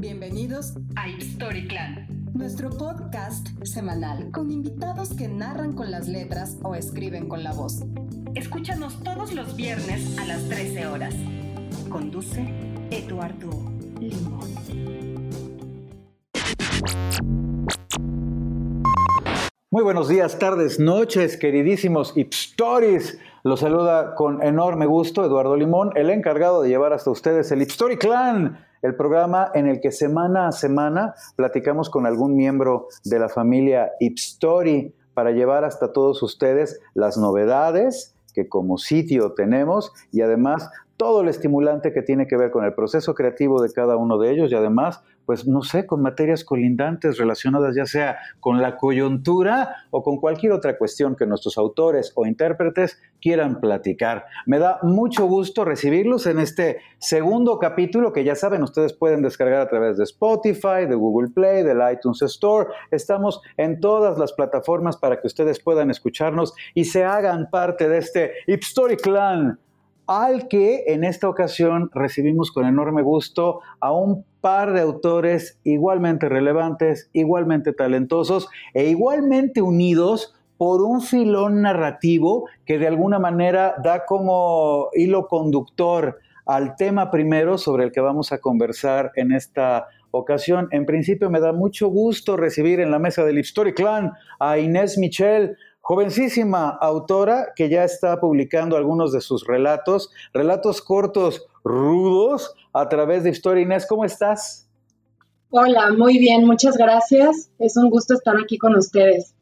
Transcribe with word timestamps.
Bienvenidos 0.00 0.72
a 0.96 1.10
Story 1.10 1.68
Clan, 1.68 2.06
nuestro 2.32 2.70
podcast 2.70 3.48
semanal 3.64 4.30
con 4.32 4.50
invitados 4.50 5.10
que 5.12 5.28
narran 5.28 5.74
con 5.74 5.90
las 5.90 6.08
letras 6.08 6.56
o 6.62 6.74
escriben 6.74 7.28
con 7.28 7.44
la 7.44 7.52
voz. 7.52 7.82
Escúchanos 8.34 9.04
todos 9.04 9.34
los 9.34 9.56
viernes 9.56 10.18
a 10.18 10.24
las 10.24 10.48
13 10.48 10.86
horas. 10.86 11.14
Conduce 11.90 12.48
Eduardo 12.90 13.50
Limón. 14.00 14.48
Muy 19.70 19.82
buenos 19.82 20.08
días, 20.08 20.38
tardes, 20.38 20.80
noches, 20.80 21.36
queridísimos 21.36 22.16
Ipstories. 22.16 23.18
Los 23.42 23.60
saluda 23.60 24.14
con 24.14 24.42
enorme 24.42 24.86
gusto 24.86 25.26
Eduardo 25.26 25.56
Limón, 25.56 25.90
el 25.94 26.08
encargado 26.08 26.62
de 26.62 26.70
llevar 26.70 26.94
hasta 26.94 27.10
ustedes 27.10 27.52
el 27.52 27.60
Ipstory 27.60 27.98
Clan 27.98 28.69
el 28.82 28.96
programa 28.96 29.50
en 29.54 29.66
el 29.66 29.80
que 29.80 29.92
semana 29.92 30.48
a 30.48 30.52
semana 30.52 31.14
platicamos 31.36 31.90
con 31.90 32.06
algún 32.06 32.34
miembro 32.36 32.88
de 33.04 33.18
la 33.18 33.28
familia 33.28 33.92
Ipstory 34.00 34.94
para 35.14 35.32
llevar 35.32 35.64
hasta 35.64 35.92
todos 35.92 36.22
ustedes 36.22 36.80
las 36.94 37.18
novedades 37.18 38.14
que 38.34 38.48
como 38.48 38.78
sitio 38.78 39.32
tenemos 39.32 39.92
y 40.12 40.22
además 40.22 40.70
todo 41.00 41.22
el 41.22 41.28
estimulante 41.28 41.94
que 41.94 42.02
tiene 42.02 42.26
que 42.26 42.36
ver 42.36 42.50
con 42.50 42.62
el 42.62 42.74
proceso 42.74 43.14
creativo 43.14 43.62
de 43.62 43.72
cada 43.72 43.96
uno 43.96 44.18
de 44.18 44.32
ellos 44.32 44.52
y 44.52 44.54
además, 44.54 45.02
pues 45.24 45.46
no 45.46 45.62
sé, 45.62 45.86
con 45.86 46.02
materias 46.02 46.44
colindantes 46.44 47.16
relacionadas 47.16 47.74
ya 47.74 47.86
sea 47.86 48.18
con 48.38 48.60
la 48.60 48.76
coyuntura 48.76 49.76
o 49.90 50.02
con 50.02 50.18
cualquier 50.18 50.52
otra 50.52 50.76
cuestión 50.76 51.16
que 51.16 51.24
nuestros 51.24 51.56
autores 51.56 52.12
o 52.16 52.26
intérpretes 52.26 53.00
quieran 53.18 53.60
platicar. 53.60 54.26
Me 54.44 54.58
da 54.58 54.78
mucho 54.82 55.24
gusto 55.24 55.64
recibirlos 55.64 56.26
en 56.26 56.38
este 56.38 56.80
segundo 56.98 57.58
capítulo 57.58 58.12
que 58.12 58.22
ya 58.22 58.34
saben, 58.34 58.62
ustedes 58.62 58.92
pueden 58.92 59.22
descargar 59.22 59.62
a 59.62 59.70
través 59.70 59.96
de 59.96 60.04
Spotify, 60.04 60.84
de 60.86 60.96
Google 60.96 61.30
Play, 61.30 61.62
del 61.62 61.78
iTunes 61.90 62.20
Store. 62.20 62.68
Estamos 62.90 63.40
en 63.56 63.80
todas 63.80 64.18
las 64.18 64.34
plataformas 64.34 64.98
para 64.98 65.18
que 65.18 65.28
ustedes 65.28 65.60
puedan 65.60 65.90
escucharnos 65.90 66.52
y 66.74 66.84
se 66.84 67.04
hagan 67.04 67.48
parte 67.50 67.88
de 67.88 67.96
este 67.96 68.32
Story 68.46 68.98
Clan 68.98 69.58
al 70.10 70.48
que 70.48 70.82
en 70.88 71.04
esta 71.04 71.28
ocasión 71.28 71.88
recibimos 71.94 72.50
con 72.50 72.66
enorme 72.66 73.00
gusto 73.00 73.60
a 73.78 73.92
un 73.92 74.24
par 74.40 74.72
de 74.72 74.80
autores 74.80 75.60
igualmente 75.62 76.28
relevantes, 76.28 77.08
igualmente 77.12 77.72
talentosos 77.72 78.48
e 78.74 78.88
igualmente 78.88 79.62
unidos 79.62 80.34
por 80.58 80.82
un 80.82 81.00
filón 81.00 81.62
narrativo 81.62 82.48
que 82.66 82.80
de 82.80 82.88
alguna 82.88 83.20
manera 83.20 83.76
da 83.84 84.04
como 84.04 84.88
hilo 84.94 85.28
conductor 85.28 86.18
al 86.44 86.74
tema 86.74 87.12
primero 87.12 87.56
sobre 87.56 87.84
el 87.84 87.92
que 87.92 88.00
vamos 88.00 88.32
a 88.32 88.38
conversar 88.38 89.12
en 89.14 89.30
esta 89.30 89.86
ocasión. 90.10 90.66
En 90.72 90.86
principio 90.86 91.30
me 91.30 91.38
da 91.38 91.52
mucho 91.52 91.86
gusto 91.86 92.36
recibir 92.36 92.80
en 92.80 92.90
la 92.90 92.98
mesa 92.98 93.24
del 93.24 93.38
Story 93.38 93.74
Clan 93.74 94.12
a 94.40 94.58
Inés 94.58 94.98
Michel, 94.98 95.56
jovencísima 95.90 96.68
autora 96.68 97.48
que 97.56 97.68
ya 97.68 97.82
está 97.82 98.20
publicando 98.20 98.76
algunos 98.76 99.10
de 99.10 99.20
sus 99.20 99.44
relatos, 99.44 100.12
relatos 100.32 100.82
cortos, 100.82 101.48
rudos, 101.64 102.54
a 102.72 102.88
través 102.88 103.24
de 103.24 103.30
Historia. 103.30 103.64
Inés, 103.64 103.86
¿cómo 103.88 104.04
estás? 104.04 104.68
Hola, 105.50 105.92
muy 105.98 106.18
bien, 106.18 106.46
muchas 106.46 106.76
gracias. 106.76 107.50
Es 107.58 107.76
un 107.76 107.90
gusto 107.90 108.14
estar 108.14 108.36
aquí 108.40 108.56
con 108.56 108.76
ustedes. 108.76 109.34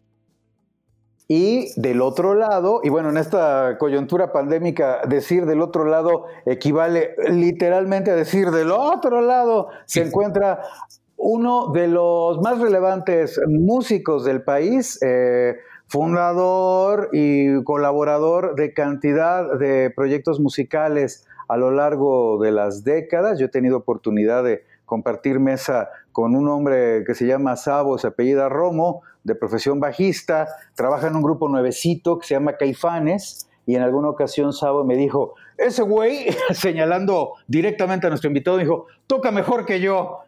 Y 1.28 1.78
del 1.78 2.00
otro 2.00 2.32
lado, 2.32 2.80
y 2.82 2.88
bueno, 2.88 3.10
en 3.10 3.18
esta 3.18 3.76
coyuntura 3.76 4.32
pandémica, 4.32 5.02
decir 5.06 5.44
del 5.44 5.60
otro 5.60 5.84
lado 5.84 6.24
equivale 6.46 7.14
literalmente 7.28 8.10
a 8.10 8.14
decir 8.14 8.50
del 8.52 8.70
otro 8.70 9.20
lado, 9.20 9.68
se 9.84 10.00
encuentra 10.00 10.62
uno 11.18 11.72
de 11.72 11.88
los 11.88 12.40
más 12.40 12.58
relevantes 12.58 13.38
músicos 13.46 14.24
del 14.24 14.40
país, 14.40 14.98
eh, 15.02 15.58
fundador 15.88 17.08
y 17.12 17.62
colaborador 17.64 18.54
de 18.54 18.72
cantidad 18.72 19.58
de 19.58 19.90
proyectos 19.90 20.38
musicales 20.38 21.26
a 21.48 21.56
lo 21.56 21.70
largo 21.70 22.38
de 22.40 22.52
las 22.52 22.84
décadas. 22.84 23.38
Yo 23.38 23.46
he 23.46 23.50
tenido 23.50 23.78
oportunidad 23.78 24.44
de 24.44 24.64
compartir 24.84 25.40
mesa 25.40 25.88
con 26.12 26.36
un 26.36 26.48
hombre 26.48 27.04
que 27.06 27.14
se 27.14 27.26
llama 27.26 27.56
Sabo, 27.56 27.98
se 27.98 28.08
apellida 28.08 28.48
Romo, 28.48 29.02
de 29.24 29.34
profesión 29.34 29.80
bajista, 29.80 30.48
trabaja 30.74 31.08
en 31.08 31.16
un 31.16 31.22
grupo 31.22 31.48
nuevecito 31.48 32.18
que 32.18 32.26
se 32.26 32.34
llama 32.34 32.56
Caifanes, 32.56 33.48
y 33.66 33.74
en 33.74 33.82
alguna 33.82 34.08
ocasión 34.08 34.52
Sabo 34.54 34.84
me 34.84 34.96
dijo, 34.96 35.34
ese 35.58 35.82
güey, 35.82 36.28
señalando 36.52 37.34
directamente 37.46 38.06
a 38.06 38.10
nuestro 38.10 38.28
invitado, 38.28 38.56
me 38.56 38.62
dijo, 38.62 38.86
toca 39.06 39.30
mejor 39.30 39.66
que 39.66 39.80
yo. 39.80 40.20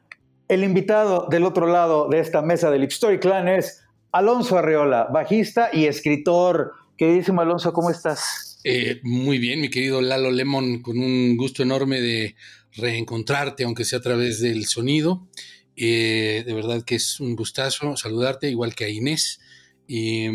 El 0.48 0.64
invitado 0.64 1.26
del 1.30 1.44
otro 1.44 1.66
lado 1.66 2.08
de 2.08 2.18
esta 2.18 2.42
mesa 2.42 2.70
del 2.70 2.82
Story 2.84 3.18
Clan 3.18 3.48
es 3.48 3.86
Alonso 4.12 4.58
Arreola, 4.58 5.08
bajista 5.12 5.70
y 5.72 5.86
escritor. 5.86 6.72
Queridísimo 6.96 7.40
Alonso, 7.40 7.72
¿cómo 7.72 7.90
estás? 7.90 8.60
Eh, 8.64 9.00
muy 9.04 9.38
bien, 9.38 9.60
mi 9.60 9.70
querido 9.70 10.02
Lalo 10.02 10.30
Lemon, 10.30 10.82
con 10.82 10.98
un 10.98 11.36
gusto 11.36 11.62
enorme 11.62 12.00
de 12.00 12.34
reencontrarte, 12.76 13.64
aunque 13.64 13.84
sea 13.84 14.00
a 14.00 14.02
través 14.02 14.40
del 14.40 14.66
sonido. 14.66 15.28
Eh, 15.76 16.42
de 16.44 16.54
verdad 16.54 16.82
que 16.84 16.96
es 16.96 17.20
un 17.20 17.36
gustazo 17.36 17.96
saludarte, 17.96 18.50
igual 18.50 18.74
que 18.74 18.84
a 18.84 18.88
Inés. 18.88 19.40
Y, 19.86 20.26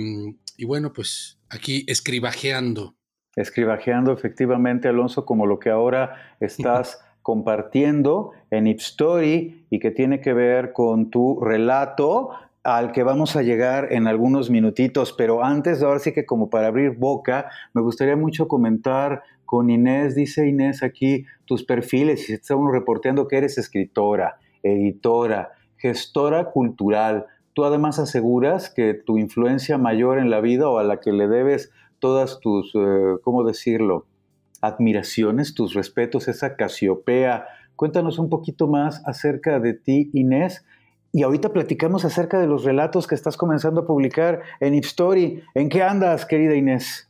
y 0.57 0.65
bueno, 0.65 0.93
pues 0.93 1.39
aquí 1.49 1.83
escribajeando. 1.87 2.95
Escribajeando, 3.35 4.13
efectivamente, 4.13 4.87
Alonso, 4.87 5.25
como 5.25 5.45
lo 5.45 5.59
que 5.59 5.69
ahora 5.69 6.37
estás 6.39 6.99
compartiendo 7.21 8.31
en 8.51 8.67
Ipstory 8.67 9.65
y 9.69 9.79
que 9.79 9.91
tiene 9.91 10.21
que 10.21 10.33
ver 10.33 10.71
con 10.71 11.09
tu 11.09 11.41
relato 11.41 12.29
al 12.65 12.91
que 12.91 13.03
vamos 13.03 13.35
a 13.35 13.43
llegar 13.43 13.93
en 13.93 14.07
algunos 14.07 14.49
minutitos, 14.49 15.13
pero 15.13 15.43
antes, 15.43 15.83
ahora 15.83 15.99
sí 15.99 16.13
que 16.13 16.25
como 16.25 16.49
para 16.49 16.67
abrir 16.67 16.97
boca, 16.97 17.51
me 17.75 17.81
gustaría 17.83 18.15
mucho 18.15 18.47
comentar 18.47 19.21
con 19.45 19.69
Inés, 19.69 20.15
dice 20.15 20.47
Inés 20.47 20.81
aquí, 20.81 21.25
tus 21.45 21.63
perfiles, 21.63 22.27
y 22.27 22.33
está 22.33 22.55
uno 22.55 22.71
reporteando 22.71 23.27
que 23.27 23.37
eres 23.37 23.59
escritora, 23.59 24.39
editora, 24.63 25.51
gestora 25.77 26.45
cultural. 26.45 27.27
Tú 27.53 27.65
además 27.65 27.99
aseguras 27.99 28.71
que 28.71 28.95
tu 28.95 29.19
influencia 29.19 29.77
mayor 29.77 30.17
en 30.17 30.31
la 30.31 30.41
vida 30.41 30.67
o 30.67 30.79
a 30.79 30.83
la 30.83 30.99
que 30.99 31.11
le 31.11 31.27
debes 31.27 31.71
todas 31.99 32.39
tus, 32.39 32.73
eh, 32.73 33.17
¿cómo 33.21 33.43
decirlo? 33.43 34.07
Admiraciones, 34.61 35.53
tus 35.53 35.75
respetos, 35.75 36.27
esa 36.27 36.55
Casiopea. 36.55 37.45
Cuéntanos 37.75 38.17
un 38.17 38.29
poquito 38.29 38.67
más 38.67 39.03
acerca 39.05 39.59
de 39.59 39.75
ti, 39.75 40.09
Inés, 40.13 40.65
y 41.15 41.23
ahorita 41.23 41.53
platicamos 41.53 42.03
acerca 42.03 42.41
de 42.41 42.45
los 42.45 42.65
relatos 42.65 43.07
que 43.07 43.15
estás 43.15 43.37
comenzando 43.37 43.79
a 43.79 43.85
publicar 43.85 44.41
en 44.59 44.75
Ipstory. 44.75 45.41
¿En 45.53 45.69
qué 45.69 45.81
andas, 45.81 46.25
querida 46.25 46.55
Inés? 46.55 47.07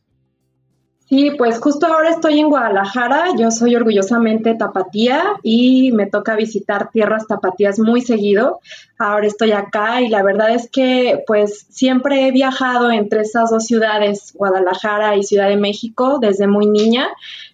Sí, 1.09 1.31
pues 1.35 1.57
justo 1.59 1.87
ahora 1.87 2.11
estoy 2.11 2.39
en 2.39 2.49
Guadalajara, 2.49 3.29
yo 3.35 3.49
soy 3.49 3.75
orgullosamente 3.75 4.53
tapatía 4.53 5.23
y 5.41 5.91
me 5.91 6.05
toca 6.05 6.35
visitar 6.35 6.91
tierras 6.91 7.25
tapatías 7.25 7.79
muy 7.79 8.01
seguido. 8.01 8.59
Ahora 8.99 9.25
estoy 9.25 9.53
acá 9.53 10.01
y 10.01 10.09
la 10.09 10.21
verdad 10.21 10.51
es 10.51 10.69
que 10.69 11.23
pues 11.25 11.65
siempre 11.71 12.27
he 12.27 12.31
viajado 12.31 12.91
entre 12.91 13.21
esas 13.21 13.49
dos 13.49 13.65
ciudades, 13.65 14.33
Guadalajara 14.35 15.15
y 15.15 15.23
Ciudad 15.23 15.49
de 15.49 15.57
México, 15.57 16.19
desde 16.21 16.45
muy 16.45 16.67
niña. 16.67 17.07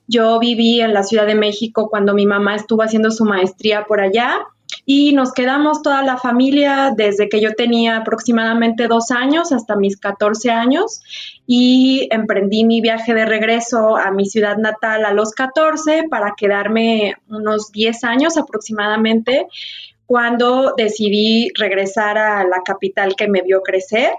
Yo 0.05 0.37
viví 0.37 0.81
en 0.81 0.93
la 0.93 1.03
Ciudad 1.03 1.27
de 1.27 1.35
México 1.35 1.89
cuando 1.89 2.13
mi 2.13 2.25
mamá 2.25 2.57
estuvo 2.57 2.83
haciendo 2.83 3.09
su 3.09 3.23
maestría 3.23 3.85
por 3.85 4.01
allá 4.01 4.47
y 4.85 5.13
nos 5.13 5.33
quedamos 5.33 5.81
toda 5.81 6.01
la 6.01 6.17
familia 6.17 6.93
desde 6.95 7.29
que 7.29 7.39
yo 7.39 7.53
tenía 7.53 7.97
aproximadamente 7.97 8.87
dos 8.87 9.11
años 9.11 9.51
hasta 9.51 9.75
mis 9.75 9.97
14 9.97 10.51
años 10.51 11.01
y 11.45 12.07
emprendí 12.11 12.65
mi 12.65 12.81
viaje 12.81 13.13
de 13.13 13.25
regreso 13.25 13.97
a 13.97 14.11
mi 14.11 14.25
ciudad 14.25 14.57
natal 14.57 15.05
a 15.05 15.13
los 15.13 15.33
14 15.33 16.05
para 16.09 16.33
quedarme 16.35 17.15
unos 17.27 17.71
10 17.71 18.03
años 18.03 18.37
aproximadamente 18.37 19.47
cuando 20.05 20.73
decidí 20.75 21.51
regresar 21.57 22.17
a 22.17 22.43
la 22.43 22.61
capital 22.65 23.15
que 23.15 23.29
me 23.29 23.41
vio 23.41 23.61
crecer 23.61 24.11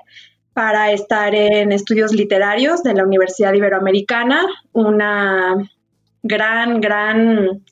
para 0.54 0.92
estar 0.92 1.34
en 1.34 1.72
estudios 1.72 2.12
literarios 2.12 2.82
de 2.82 2.94
la 2.94 3.04
Universidad 3.04 3.54
Iberoamericana, 3.54 4.44
una 4.72 5.56
gran, 6.22 6.80
gran 6.80 7.62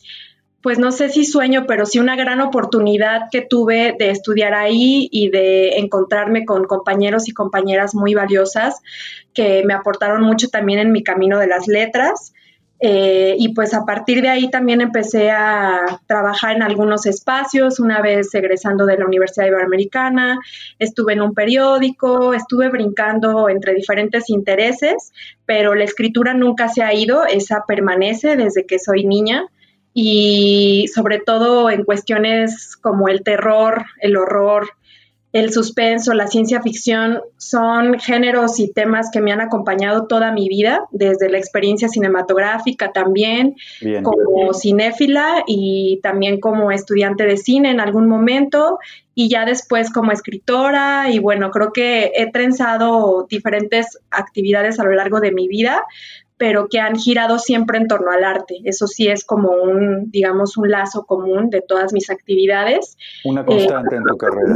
pues 0.63 0.79
no 0.79 0.93
sé 0.93 1.09
si 1.09 1.25
sueño, 1.25 1.65
pero 1.67 1.87
sí 1.87 1.99
una 1.99 2.17
gran 2.17 2.41
oportunidad 2.41 3.29
que 3.31 3.41
tuve 3.41 3.95
de 3.99 4.11
estudiar 4.11 4.55
ahí 4.55 5.09
y 5.11 5.31
de 5.31 5.79
encontrarme 5.79 6.45
con 6.45 6.65
compañeros 6.65 7.29
y 7.29 7.33
compañeras 7.33 7.95
muy 7.95 8.15
valiosas 8.15 8.81
que 9.33 9.63
me 9.65 9.75
aportaron 9.75 10.23
mucho 10.23 10.49
también 10.49 10.79
en 10.81 10.93
mi 10.93 11.03
camino 11.03 11.39
de 11.39 11.47
las 11.47 11.67
letras. 11.67 12.33
Eh, 12.83 13.37
y 13.39 13.53
pues 13.53 13.75
a 13.75 13.85
partir 13.85 14.23
de 14.23 14.31
ahí 14.31 14.49
también 14.49 14.81
empecé 14.81 15.31
a 15.31 16.01
trabajar 16.07 16.57
en 16.57 16.63
algunos 16.63 17.05
espacios, 17.05 17.79
una 17.79 18.01
vez 18.01 18.35
egresando 18.35 18.87
de 18.87 18.97
la 18.97 19.05
Universidad 19.05 19.49
Iberoamericana, 19.49 20.39
estuve 20.79 21.13
en 21.13 21.21
un 21.21 21.35
periódico, 21.35 22.33
estuve 22.33 22.71
brincando 22.71 23.51
entre 23.51 23.75
diferentes 23.75 24.31
intereses, 24.31 25.13
pero 25.45 25.75
la 25.75 25.85
escritura 25.85 26.33
nunca 26.33 26.69
se 26.69 26.83
ha 26.83 26.95
ido, 26.95 27.27
esa 27.27 27.65
permanece 27.69 28.37
desde 28.37 28.65
que 28.65 28.79
soy 28.79 29.05
niña. 29.05 29.45
Y 29.93 30.87
sobre 30.95 31.19
todo 31.19 31.71
en 31.71 31.85
cuestiones 31.85 32.77
como 32.77 33.09
el 33.09 33.23
terror, 33.23 33.85
el 34.01 34.17
horror, 34.17 34.69
el 35.33 35.53
suspenso, 35.53 36.13
la 36.13 36.27
ciencia 36.27 36.61
ficción 36.61 37.21
son 37.37 38.01
géneros 38.01 38.59
y 38.59 38.73
temas 38.73 39.11
que 39.13 39.21
me 39.21 39.31
han 39.31 39.41
acompañado 39.41 40.07
toda 40.09 40.33
mi 40.33 40.49
vida, 40.49 40.89
desde 40.91 41.31
la 41.31 41.39
experiencia 41.39 41.89
cinematográfica 41.89 42.91
también, 42.91 43.55
como 44.03 44.53
cinéfila 44.55 45.45
y 45.47 46.01
también 46.03 46.41
como 46.41 46.73
estudiante 46.73 47.27
de 47.27 47.37
cine 47.37 47.71
en 47.71 47.79
algún 47.79 48.09
momento 48.09 48.79
y 49.15 49.29
ya 49.29 49.45
después 49.45 49.93
como 49.93 50.11
escritora 50.11 51.11
y 51.11 51.21
bueno, 51.21 51.51
creo 51.51 51.73
que 51.73 52.11
he 52.17 52.31
trenzado 52.33 53.27
diferentes 53.29 53.99
actividades 54.11 54.81
a 54.81 54.85
lo 54.85 54.95
largo 54.95 55.21
de 55.21 55.31
mi 55.31 55.47
vida, 55.47 55.85
pero 56.41 56.69
que 56.71 56.81
han 56.81 56.97
girado 56.97 57.39
siempre 57.39 57.77
en 57.77 57.87
torno 57.87 58.11
al 58.11 58.25
arte. 58.25 58.63
Eso 58.65 58.87
sí 58.87 59.09
es 59.09 59.27
como 59.27 59.51
un, 59.51 60.11
digamos, 60.11 60.57
un 60.57 60.71
lazo 60.71 61.05
común 61.05 61.51
de 61.51 61.61
todas 61.61 61.93
mis 61.93 62.09
actividades. 62.09 62.97
Una 63.27 63.45
constante 63.45 63.97
en 63.97 64.05
tu 64.05 64.17
carrera. 64.17 64.55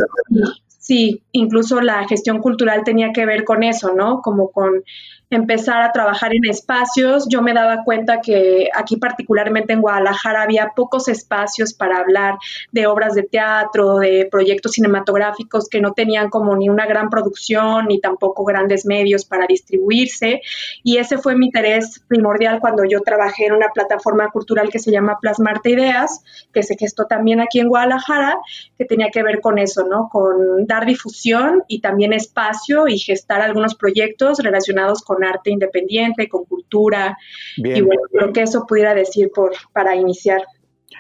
Sí, 0.79 1.23
incluso 1.33 1.83
la 1.83 2.09
gestión 2.09 2.39
cultural 2.39 2.85
tenía 2.85 3.13
que 3.13 3.27
ver 3.27 3.45
con 3.45 3.63
eso, 3.63 3.93
¿no? 3.95 4.23
Como 4.23 4.51
con 4.51 4.83
empezar 5.31 5.83
a 5.83 5.93
trabajar 5.93 6.35
en 6.35 6.45
espacios. 6.49 7.27
Yo 7.29 7.43
me 7.43 7.53
daba 7.53 7.85
cuenta 7.85 8.21
que 8.21 8.69
aquí 8.75 8.97
particularmente 8.97 9.73
en 9.73 9.81
Guadalajara 9.81 10.43
había 10.43 10.73
pocos 10.75 11.09
espacios 11.09 11.75
para 11.75 11.99
hablar 11.99 12.37
de 12.73 12.87
obras 12.87 13.15
de 13.15 13.23
teatro, 13.23 13.99
de 13.99 14.29
proyectos 14.31 14.73
cinematográficos 14.73 15.69
que 15.69 15.81
no 15.81 15.93
tenían 15.93 16.31
como 16.31 16.57
ni 16.57 16.69
una 16.69 16.87
gran 16.87 17.11
producción 17.11 17.87
ni 17.87 18.01
tampoco 18.01 18.45
grandes 18.45 18.87
medios 18.87 19.25
para 19.25 19.47
distribuirse. 19.47 20.41
Y 20.83 20.99
ese 20.99 21.19
fue 21.19 21.37
mi 21.37 21.47
interés 21.47 22.03
primordial 22.09 22.61
cuando 22.61 22.85
yo 22.85 23.01
trabajé 23.01 23.47
en 23.47 23.55
una 23.55 23.69
plataforma 23.69 24.31
cultural 24.31 24.69
que 24.71 24.79
se 24.79 24.91
llama 24.91 25.19
Plasmarte 25.21 25.71
Ideas, 25.71 26.23
que 26.53 26.63
se 26.63 26.77
gestó 26.77 27.07
también 27.07 27.41
aquí 27.41 27.61
en 27.61 27.69
Guadalajara, 27.69 28.39
que 28.79 28.85
tenía 28.85 29.11
que 29.11 29.23
ver 29.23 29.41
con 29.41 29.59
eso, 29.59 29.85
¿no? 29.85 30.09
Con 30.11 30.67
dar 30.67 30.87
difusión 30.87 31.63
y 31.69 31.81
también 31.81 32.13
espacio 32.13 32.87
y 32.89 32.99
gestar 32.99 33.41
algunos 33.41 33.75
proyectos 33.75 34.39
relacionados 34.39 35.03
con 35.03 35.14
arte 35.23 35.51
independiente, 35.51 36.29
con 36.29 36.45
cultura. 36.47 37.17
Y 37.57 37.81
bueno, 37.83 38.03
creo 38.11 38.33
que 38.33 38.43
eso 38.43 38.65
pudiera 38.67 38.95
decir 38.95 39.31
por, 39.35 39.53
para 39.73 39.95
iniciar. 39.95 40.43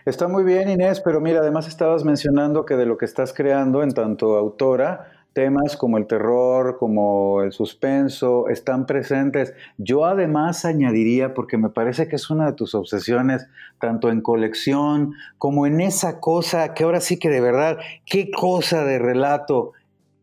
Está 0.04 0.28
muy 0.28 0.44
bien, 0.44 0.68
Inés, 0.68 1.00
pero 1.00 1.20
mira, 1.20 1.40
además 1.40 1.66
estabas 1.66 2.04
mencionando 2.04 2.66
que 2.66 2.76
de 2.76 2.84
lo 2.84 2.98
que 2.98 3.06
estás 3.06 3.32
creando 3.32 3.82
en 3.82 3.92
tanto 3.92 4.36
autora, 4.36 5.10
temas 5.32 5.76
como 5.76 5.98
el 5.98 6.06
terror, 6.06 6.76
como 6.78 7.42
el 7.42 7.52
suspenso, 7.52 8.48
están 8.48 8.86
presentes. 8.86 9.52
Yo 9.76 10.06
además 10.06 10.64
añadiría, 10.64 11.34
porque 11.34 11.58
me 11.58 11.68
parece 11.68 12.08
que 12.08 12.16
es 12.16 12.30
una 12.30 12.46
de 12.46 12.52
tus 12.52 12.74
obsesiones, 12.74 13.46
tanto 13.80 14.10
en 14.10 14.20
colección 14.20 15.12
como 15.38 15.66
en 15.66 15.80
esa 15.80 16.20
cosa, 16.20 16.72
que 16.72 16.84
ahora 16.84 17.00
sí 17.00 17.18
que 17.18 17.28
de 17.28 17.40
verdad, 17.40 17.78
qué 18.06 18.30
cosa 18.30 18.84
de 18.84 18.98
relato 18.98 19.72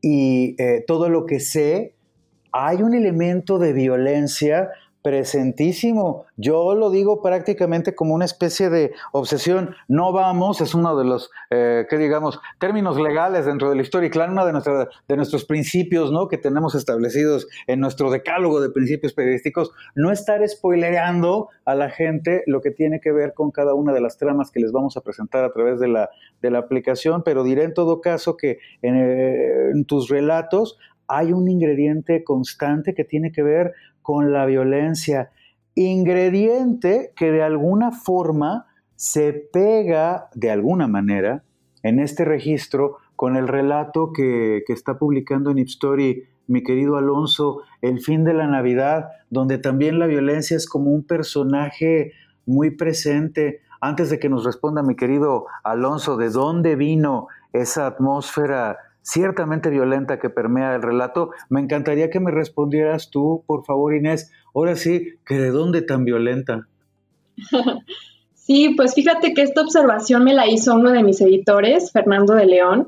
y 0.02 0.56
eh, 0.62 0.84
todo 0.88 1.10
lo 1.10 1.26
que 1.26 1.40
sé, 1.40 1.94
hay 2.52 2.82
un 2.82 2.94
elemento 2.94 3.60
de 3.60 3.74
violencia 3.74 4.70
presentísimo. 5.02 6.26
Yo 6.38 6.76
lo 6.76 6.90
digo 6.90 7.22
prácticamente 7.22 7.96
como 7.96 8.14
una 8.14 8.26
especie 8.26 8.70
de 8.70 8.94
obsesión. 9.12 9.76
No 9.88 10.12
vamos, 10.12 10.62
es 10.62 10.76
uno 10.76 10.96
de 10.96 11.06
los, 11.06 11.32
eh, 11.50 11.86
que 11.90 11.98
digamos, 11.98 12.40
términos 12.60 13.00
legales 13.00 13.46
dentro 13.46 13.70
de 13.70 13.76
la 13.76 13.82
historia 13.82 14.08
y 14.08 14.10
claro, 14.12 14.32
uno 14.32 14.46
de, 14.46 14.88
de 15.08 15.16
nuestros 15.16 15.46
principios, 15.46 16.12
¿no? 16.12 16.28
Que 16.28 16.38
tenemos 16.38 16.76
establecidos 16.76 17.48
en 17.68 17.80
nuestro 17.80 18.12
decálogo 18.12 18.62
de 18.62 18.70
principios 18.70 19.14
periodísticos, 19.14 19.72
no 19.96 20.12
estar 20.12 20.48
spoilereando 20.48 21.50
a 21.66 21.76
la 21.76 21.90
gente 21.90 22.44
lo 22.46 22.62
que 22.62 22.72
tiene 22.72 23.00
que 23.00 23.12
ver 23.12 23.34
con 23.34 23.52
cada 23.52 23.74
una 23.74 23.94
de 23.94 24.02
las 24.02 24.18
tramas 24.18 24.52
que 24.52 24.60
les 24.60 24.72
vamos 24.72 24.98
a 24.98 25.02
presentar 25.02 25.44
a 25.44 25.52
través 25.52 25.80
de 25.80 25.88
la, 25.88 26.10
de 26.42 26.52
la 26.52 26.60
aplicación, 26.60 27.24
pero 27.24 27.44
diré 27.44 27.64
en 27.64 27.74
todo 27.74 28.02
caso 28.02 28.38
que 28.38 28.60
en, 28.82 28.96
eh, 28.96 29.70
en 29.74 29.86
tus 29.86 30.10
relatos 30.10 30.78
hay 31.12 31.34
un 31.34 31.50
ingrediente 31.50 32.24
constante 32.24 32.94
que 32.94 33.04
tiene 33.04 33.34
que 33.34 33.44
ver 33.44 33.74
con 34.02 34.32
la 34.32 34.46
violencia, 34.46 35.32
ingrediente 35.76 37.12
que 37.16 37.32
de 37.32 37.44
alguna 37.44 37.92
forma 37.92 38.68
se 38.96 39.34
pega 39.34 40.30
de 40.34 40.52
alguna 40.52 40.88
manera 40.88 41.44
en 41.84 42.00
este 42.00 42.24
registro 42.24 42.98
con 43.16 43.36
el 43.36 43.48
relato 43.48 44.14
que, 44.14 44.64
está 44.70 44.98
publicando 44.98 45.52
en 45.52 45.58
Ipstory 45.58 46.24
mi 46.48 46.64
querido 46.64 46.98
Alonso, 46.98 47.62
El 47.82 48.00
fin 48.00 48.24
de 48.24 48.34
la 48.34 48.48
Navidad, 48.48 49.10
donde 49.30 49.58
también 49.58 50.00
la 50.00 50.08
violencia 50.08 50.56
es 50.56 50.68
como 50.68 50.92
un 50.92 51.04
personaje 51.04 52.14
muy 52.46 52.72
presente. 52.72 53.62
Antes 53.80 54.10
de 54.10 54.20
que 54.20 54.30
nos 54.30 54.46
responda 54.46 54.82
mi 54.82 54.96
querido 54.96 55.46
Alonso, 55.64 56.18
¿de 56.18 56.30
dónde 56.30 56.76
vino 56.76 57.28
esa 57.54 57.86
atmósfera 57.88 58.78
ciertamente 59.02 59.70
violenta 59.70 60.20
que 60.20 60.30
permea 60.30 60.76
el 60.76 60.82
relato. 60.82 61.32
Me 61.50 61.60
encantaría 61.60 62.10
que 62.10 62.20
me 62.20 62.32
respondieras 62.32 63.10
tú, 63.10 63.44
por 63.48 63.66
favor, 63.66 63.96
Inés, 63.96 64.32
ahora 64.54 64.76
sí, 64.76 65.16
que 65.26 65.36
de 65.36 65.52
dónde 65.52 65.82
tan 65.82 66.06
violenta. 66.06 66.68
Sí, 68.44 68.74
pues 68.76 68.96
fíjate 68.96 69.34
que 69.34 69.44
esta 69.44 69.62
observación 69.62 70.24
me 70.24 70.34
la 70.34 70.48
hizo 70.48 70.74
uno 70.74 70.92
de 70.92 71.04
mis 71.04 71.22
editores, 71.22 71.92
Fernando 71.92 72.34
de 72.34 72.48
León, 72.48 72.88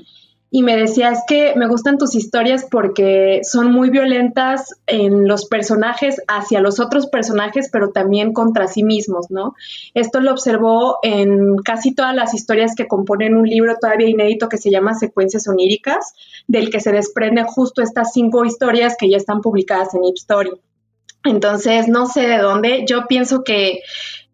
y 0.55 0.61
me 0.61 0.77
decía, 0.77 1.09
es 1.09 1.23
que 1.27 1.55
me 1.55 1.67
gustan 1.67 1.97
tus 1.97 2.13
historias 2.13 2.67
porque 2.69 3.39
son 3.41 3.71
muy 3.71 3.89
violentas 3.89 4.75
en 4.85 5.27
los 5.27 5.45
personajes 5.47 6.21
hacia 6.27 6.61
los 6.61 6.79
otros 6.79 7.07
personajes, 7.07 7.69
pero 7.71 7.89
también 7.89 8.33
contra 8.33 8.67
sí 8.67 8.83
mismos, 8.83 9.31
¿no? 9.31 9.55
Esto 9.95 10.19
lo 10.19 10.29
observó 10.29 10.99
en 11.01 11.55
casi 11.57 11.95
todas 11.95 12.13
las 12.13 12.35
historias 12.35 12.75
que 12.75 12.87
componen 12.87 13.35
un 13.35 13.47
libro 13.47 13.77
todavía 13.81 14.07
inédito 14.07 14.47
que 14.47 14.59
se 14.59 14.69
llama 14.69 14.93
Secuencias 14.93 15.47
oníricas, 15.47 16.13
del 16.47 16.69
que 16.69 16.81
se 16.81 16.91
desprenden 16.91 17.45
justo 17.45 17.81
estas 17.81 18.13
cinco 18.13 18.45
historias 18.45 18.95
que 18.95 19.09
ya 19.09 19.17
están 19.17 19.41
publicadas 19.41 19.95
en 19.95 20.03
Ip 20.03 20.17
Story. 20.17 20.51
Entonces, 21.25 21.87
no 21.87 22.05
sé 22.05 22.27
de 22.27 22.37
dónde, 22.37 22.85
yo 22.87 23.07
pienso 23.07 23.43
que 23.43 23.79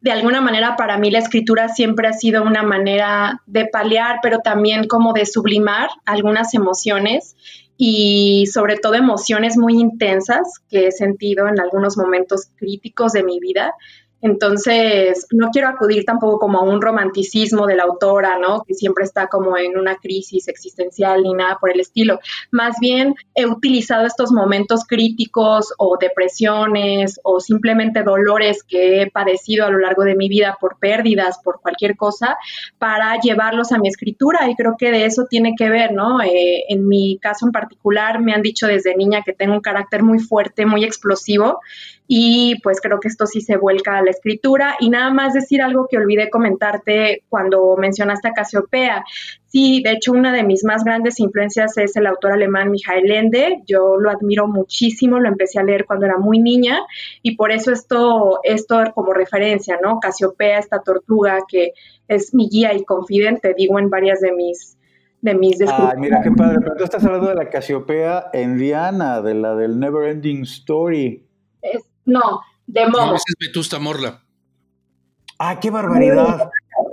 de 0.01 0.11
alguna 0.11 0.41
manera 0.41 0.75
para 0.75 0.97
mí 0.97 1.11
la 1.11 1.19
escritura 1.19 1.67
siempre 1.69 2.07
ha 2.07 2.13
sido 2.13 2.43
una 2.43 2.63
manera 2.63 3.41
de 3.45 3.65
paliar, 3.65 4.19
pero 4.21 4.39
también 4.39 4.87
como 4.87 5.13
de 5.13 5.25
sublimar 5.25 5.89
algunas 6.05 6.53
emociones 6.53 7.35
y 7.77 8.45
sobre 8.47 8.77
todo 8.77 8.95
emociones 8.95 9.57
muy 9.57 9.79
intensas 9.79 10.61
que 10.69 10.87
he 10.87 10.91
sentido 10.91 11.47
en 11.47 11.59
algunos 11.59 11.97
momentos 11.97 12.49
críticos 12.57 13.13
de 13.13 13.23
mi 13.23 13.39
vida 13.39 13.73
entonces, 14.21 15.27
no 15.31 15.49
quiero 15.49 15.69
acudir 15.69 16.03
tampoco 16.03 16.39
como 16.39 16.59
a 16.59 16.63
un 16.63 16.81
romanticismo 16.81 17.67
de 17.67 17.75
la 17.75 17.83
autora, 17.83 18.37
¿no? 18.37 18.63
Que 18.63 18.73
siempre 18.73 19.05
está 19.05 19.27
como 19.27 19.57
en 19.57 19.77
una 19.77 19.95
crisis 19.95 20.47
existencial 20.47 21.23
ni 21.23 21.33
nada 21.33 21.57
por 21.59 21.71
el 21.71 21.79
estilo. 21.79 22.19
Más 22.51 22.75
bien, 22.81 23.15
he 23.33 23.45
utilizado 23.45 24.05
estos 24.05 24.31
momentos 24.31 24.85
críticos 24.85 25.73
o 25.77 25.97
depresiones 25.99 27.19
o 27.23 27.39
simplemente 27.39 28.03
dolores 28.03 28.63
que 28.63 29.01
he 29.01 29.11
padecido 29.11 29.65
a 29.65 29.69
lo 29.69 29.79
largo 29.79 30.03
de 30.03 30.15
mi 30.15 30.27
vida 30.27 30.57
por 30.59 30.77
pérdidas, 30.79 31.39
por 31.43 31.61
cualquier 31.61 31.95
cosa, 31.95 32.37
para 32.77 33.17
llevarlos 33.19 33.71
a 33.71 33.77
mi 33.77 33.87
escritura. 33.87 34.49
Y 34.49 34.55
creo 34.55 34.75
que 34.77 34.91
de 34.91 35.05
eso 35.05 35.27
tiene 35.29 35.53
que 35.57 35.69
ver, 35.69 35.93
¿no? 35.93 36.21
Eh, 36.21 36.65
en 36.67 36.87
mi 36.87 37.17
caso 37.21 37.45
en 37.45 37.53
particular, 37.53 38.19
me 38.21 38.33
han 38.33 38.41
dicho 38.41 38.67
desde 38.67 38.97
niña 38.97 39.23
que 39.25 39.33
tengo 39.33 39.53
un 39.53 39.61
carácter 39.61 40.03
muy 40.03 40.19
fuerte, 40.19 40.65
muy 40.65 40.83
explosivo 40.83 41.59
y 42.11 42.59
pues 42.63 42.81
creo 42.81 42.99
que 42.99 43.07
esto 43.07 43.27
sí 43.27 43.39
se 43.39 43.55
vuelca 43.55 43.99
a 43.99 44.01
la 44.01 44.09
escritura. 44.09 44.75
Y 44.79 44.89
nada 44.89 45.13
más 45.13 45.33
decir 45.33 45.61
algo 45.61 45.87
que 45.87 45.95
olvidé 45.95 46.31
comentarte 46.31 47.21
cuando 47.29 47.77
mencionaste 47.77 48.29
a 48.29 48.33
Casiopea. 48.33 49.03
Sí, 49.45 49.83
de 49.83 49.91
hecho 49.91 50.13
una 50.13 50.33
de 50.33 50.41
mis 50.41 50.63
más 50.63 50.83
grandes 50.83 51.19
influencias 51.19 51.77
es 51.77 51.95
el 51.97 52.07
autor 52.07 52.31
alemán 52.31 52.71
Michael 52.71 53.11
Ende. 53.11 53.61
Yo 53.67 53.97
lo 53.99 54.09
admiro 54.09 54.47
muchísimo, 54.47 55.19
lo 55.19 55.27
empecé 55.27 55.59
a 55.59 55.63
leer 55.63 55.85
cuando 55.85 56.07
era 56.07 56.17
muy 56.17 56.39
niña 56.39 56.79
y 57.21 57.35
por 57.35 57.51
eso 57.51 57.71
esto, 57.71 58.39
esto 58.41 58.81
como 58.95 59.13
referencia, 59.13 59.77
¿no? 59.79 59.99
Casiopea, 59.99 60.57
esta 60.57 60.81
tortuga 60.81 61.41
que 61.47 61.73
es 62.07 62.33
mi 62.33 62.49
guía 62.49 62.73
y 62.73 62.85
confidente, 62.85 63.53
digo 63.55 63.77
en 63.77 63.91
varias 63.91 64.19
de 64.19 64.31
mis 64.31 64.79
de 65.21 65.35
mis 65.35 65.57
Ah, 65.67 65.93
mira 65.95 66.21
qué 66.23 66.31
padre, 66.31 66.57
pero 66.59 66.75
tú 66.75 66.85
estás 66.85 67.05
hablando 67.05 67.27
de 67.27 67.35
la 67.35 67.51
Casiopea 67.51 68.31
en 68.33 68.57
Diana, 68.57 69.21
de 69.21 69.35
la 69.35 69.53
del 69.53 69.79
Never 69.79 70.09
Ending 70.09 70.41
Story. 70.41 71.28
No, 72.09 72.41
de 72.67 72.87
Momo. 72.87 73.15
es 73.15 73.23
Vetusta 73.39 73.79
Morla. 73.79 74.23
Ah, 75.37 75.59
qué 75.59 75.69
barbaridad. 75.69 76.49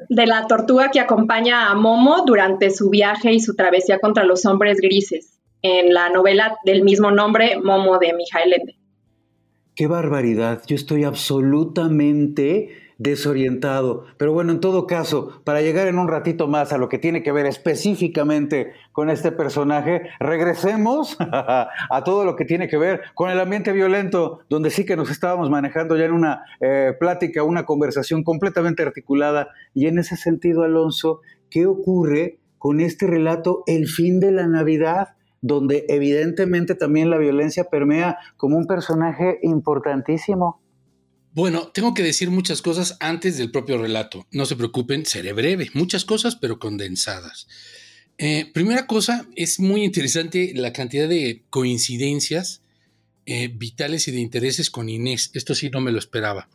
De 0.08 0.26
la 0.26 0.46
tortuga 0.46 0.90
que 0.90 1.00
acompaña 1.00 1.70
a 1.70 1.74
Momo 1.74 2.24
durante 2.24 2.70
su 2.70 2.90
viaje 2.90 3.32
y 3.32 3.40
su 3.40 3.56
travesía 3.56 3.98
contra 3.98 4.24
los 4.24 4.46
hombres 4.46 4.78
grises, 4.80 5.40
en 5.62 5.92
la 5.92 6.10
novela 6.10 6.58
del 6.64 6.82
mismo 6.84 7.10
nombre, 7.10 7.58
Momo 7.58 7.98
de 7.98 8.12
Mijael 8.12 8.52
Ende. 8.52 8.76
Qué 9.74 9.86
barbaridad. 9.86 10.62
Yo 10.66 10.76
estoy 10.76 11.04
absolutamente 11.04 12.85
desorientado. 12.98 14.04
Pero 14.16 14.32
bueno, 14.32 14.52
en 14.52 14.60
todo 14.60 14.86
caso, 14.86 15.40
para 15.44 15.60
llegar 15.60 15.86
en 15.86 15.98
un 15.98 16.08
ratito 16.08 16.48
más 16.48 16.72
a 16.72 16.78
lo 16.78 16.88
que 16.88 16.98
tiene 16.98 17.22
que 17.22 17.32
ver 17.32 17.46
específicamente 17.46 18.72
con 18.92 19.10
este 19.10 19.32
personaje, 19.32 20.10
regresemos 20.18 21.16
a 21.20 22.02
todo 22.04 22.24
lo 22.24 22.36
que 22.36 22.44
tiene 22.44 22.68
que 22.68 22.78
ver 22.78 23.02
con 23.14 23.30
el 23.30 23.40
ambiente 23.40 23.72
violento, 23.72 24.40
donde 24.48 24.70
sí 24.70 24.84
que 24.84 24.96
nos 24.96 25.10
estábamos 25.10 25.50
manejando 25.50 25.96
ya 25.96 26.06
en 26.06 26.12
una 26.12 26.44
eh, 26.60 26.94
plática, 26.98 27.42
una 27.42 27.66
conversación 27.66 28.22
completamente 28.24 28.82
articulada. 28.82 29.48
Y 29.74 29.86
en 29.86 29.98
ese 29.98 30.16
sentido, 30.16 30.62
Alonso, 30.62 31.20
¿qué 31.50 31.66
ocurre 31.66 32.38
con 32.58 32.80
este 32.80 33.06
relato 33.06 33.62
El 33.66 33.86
fin 33.86 34.20
de 34.20 34.32
la 34.32 34.46
Navidad? 34.46 35.08
donde 35.42 35.84
evidentemente 35.88 36.74
también 36.74 37.08
la 37.08 37.18
violencia 37.18 37.64
permea 37.64 38.18
como 38.36 38.56
un 38.56 38.66
personaje 38.66 39.38
importantísimo. 39.42 40.60
Bueno, 41.36 41.68
tengo 41.68 41.92
que 41.92 42.02
decir 42.02 42.30
muchas 42.30 42.62
cosas 42.62 42.96
antes 42.98 43.36
del 43.36 43.50
propio 43.50 43.76
relato. 43.76 44.26
No 44.32 44.46
se 44.46 44.56
preocupen, 44.56 45.04
seré 45.04 45.34
breve. 45.34 45.68
Muchas 45.74 46.06
cosas, 46.06 46.34
pero 46.34 46.58
condensadas. 46.58 47.46
Eh, 48.16 48.50
primera 48.54 48.86
cosa, 48.86 49.28
es 49.36 49.60
muy 49.60 49.84
interesante 49.84 50.52
la 50.54 50.72
cantidad 50.72 51.06
de 51.06 51.42
coincidencias 51.50 52.62
eh, 53.26 53.48
vitales 53.54 54.08
y 54.08 54.12
de 54.12 54.20
intereses 54.20 54.70
con 54.70 54.88
Inés. 54.88 55.30
Esto 55.34 55.54
sí 55.54 55.68
no 55.68 55.82
me 55.82 55.92
lo 55.92 55.98
esperaba. 55.98 56.48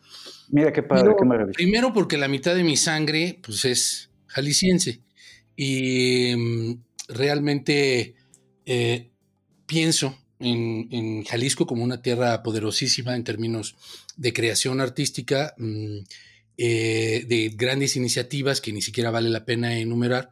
Mira 0.49 0.73
qué 0.73 0.81
padre, 0.81 1.13
qué 1.15 1.25
maravilla. 1.25 1.53
Primero 1.53 1.93
porque 1.93 2.17
la 2.17 2.27
mitad 2.27 2.55
de 2.55 2.63
mi 2.63 2.75
sangre 2.75 3.37
pues, 3.43 3.65
es 3.65 4.09
jalisciense. 4.25 4.99
Y 5.55 6.35
mm, 6.35 6.73
realmente 7.07 8.15
eh, 8.65 9.11
pienso 9.67 10.17
en, 10.41 11.23
Jalisco 11.23 11.65
como 11.65 11.83
una 11.83 12.01
tierra 12.01 12.43
poderosísima 12.43 13.15
en 13.15 13.23
términos 13.23 13.75
de 14.17 14.33
creación 14.33 14.81
artística, 14.81 15.53
mm, 15.57 15.97
eh, 16.57 17.25
de 17.27 17.51
grandes 17.55 17.95
iniciativas 17.95 18.61
que 18.61 18.73
ni 18.73 18.81
siquiera 18.81 19.11
vale 19.11 19.29
la 19.29 19.45
pena 19.45 19.77
enumerar, 19.77 20.29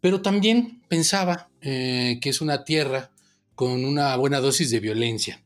pero 0.00 0.22
también 0.22 0.82
pensaba 0.88 1.50
eh, 1.60 2.18
que 2.20 2.30
es 2.30 2.40
una 2.40 2.64
tierra 2.64 3.10
con 3.54 3.84
una 3.84 4.14
buena 4.16 4.40
dosis 4.40 4.70
de 4.70 4.80
violencia. 4.80 5.42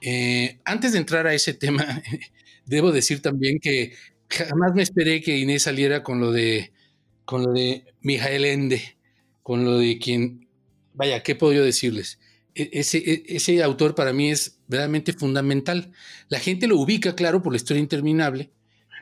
Eh, 0.00 0.58
antes 0.64 0.92
de 0.92 0.98
entrar 0.98 1.26
a 1.26 1.34
ese 1.34 1.54
tema, 1.54 2.02
debo 2.66 2.92
decir 2.92 3.22
también 3.22 3.58
que 3.60 3.94
jamás 4.28 4.74
me 4.74 4.82
esperé 4.82 5.22
que 5.22 5.38
Inés 5.38 5.62
saliera 5.62 6.02
con 6.02 6.20
lo 6.20 6.32
de, 6.32 6.72
con 7.24 7.42
lo 7.42 7.52
de 7.52 7.84
Mijael 8.02 8.44
Ende, 8.44 8.96
con 9.42 9.64
lo 9.64 9.78
de 9.78 9.98
quien, 9.98 10.48
vaya, 10.94 11.22
¿qué 11.22 11.34
puedo 11.34 11.52
yo 11.52 11.64
decirles? 11.64 12.18
E, 12.54 12.70
ese, 12.72 12.98
e, 12.98 13.24
ese 13.28 13.62
autor 13.62 13.94
para 13.94 14.12
mí 14.12 14.30
es 14.30 14.60
verdaderamente 14.68 15.12
fundamental. 15.12 15.92
La 16.28 16.38
gente 16.38 16.66
lo 16.66 16.78
ubica, 16.78 17.14
claro, 17.14 17.42
por 17.42 17.52
la 17.52 17.56
historia 17.56 17.80
interminable. 17.80 18.50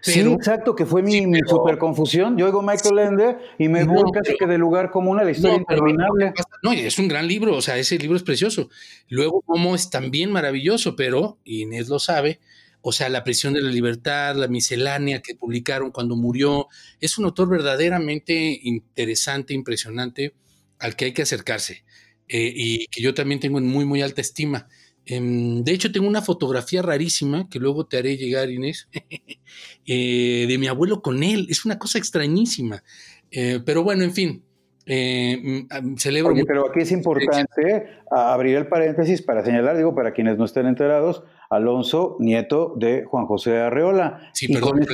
sí, 0.00 0.21
exacto, 0.21 0.75
que 0.75 0.87
fue 0.87 1.02
mi, 1.02 1.23
super 1.47 1.78
confusión. 1.78 2.37
Yo 2.37 2.47
oigo 2.47 2.62
Michael 2.62 2.99
Ende 2.99 3.37
y 3.59 3.68
me 3.68 3.85
voy 3.85 4.11
casi 4.12 4.37
que 4.37 4.47
de 4.47 4.59
lugar 4.59 4.90
común 4.90 5.21
a 5.21 5.25
la 5.25 5.30
historia 5.30 5.56
interminable. 5.56 6.32
No, 6.62 6.73
es 6.73 6.99
un 6.99 7.09
gran 7.09 7.26
libro, 7.26 7.54
o 7.54 7.62
sea, 7.62 7.76
ese 7.76 7.99
libro 7.99 8.16
es 8.16 8.23
precioso. 8.23 8.71
Luego, 9.09 9.42
cómo 9.42 9.75
es 9.75 9.90
también 9.90 10.32
maravilloso, 10.32 10.97
pero 10.97 11.38
Inés 11.44 11.88
lo 11.88 11.99
sabe. 11.99 12.40
O 12.85 12.90
sea, 12.90 13.09
La 13.09 13.23
prisión 13.23 13.54
de 13.54 13.62
la 13.62 13.71
libertad, 13.71 14.35
la 14.35 14.49
miscelánea 14.49 15.23
que 15.23 15.37
publicaron 15.37 15.92
cuando 15.92 16.16
murió. 16.16 16.66
Es 17.00 17.16
un 17.16 17.26
autor 17.26 17.49
verdaderamente 17.49 18.59
interesante, 18.61 19.54
impresionante, 19.54 20.35
al 20.80 20.97
que 20.97 21.04
hay 21.06 21.12
que 21.12 21.23
acercarse. 21.23 21.85
Eh, 22.28 22.52
y 22.54 22.86
que 22.86 23.02
yo 23.02 23.14
también 23.14 23.40
tengo 23.40 23.58
en 23.58 23.66
muy, 23.66 23.84
muy 23.84 24.02
alta 24.02 24.20
estima. 24.20 24.68
Em, 25.04 25.64
de 25.64 25.72
hecho, 25.72 25.90
tengo 25.90 26.06
una 26.06 26.22
fotografía 26.22 26.80
rarísima 26.80 27.48
que 27.48 27.58
luego 27.58 27.86
te 27.86 27.98
haré 27.98 28.16
llegar, 28.16 28.50
Inés, 28.50 28.88
eh, 29.86 30.46
de 30.48 30.58
mi 30.58 30.68
abuelo 30.68 31.02
con 31.02 31.22
él. 31.22 31.46
Es 31.50 31.64
una 31.64 31.78
cosa 31.78 31.98
extrañísima. 31.98 32.82
Eh, 33.30 33.60
pero 33.64 33.82
bueno, 33.82 34.04
en 34.04 34.12
fin, 34.12 34.44
mm, 34.86 35.96
celebro. 35.96 36.32
Oye, 36.32 36.44
pero 36.46 36.68
aquí 36.68 36.80
es 36.80 36.92
importante 36.92 37.86
abrir 38.10 38.56
el 38.56 38.68
paréntesis 38.68 39.22
para 39.22 39.44
señalar, 39.44 39.76
digo, 39.76 39.94
para 39.94 40.12
quienes 40.12 40.38
no 40.38 40.44
estén 40.44 40.66
enterados, 40.66 41.24
Alonso, 41.52 42.16
nieto 42.18 42.72
de 42.78 43.04
Juan 43.04 43.26
José 43.26 43.58
Arreola. 43.58 44.30
Sí, 44.32 44.50
perdón, 44.50 44.86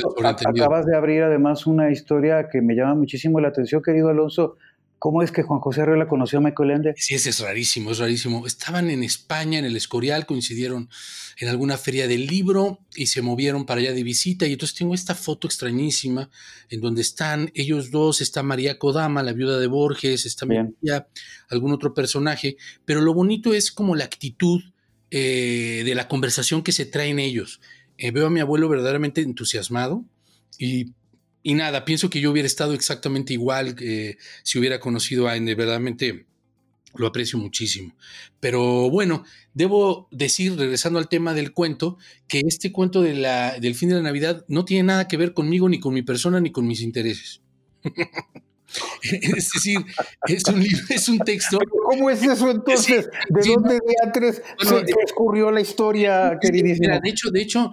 acabas 0.44 0.86
de 0.86 0.96
abrir 0.96 1.22
además 1.22 1.68
una 1.68 1.92
historia 1.92 2.48
que 2.50 2.60
me 2.62 2.74
llama 2.74 2.96
muchísimo 2.96 3.38
la 3.38 3.48
atención, 3.48 3.80
querido 3.80 4.08
Alonso, 4.08 4.56
¿Cómo 4.98 5.22
es 5.22 5.30
que 5.30 5.42
Juan 5.44 5.60
José 5.60 5.82
Arreola 5.82 6.08
conoció 6.08 6.38
a 6.38 6.42
Michael 6.42 6.70
Ende? 6.72 6.94
Sí, 6.96 7.14
ese 7.14 7.30
es 7.30 7.38
rarísimo, 7.38 7.92
es 7.92 7.98
rarísimo. 7.98 8.46
Estaban 8.46 8.90
en 8.90 9.04
España, 9.04 9.60
en 9.60 9.64
el 9.64 9.76
Escorial, 9.76 10.26
coincidieron 10.26 10.88
en 11.38 11.48
alguna 11.48 11.76
feria 11.76 12.08
del 12.08 12.26
libro 12.26 12.80
y 12.96 13.06
se 13.06 13.22
movieron 13.22 13.64
para 13.64 13.80
allá 13.80 13.92
de 13.92 14.02
visita. 14.02 14.46
Y 14.46 14.54
entonces 14.54 14.76
tengo 14.76 14.94
esta 14.94 15.14
foto 15.14 15.46
extrañísima 15.46 16.30
en 16.68 16.80
donde 16.80 17.02
están 17.02 17.52
ellos 17.54 17.92
dos, 17.92 18.20
está 18.20 18.42
María 18.42 18.78
Kodama, 18.78 19.22
la 19.22 19.32
viuda 19.32 19.60
de 19.60 19.68
Borges, 19.68 20.26
está 20.26 20.46
María, 20.46 21.06
algún 21.48 21.72
otro 21.72 21.94
personaje. 21.94 22.56
Pero 22.84 23.00
lo 23.00 23.14
bonito 23.14 23.54
es 23.54 23.70
como 23.70 23.94
la 23.94 24.04
actitud 24.04 24.60
eh, 25.12 25.82
de 25.84 25.94
la 25.94 26.08
conversación 26.08 26.62
que 26.62 26.72
se 26.72 26.86
traen 26.86 27.20
ellos. 27.20 27.60
Eh, 27.98 28.10
veo 28.10 28.26
a 28.26 28.30
mi 28.30 28.40
abuelo 28.40 28.68
verdaderamente 28.68 29.20
entusiasmado 29.20 30.04
y 30.58 30.92
y 31.48 31.54
nada, 31.54 31.86
pienso 31.86 32.10
que 32.10 32.20
yo 32.20 32.30
hubiera 32.30 32.46
estado 32.46 32.74
exactamente 32.74 33.32
igual 33.32 33.74
que 33.74 34.18
si 34.42 34.58
hubiera 34.58 34.80
conocido 34.80 35.28
a 35.28 35.34
Ende, 35.34 35.54
verdaderamente 35.54 36.26
lo 36.94 37.06
aprecio 37.06 37.38
muchísimo. 37.38 37.96
Pero 38.38 38.90
bueno, 38.90 39.24
debo 39.54 40.08
decir, 40.10 40.58
regresando 40.58 40.98
al 40.98 41.08
tema 41.08 41.32
del 41.32 41.54
cuento, 41.54 41.96
que 42.26 42.42
este 42.46 42.70
cuento 42.70 43.00
de 43.00 43.14
la, 43.14 43.58
del 43.60 43.74
fin 43.74 43.88
de 43.88 43.94
la 43.94 44.02
Navidad 44.02 44.44
no 44.46 44.66
tiene 44.66 44.82
nada 44.82 45.08
que 45.08 45.16
ver 45.16 45.32
conmigo, 45.32 45.70
ni 45.70 45.80
con 45.80 45.94
mi 45.94 46.02
persona, 46.02 46.38
ni 46.38 46.52
con 46.52 46.66
mis 46.66 46.82
intereses. 46.82 47.40
es 49.02 49.50
decir, 49.50 49.78
es 50.26 50.44
un, 50.48 50.66
es 50.90 51.08
un 51.08 51.18
texto. 51.20 51.60
¿Cómo 51.86 52.10
es 52.10 52.22
eso 52.24 52.50
entonces? 52.50 53.08
¿De 53.30 53.48
dónde 53.54 53.80
Beatriz 53.86 54.42
se 54.60 54.84
escurrió 55.02 55.50
la 55.50 55.62
historia, 55.62 56.36
queridísima? 56.38 57.00
de 57.00 57.08
hecho, 57.08 57.30
de 57.30 57.40
hecho, 57.40 57.72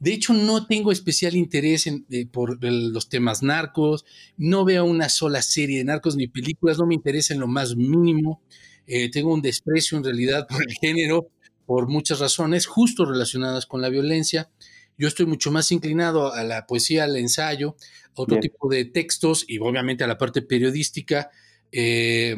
de 0.00 0.14
hecho, 0.14 0.32
no 0.32 0.66
tengo 0.66 0.92
especial 0.92 1.36
interés 1.36 1.86
en, 1.86 2.06
eh, 2.10 2.26
por 2.26 2.58
los 2.64 3.10
temas 3.10 3.42
narcos, 3.42 4.06
no 4.38 4.64
veo 4.64 4.86
una 4.86 5.10
sola 5.10 5.42
serie 5.42 5.76
de 5.78 5.84
narcos 5.84 6.16
ni 6.16 6.26
películas, 6.26 6.78
no 6.78 6.86
me 6.86 6.94
interesa 6.94 7.34
en 7.34 7.40
lo 7.40 7.46
más 7.46 7.76
mínimo. 7.76 8.42
Eh, 8.86 9.10
tengo 9.10 9.34
un 9.34 9.42
desprecio 9.42 9.98
en 9.98 10.04
realidad 10.04 10.46
por 10.48 10.62
el 10.62 10.74
género, 10.80 11.28
por 11.66 11.86
muchas 11.86 12.18
razones, 12.18 12.66
justo 12.66 13.04
relacionadas 13.04 13.66
con 13.66 13.82
la 13.82 13.90
violencia. 13.90 14.50
Yo 14.96 15.06
estoy 15.06 15.26
mucho 15.26 15.50
más 15.52 15.70
inclinado 15.70 16.32
a 16.32 16.44
la 16.44 16.66
poesía, 16.66 17.04
al 17.04 17.16
ensayo, 17.16 17.76
a 18.16 18.22
otro 18.22 18.40
tipo 18.40 18.70
de 18.70 18.86
textos 18.86 19.44
y 19.46 19.58
obviamente 19.58 20.02
a 20.02 20.06
la 20.06 20.16
parte 20.16 20.40
periodística. 20.40 21.30
Eh, 21.72 22.34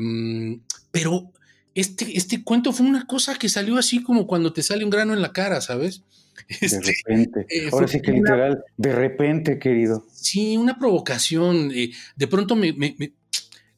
pero 0.90 1.32
este, 1.74 2.16
este 2.16 2.42
cuento 2.42 2.72
fue 2.72 2.86
una 2.86 3.06
cosa 3.06 3.36
que 3.36 3.48
salió 3.48 3.78
así 3.78 4.02
como 4.02 4.26
cuando 4.26 4.52
te 4.52 4.62
sale 4.62 4.84
un 4.84 4.90
grano 4.90 5.14
en 5.14 5.22
la 5.22 5.32
cara, 5.32 5.60
¿sabes? 5.60 6.02
de 6.60 6.66
este, 6.66 6.80
repente. 6.80 7.46
Eh, 7.48 7.68
Ahora 7.72 7.88
sí 7.88 8.00
que 8.00 8.12
literal, 8.12 8.64
de 8.76 8.92
repente, 8.92 9.58
querido. 9.58 10.06
Sí, 10.12 10.56
una 10.56 10.78
provocación. 10.78 11.70
Eh, 11.74 11.92
de 12.16 12.26
pronto 12.26 12.56
me, 12.56 12.74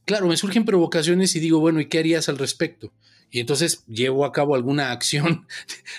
Claro, 0.04 0.26
me 0.26 0.36
surgen 0.36 0.64
provocaciones 0.64 1.34
y 1.34 1.40
digo, 1.40 1.60
bueno, 1.60 1.80
¿y 1.80 1.86
qué 1.86 1.98
harías 1.98 2.28
al 2.28 2.36
respecto? 2.36 2.92
Y 3.30 3.40
entonces 3.40 3.84
llevo 3.86 4.24
a 4.24 4.32
cabo 4.32 4.54
alguna 4.54 4.92
acción, 4.92 5.46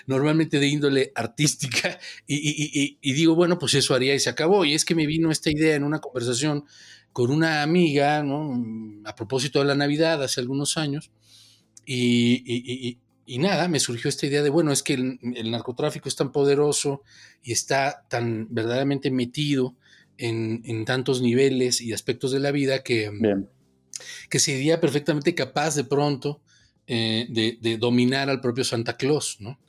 normalmente 0.06 0.60
de 0.60 0.68
índole 0.68 1.12
artística, 1.16 2.00
y, 2.28 2.98
y, 3.02 3.14
digo, 3.14 3.36
bueno, 3.36 3.58
pues 3.58 3.74
eso 3.74 3.96
haría 3.96 4.14
y 4.14 4.20
se 4.20 4.30
acabó. 4.30 4.64
Y 4.64 4.74
es 4.74 4.86
que 4.86 4.96
me 4.96 5.08
vino 5.08 5.32
esta 5.32 5.50
idea 5.50 5.76
en 5.76 5.84
una 5.84 6.00
conversación 6.00 6.66
con 7.14 7.32
una 7.32 7.64
amiga, 7.64 8.22
¿no? 8.24 8.62
A 9.06 9.16
propósito 9.16 9.60
de 9.60 9.66
la 9.66 9.76
Navidad 9.76 10.22
hace 10.22 10.40
algunos 10.40 10.78
años, 10.78 11.12
y, 11.86 12.98
y 13.26 13.40
nada, 13.40 13.68
me 13.68 13.80
surgió 13.80 14.10
esta 14.10 14.28
idea 14.28 14.44
de, 14.44 14.50
bueno, 14.50 14.72
es 14.72 14.84
que 14.84 14.94
el, 14.94 15.52
narcotráfico 15.52 16.08
es 16.08 16.16
tan 16.16 16.32
poderoso 16.32 17.02
y 17.44 17.52
está 17.54 18.06
tan 18.08 18.48
verdaderamente 18.52 19.10
metido 19.10 19.76
en, 20.18 20.86
tantos 20.86 21.22
niveles 21.22 21.82
y 21.82 21.92
aspectos 21.92 22.32
de 22.32 22.40
la 22.40 22.52
vida 22.52 22.84
que, 22.84 23.12
que 24.30 24.40
sería 24.40 24.80
perfectamente 24.80 25.34
capaz 25.34 25.76
de 25.76 25.86
pronto 25.86 26.42
eh, 26.86 27.26
de, 27.30 27.78
dominar 27.78 28.30
al 28.30 28.42
propio 28.42 28.64
Santa 28.64 28.96
Claus, 28.96 29.38
¿no? 29.40 29.60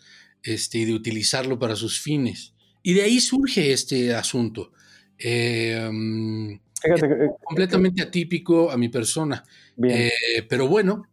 Este, 0.42 0.78
y 0.78 0.84
de 0.84 0.94
utilizarlo 0.94 1.58
para 1.58 1.76
sus 1.76 1.98
fines. 1.98 2.52
Y 2.82 2.92
de 2.92 3.02
ahí 3.02 3.20
surge 3.20 3.72
este 3.72 4.14
asunto. 4.14 4.70
Eh, 5.18 5.90
eh, 6.84 7.30
completamente 7.42 8.02
atípico 8.02 8.70
a 8.70 8.76
mi 8.76 8.90
persona. 8.90 9.42
pero 10.48 10.68
bueno, 10.68 11.08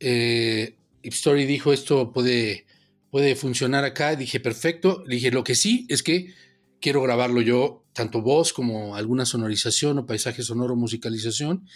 Story 0.00 1.44
dijo 1.46 1.72
esto 1.72 2.12
puede, 2.12 2.66
puede 3.10 3.34
funcionar 3.36 3.84
acá. 3.84 4.16
Dije, 4.16 4.40
perfecto. 4.40 5.02
Le 5.06 5.16
dije, 5.16 5.30
lo 5.30 5.44
que 5.44 5.54
sí 5.54 5.86
es 5.88 6.02
que 6.02 6.32
quiero 6.80 7.02
grabarlo 7.02 7.40
yo, 7.40 7.84
tanto 7.92 8.22
voz 8.22 8.52
como 8.52 8.94
alguna 8.94 9.24
sonorización 9.24 9.98
o 9.98 10.06
paisaje 10.06 10.42
sonoro, 10.42 10.76
musicalización. 10.76 11.66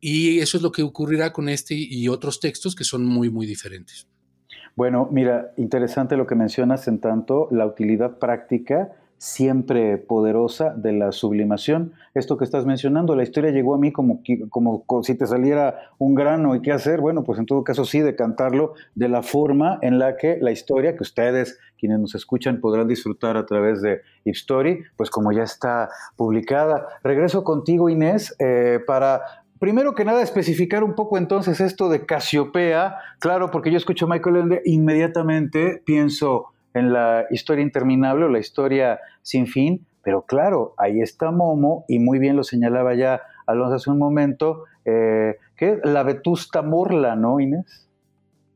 Y 0.00 0.40
eso 0.40 0.56
es 0.56 0.62
lo 0.62 0.72
que 0.72 0.82
ocurrirá 0.82 1.32
con 1.32 1.48
este 1.48 1.74
y 1.74 2.08
otros 2.08 2.40
textos 2.40 2.74
que 2.74 2.84
son 2.84 3.04
muy, 3.04 3.30
muy 3.30 3.46
diferentes. 3.46 4.08
Bueno, 4.74 5.08
mira, 5.12 5.52
interesante 5.56 6.16
lo 6.16 6.26
que 6.26 6.34
mencionas 6.34 6.88
en 6.88 6.98
tanto 7.00 7.48
la 7.50 7.66
utilidad 7.66 8.18
práctica 8.18 8.92
siempre 9.22 9.98
poderosa 9.98 10.74
de 10.76 10.92
la 10.92 11.12
sublimación. 11.12 11.92
Esto 12.12 12.36
que 12.36 12.44
estás 12.44 12.66
mencionando, 12.66 13.14
la 13.14 13.22
historia 13.22 13.52
llegó 13.52 13.76
a 13.76 13.78
mí 13.78 13.92
como, 13.92 14.20
como, 14.50 15.02
si 15.04 15.14
te 15.14 15.28
saliera 15.28 15.92
un 15.98 16.16
grano 16.16 16.56
y 16.56 16.60
qué 16.60 16.72
hacer. 16.72 17.00
Bueno, 17.00 17.22
pues 17.22 17.38
en 17.38 17.46
todo 17.46 17.62
caso 17.62 17.84
sí, 17.84 18.00
de 18.00 18.16
cantarlo 18.16 18.74
de 18.96 19.08
la 19.08 19.22
forma 19.22 19.78
en 19.80 20.00
la 20.00 20.16
que 20.16 20.38
la 20.40 20.50
historia 20.50 20.96
que 20.96 21.04
ustedes, 21.04 21.60
quienes 21.78 22.00
nos 22.00 22.16
escuchan, 22.16 22.60
podrán 22.60 22.88
disfrutar 22.88 23.36
a 23.36 23.46
través 23.46 23.80
de 23.80 24.00
Story, 24.24 24.82
pues 24.96 25.08
como 25.08 25.30
ya 25.30 25.44
está 25.44 25.88
publicada. 26.16 26.88
Regreso 27.04 27.44
contigo, 27.44 27.88
Inés, 27.88 28.34
eh, 28.40 28.80
para 28.88 29.22
primero 29.60 29.94
que 29.94 30.04
nada, 30.04 30.20
especificar 30.20 30.82
un 30.82 30.96
poco 30.96 31.16
entonces 31.16 31.60
esto 31.60 31.88
de 31.88 32.06
Casiopea. 32.06 32.96
Claro, 33.20 33.52
porque 33.52 33.70
yo 33.70 33.76
escucho 33.76 34.06
a 34.06 34.08
Michael 34.08 34.36
Ende, 34.36 34.62
inmediatamente 34.64 35.80
pienso 35.86 36.48
en 36.74 36.92
la 36.92 37.26
historia 37.30 37.62
interminable 37.62 38.24
o 38.24 38.28
la 38.28 38.38
historia 38.38 39.00
sin 39.22 39.46
fin, 39.46 39.86
pero 40.02 40.22
claro, 40.22 40.74
ahí 40.78 41.00
está 41.00 41.30
Momo 41.30 41.84
y 41.88 41.98
muy 41.98 42.18
bien 42.18 42.36
lo 42.36 42.44
señalaba 42.44 42.94
ya 42.94 43.22
Alonso 43.46 43.74
hace 43.74 43.90
un 43.90 43.98
momento, 43.98 44.64
eh, 44.84 45.36
que 45.56 45.78
la 45.84 46.02
Vetusta 46.02 46.62
Morla, 46.62 47.16
¿no, 47.16 47.40
Inés? 47.40 47.88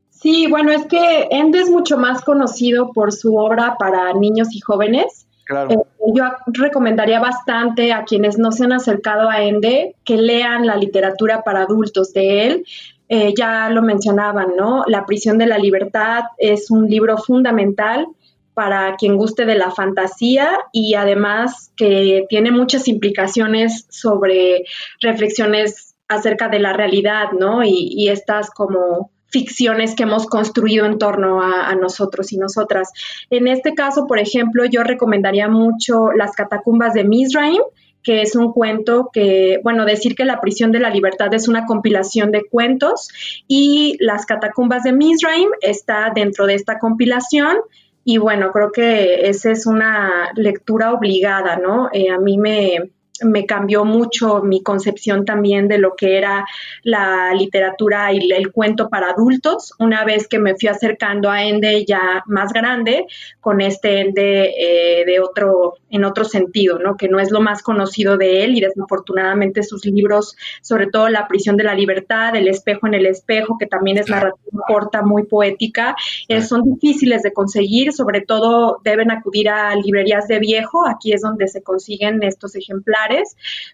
Sí, 0.09 0.47
bueno, 0.49 0.71
es 0.71 0.85
que 0.87 1.27
Ende 1.29 1.59
es 1.59 1.69
mucho 1.69 1.97
más 1.97 2.23
conocido 2.23 2.91
por 2.91 3.13
su 3.13 3.35
obra 3.35 3.75
para 3.77 4.13
niños 4.13 4.55
y 4.55 4.59
jóvenes. 4.59 5.27
Claro. 5.45 5.71
Eh, 5.71 5.77
yo 6.13 6.23
recomendaría 6.47 7.19
bastante 7.19 7.93
a 7.93 8.03
quienes 8.03 8.37
no 8.37 8.51
se 8.51 8.63
han 8.63 8.73
acercado 8.73 9.29
a 9.29 9.43
Ende 9.43 9.95
que 10.03 10.17
lean 10.17 10.65
la 10.65 10.75
literatura 10.75 11.43
para 11.43 11.61
adultos 11.61 12.13
de 12.13 12.47
él. 12.47 12.65
Eh, 13.09 13.33
ya 13.37 13.69
lo 13.69 13.81
mencionaban, 13.81 14.55
¿no? 14.57 14.83
La 14.87 15.05
prisión 15.05 15.37
de 15.37 15.47
la 15.47 15.57
libertad 15.57 16.23
es 16.37 16.69
un 16.69 16.89
libro 16.89 17.17
fundamental 17.17 18.05
para 18.53 18.95
quien 18.95 19.17
guste 19.17 19.45
de 19.45 19.55
la 19.55 19.71
fantasía 19.71 20.57
y 20.73 20.95
además 20.95 21.71
que 21.77 22.25
tiene 22.27 22.51
muchas 22.51 22.87
implicaciones 22.87 23.85
sobre 23.89 24.65
reflexiones 24.99 25.95
acerca 26.07 26.49
de 26.49 26.59
la 26.59 26.73
realidad, 26.73 27.33
¿no? 27.37 27.63
Y, 27.63 28.09
estas 28.09 28.49
como 28.49 29.11
ficciones 29.29 29.93
que 29.93 30.03
hemos 30.03 30.25
construido 30.25 30.85
en 30.85 30.97
torno 30.97 31.41
a, 31.41 31.75
nosotros 31.75 32.31
y 32.33 32.37
nosotras. 32.37 32.91
En 33.29 33.47
este 33.47 33.73
caso, 33.73 34.07
por 34.07 34.19
ejemplo, 34.19 34.65
yo 34.65 34.83
recomendaría 34.83 35.49
mucho 35.49 36.11
Las 36.13 36.31
catacumbas 36.31 36.93
de 36.93 37.03
Mizraim, 37.03 37.61
que 38.03 38.21
es 38.21 38.35
un 38.35 38.53
cuento 38.53 39.09
que, 39.11 39.59
bueno, 39.63 39.85
decir 39.85 40.15
que 40.15 40.25
La 40.25 40.39
prisión 40.41 40.71
de 40.71 40.79
la 40.79 40.89
libertad 40.89 41.33
es 41.33 41.47
una 41.47 41.65
compilación 41.65 42.31
de 42.31 42.45
cuentos 42.45 43.09
y 43.47 43.97
Las 43.99 44.25
catacumbas 44.25 44.83
de 44.83 44.93
Mizraim 44.93 45.49
está 45.61 46.11
dentro 46.13 46.45
de 46.45 46.55
esta 46.55 46.79
compilación. 46.79 47.57
Y 48.03 48.19
bueno, 48.19 48.51
creo 48.53 48.71
que 48.71 49.27
esa 49.29 49.51
es 49.51 49.67
una 49.67 50.31
lectura 50.35 50.93
obligada, 50.93 51.57
¿no? 51.57 51.89
Eh, 51.91 52.09
a 52.09 52.17
mí 52.17 52.37
me, 52.37 52.91
me 53.23 53.45
cambió 53.45 53.85
mucho 53.85 54.41
mi 54.41 54.61
concepción 54.61 55.25
también 55.25 55.67
de 55.67 55.77
lo 55.77 55.95
que 55.95 56.17
era 56.17 56.45
la 56.83 57.33
literatura 57.33 58.11
y 58.13 58.31
el 58.31 58.51
cuento 58.51 58.89
para 58.89 59.09
adultos, 59.09 59.73
una 59.79 60.03
vez 60.03 60.27
que 60.27 60.39
me 60.39 60.55
fui 60.55 60.69
acercando 60.69 61.29
a 61.29 61.43
Ende 61.43 61.85
ya 61.85 62.23
más 62.27 62.53
grande, 62.53 63.05
con 63.39 63.61
este 63.61 64.01
Ende 64.01 64.53
eh, 64.57 65.05
de 65.05 65.19
otro, 65.19 65.75
en 65.89 66.03
otro 66.03 66.25
sentido, 66.25 66.79
¿no? 66.79 66.97
que 66.97 67.07
no 67.07 67.19
es 67.19 67.31
lo 67.31 67.41
más 67.41 67.61
conocido 67.61 68.17
de 68.17 68.43
él 68.43 68.57
y 68.57 68.61
desafortunadamente 68.61 69.63
sus 69.63 69.85
libros, 69.85 70.35
sobre 70.61 70.87
todo 70.87 71.09
La 71.09 71.27
prisión 71.27 71.57
de 71.57 71.63
la 71.63 71.73
libertad, 71.73 72.35
El 72.35 72.47
espejo 72.47 72.87
en 72.87 72.93
el 72.93 73.05
espejo, 73.05 73.57
que 73.57 73.67
también 73.67 73.97
es 73.97 74.09
narrativa 74.09 74.63
corta, 74.67 75.01
muy 75.01 75.23
poética, 75.23 75.95
eh, 76.27 76.41
son 76.41 76.63
difíciles 76.63 77.23
de 77.23 77.31
conseguir, 77.31 77.93
sobre 77.93 78.21
todo 78.21 78.79
deben 78.83 79.11
acudir 79.11 79.49
a 79.49 79.75
librerías 79.75 80.27
de 80.27 80.39
viejo, 80.39 80.85
aquí 80.85 81.13
es 81.13 81.21
donde 81.21 81.47
se 81.47 81.63
consiguen 81.63 82.21
estos 82.23 82.55
ejemplares 82.55 83.06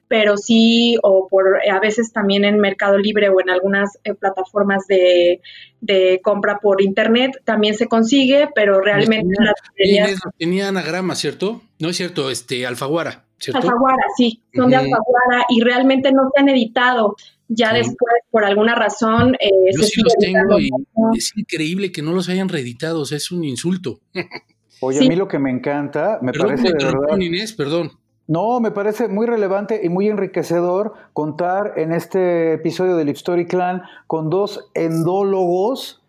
pero 0.08 0.38
sí, 0.38 0.98
o 1.04 1.28
por 1.28 1.60
a 1.70 1.80
veces 1.80 2.12
también 2.12 2.46
en 2.46 2.60
Mercado 2.60 2.98
Libre 2.98 3.30
o 3.30 3.40
en 3.42 3.50
algunas 3.50 3.98
eh, 4.04 4.14
plataformas 4.14 4.86
de, 4.88 5.42
compra 6.24 6.60
por 6.60 6.82
internet 6.82 7.32
también 7.44 7.76
se 7.76 7.88
consigue, 7.88 8.48
pero 8.56 8.80
realmente 8.80 9.36
tenía, 9.76 10.08
tenía 10.38 10.68
anagrama, 10.70 11.16
¿cierto? 11.16 11.62
No 11.80 11.90
es 11.90 11.98
cierto, 11.98 12.30
este 12.30 12.66
Alfaguara, 12.66 13.26
¿cierto? 13.38 13.60
Alfaguara, 13.62 14.04
sí, 14.18 14.42
son 14.54 14.70
de 14.70 14.78
Alfaguara 14.78 15.46
y 15.50 15.62
realmente 15.62 16.12
no 16.12 16.30
se 16.34 16.42
han 16.42 16.50
editado. 16.50 17.16
Ya 17.50 17.74
después, 17.74 18.14
por 18.32 18.46
alguna 18.46 18.74
razón. 18.74 19.36
Eh, 19.36 19.50
Yo 19.78 19.84
sí 19.84 20.02
los 20.02 20.16
tengo 20.16 20.60
y 20.60 20.70
es 21.16 21.32
increíble 21.36 21.92
que 21.92 22.02
no 22.02 22.14
los 22.14 22.30
hayan 22.30 22.50
reeditado, 22.50 23.04
es 23.04 23.32
un 23.32 23.44
insulto. 23.44 24.00
Oye, 24.80 25.06
a 25.06 25.10
mí 25.10 25.16
lo 25.16 25.28
que 25.28 25.40
me 25.40 25.50
encanta, 25.50 26.20
me 26.22 26.34
parece 26.34 26.70
de 26.74 26.74
verdad. 26.74 27.18
Inés, 27.18 27.54
perdón. 27.54 27.92
No, 28.28 28.62
me 28.62 28.72
parece 28.72 29.10
muy 29.10 29.28
relevante 29.28 29.82
y 29.84 29.90
muy 29.90 30.08
enriquecedor 30.08 30.94
contar 31.12 31.74
en 31.76 31.92
este 31.92 32.54
episodio 32.54 32.96
del 32.96 33.10
Story 33.10 33.46
Clan 33.46 33.84
con 34.08 34.30
dos 34.30 34.70
endólogos 34.74 36.02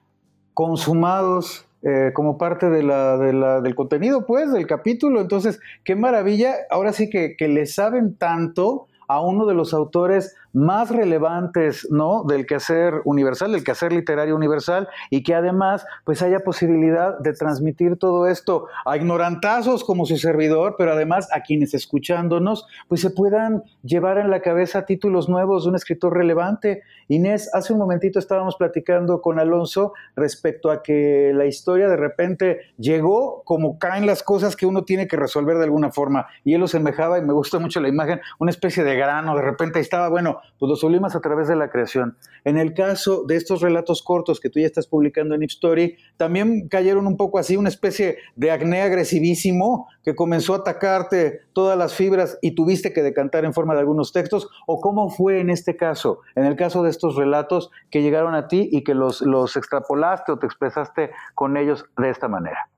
consumados 0.54 1.66
eh, 1.82 2.12
como 2.14 2.38
parte 2.38 2.70
del 2.70 3.74
contenido, 3.74 4.26
pues, 4.26 4.52
del 4.52 4.68
capítulo. 4.68 5.20
Entonces, 5.20 5.58
qué 5.82 5.96
maravilla. 5.96 6.54
Ahora 6.70 6.92
sí 6.92 7.10
que, 7.10 7.36
que 7.36 7.48
le 7.48 7.66
saben 7.66 8.14
tanto 8.14 8.86
a 9.08 9.20
uno 9.20 9.44
de 9.44 9.54
los 9.54 9.74
autores 9.74 10.36
más 10.54 10.90
relevantes, 10.90 11.86
¿no? 11.90 12.22
Del 12.24 12.46
quehacer 12.46 13.02
universal, 13.04 13.52
del 13.52 13.64
quehacer 13.64 13.92
literario 13.92 14.34
universal, 14.34 14.88
y 15.10 15.22
que 15.22 15.34
además, 15.34 15.84
pues 16.04 16.22
haya 16.22 16.40
posibilidad 16.40 17.18
de 17.18 17.34
transmitir 17.34 17.98
todo 17.98 18.26
esto 18.26 18.68
a 18.86 18.96
ignorantazos 18.96 19.84
como 19.84 20.06
su 20.06 20.16
servidor, 20.16 20.76
pero 20.78 20.92
además 20.92 21.28
a 21.32 21.40
quienes 21.40 21.74
escuchándonos, 21.74 22.66
pues 22.88 23.00
se 23.00 23.10
puedan 23.10 23.64
llevar 23.82 24.18
en 24.18 24.30
la 24.30 24.40
cabeza 24.40 24.86
títulos 24.86 25.28
nuevos 25.28 25.64
de 25.64 25.70
un 25.70 25.76
escritor 25.76 26.14
relevante. 26.14 26.82
Inés, 27.08 27.50
hace 27.52 27.72
un 27.72 27.80
momentito 27.80 28.18
estábamos 28.18 28.56
platicando 28.56 29.20
con 29.20 29.38
Alonso 29.38 29.92
respecto 30.16 30.70
a 30.70 30.82
que 30.82 31.32
la 31.34 31.46
historia 31.46 31.88
de 31.88 31.96
repente 31.96 32.60
llegó 32.78 33.42
como 33.44 33.78
caen 33.78 34.06
las 34.06 34.22
cosas 34.22 34.56
que 34.56 34.66
uno 34.66 34.84
tiene 34.84 35.08
que 35.08 35.16
resolver 35.16 35.58
de 35.58 35.64
alguna 35.64 35.90
forma, 35.90 36.28
y 36.44 36.54
él 36.54 36.60
lo 36.60 36.68
semejaba, 36.68 37.18
y 37.18 37.22
me 37.22 37.32
gusta 37.32 37.58
mucho 37.58 37.80
la 37.80 37.88
imagen, 37.88 38.20
una 38.38 38.50
especie 38.50 38.84
de 38.84 38.94
grano, 38.96 39.34
de 39.34 39.42
repente 39.42 39.78
ahí 39.78 39.82
estaba, 39.82 40.08
bueno, 40.08 40.38
pues 40.58 40.68
lo 40.68 40.76
sublimas 40.76 41.14
a 41.16 41.20
través 41.20 41.48
de 41.48 41.56
la 41.56 41.70
creación. 41.70 42.16
En 42.44 42.58
el 42.58 42.74
caso 42.74 43.24
de 43.24 43.36
estos 43.36 43.60
relatos 43.60 44.02
cortos 44.02 44.40
que 44.40 44.50
tú 44.50 44.60
ya 44.60 44.66
estás 44.66 44.86
publicando 44.86 45.34
en 45.34 45.42
Story, 45.44 45.96
también 46.16 46.68
cayeron 46.68 47.06
un 47.06 47.16
poco 47.16 47.38
así, 47.38 47.56
una 47.56 47.68
especie 47.68 48.18
de 48.36 48.50
acné 48.50 48.82
agresivísimo 48.82 49.88
que 50.02 50.14
comenzó 50.14 50.54
a 50.54 50.58
atacarte 50.58 51.40
todas 51.52 51.78
las 51.78 51.94
fibras 51.94 52.38
y 52.42 52.54
tuviste 52.54 52.92
que 52.92 53.02
decantar 53.02 53.44
en 53.44 53.54
forma 53.54 53.74
de 53.74 53.80
algunos 53.80 54.12
textos, 54.12 54.48
o 54.66 54.80
cómo 54.80 55.10
fue 55.10 55.40
en 55.40 55.50
este 55.50 55.76
caso, 55.76 56.20
en 56.34 56.44
el 56.44 56.56
caso 56.56 56.82
de 56.82 56.90
estos 56.90 57.16
relatos 57.16 57.70
que 57.90 58.02
llegaron 58.02 58.34
a 58.34 58.48
ti 58.48 58.68
y 58.70 58.84
que 58.84 58.94
los, 58.94 59.20
los 59.22 59.56
extrapolaste 59.56 60.32
o 60.32 60.38
te 60.38 60.46
expresaste 60.46 61.10
con 61.34 61.56
ellos 61.56 61.86
de 61.96 62.10
esta 62.10 62.28
manera. 62.28 62.68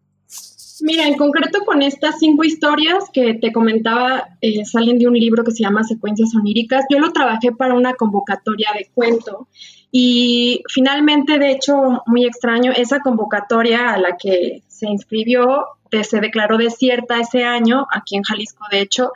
Mira, 0.81 1.07
en 1.07 1.17
concreto 1.17 1.61
con 1.65 1.81
estas 1.83 2.19
cinco 2.19 2.45
historias 2.45 3.05
que 3.13 3.35
te 3.35 3.53
comentaba, 3.53 4.29
eh, 4.41 4.65
salen 4.65 4.99
de 4.99 5.07
un 5.07 5.15
libro 5.15 5.43
que 5.43 5.53
se 5.53 5.63
llama 5.63 5.85
Secuencias 5.85 6.35
Oníricas. 6.35 6.85
Yo 6.91 6.99
lo 6.99 7.13
trabajé 7.13 7.53
para 7.53 7.75
una 7.75 7.95
convocatoria 7.95 8.69
de 8.77 8.91
cuento 8.95 9.49
y 9.91 10.63
finalmente, 10.69 11.39
de 11.39 11.53
hecho, 11.53 12.03
muy 12.07 12.27
extraño, 12.27 12.73
esa 12.73 13.01
convocatoria 13.01 13.95
a 13.95 13.99
la 13.99 14.17
que 14.19 14.63
se 14.67 14.89
inscribió 14.89 15.65
se 16.03 16.21
declaró 16.21 16.59
desierta 16.59 17.21
ese 17.21 17.45
año, 17.45 17.87
aquí 17.93 18.17
en 18.17 18.23
Jalisco 18.23 18.65
de 18.71 18.81
hecho, 18.81 19.13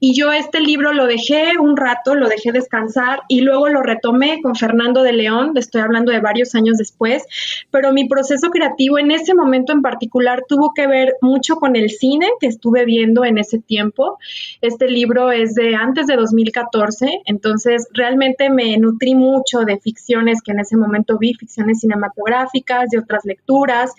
y 0.00 0.14
yo 0.14 0.32
este 0.32 0.60
libro 0.60 0.92
lo 0.92 1.06
dejé 1.06 1.58
un 1.58 1.76
rato, 1.76 2.14
lo 2.14 2.28
dejé 2.28 2.52
descansar 2.52 3.20
y 3.28 3.40
luego 3.40 3.68
lo 3.68 3.82
retomé 3.82 4.40
con 4.42 4.54
Fernando 4.54 5.02
de 5.02 5.12
León, 5.12 5.52
estoy 5.56 5.82
hablando 5.82 6.12
de 6.12 6.20
varios 6.20 6.54
años 6.54 6.78
después, 6.78 7.24
pero 7.70 7.92
mi 7.92 8.08
proceso 8.08 8.50
creativo 8.50 8.98
en 8.98 9.10
ese 9.10 9.34
momento 9.34 9.72
en 9.72 9.82
particular 9.82 10.44
tuvo 10.48 10.72
que 10.74 10.86
ver 10.86 11.14
mucho 11.20 11.56
con 11.56 11.76
el 11.76 11.90
cine 11.90 12.28
que 12.40 12.46
estuve 12.46 12.84
viendo 12.84 13.24
en 13.24 13.38
ese 13.38 13.58
tiempo. 13.58 14.18
Este 14.60 14.88
libro 14.88 15.32
es 15.32 15.54
de 15.54 15.74
antes 15.74 16.06
de 16.06 16.16
2014, 16.16 17.22
entonces 17.26 17.88
realmente 17.92 18.50
me 18.50 18.76
nutrí 18.78 19.14
mucho 19.14 19.60
de 19.60 19.78
ficciones 19.78 20.42
que 20.42 20.52
en 20.52 20.60
ese 20.60 20.76
momento 20.76 21.18
vi, 21.18 21.34
ficciones 21.34 21.80
cinematográficas, 21.80 22.90
de 22.90 22.98
otras 22.98 23.24
lecturas, 23.24 23.92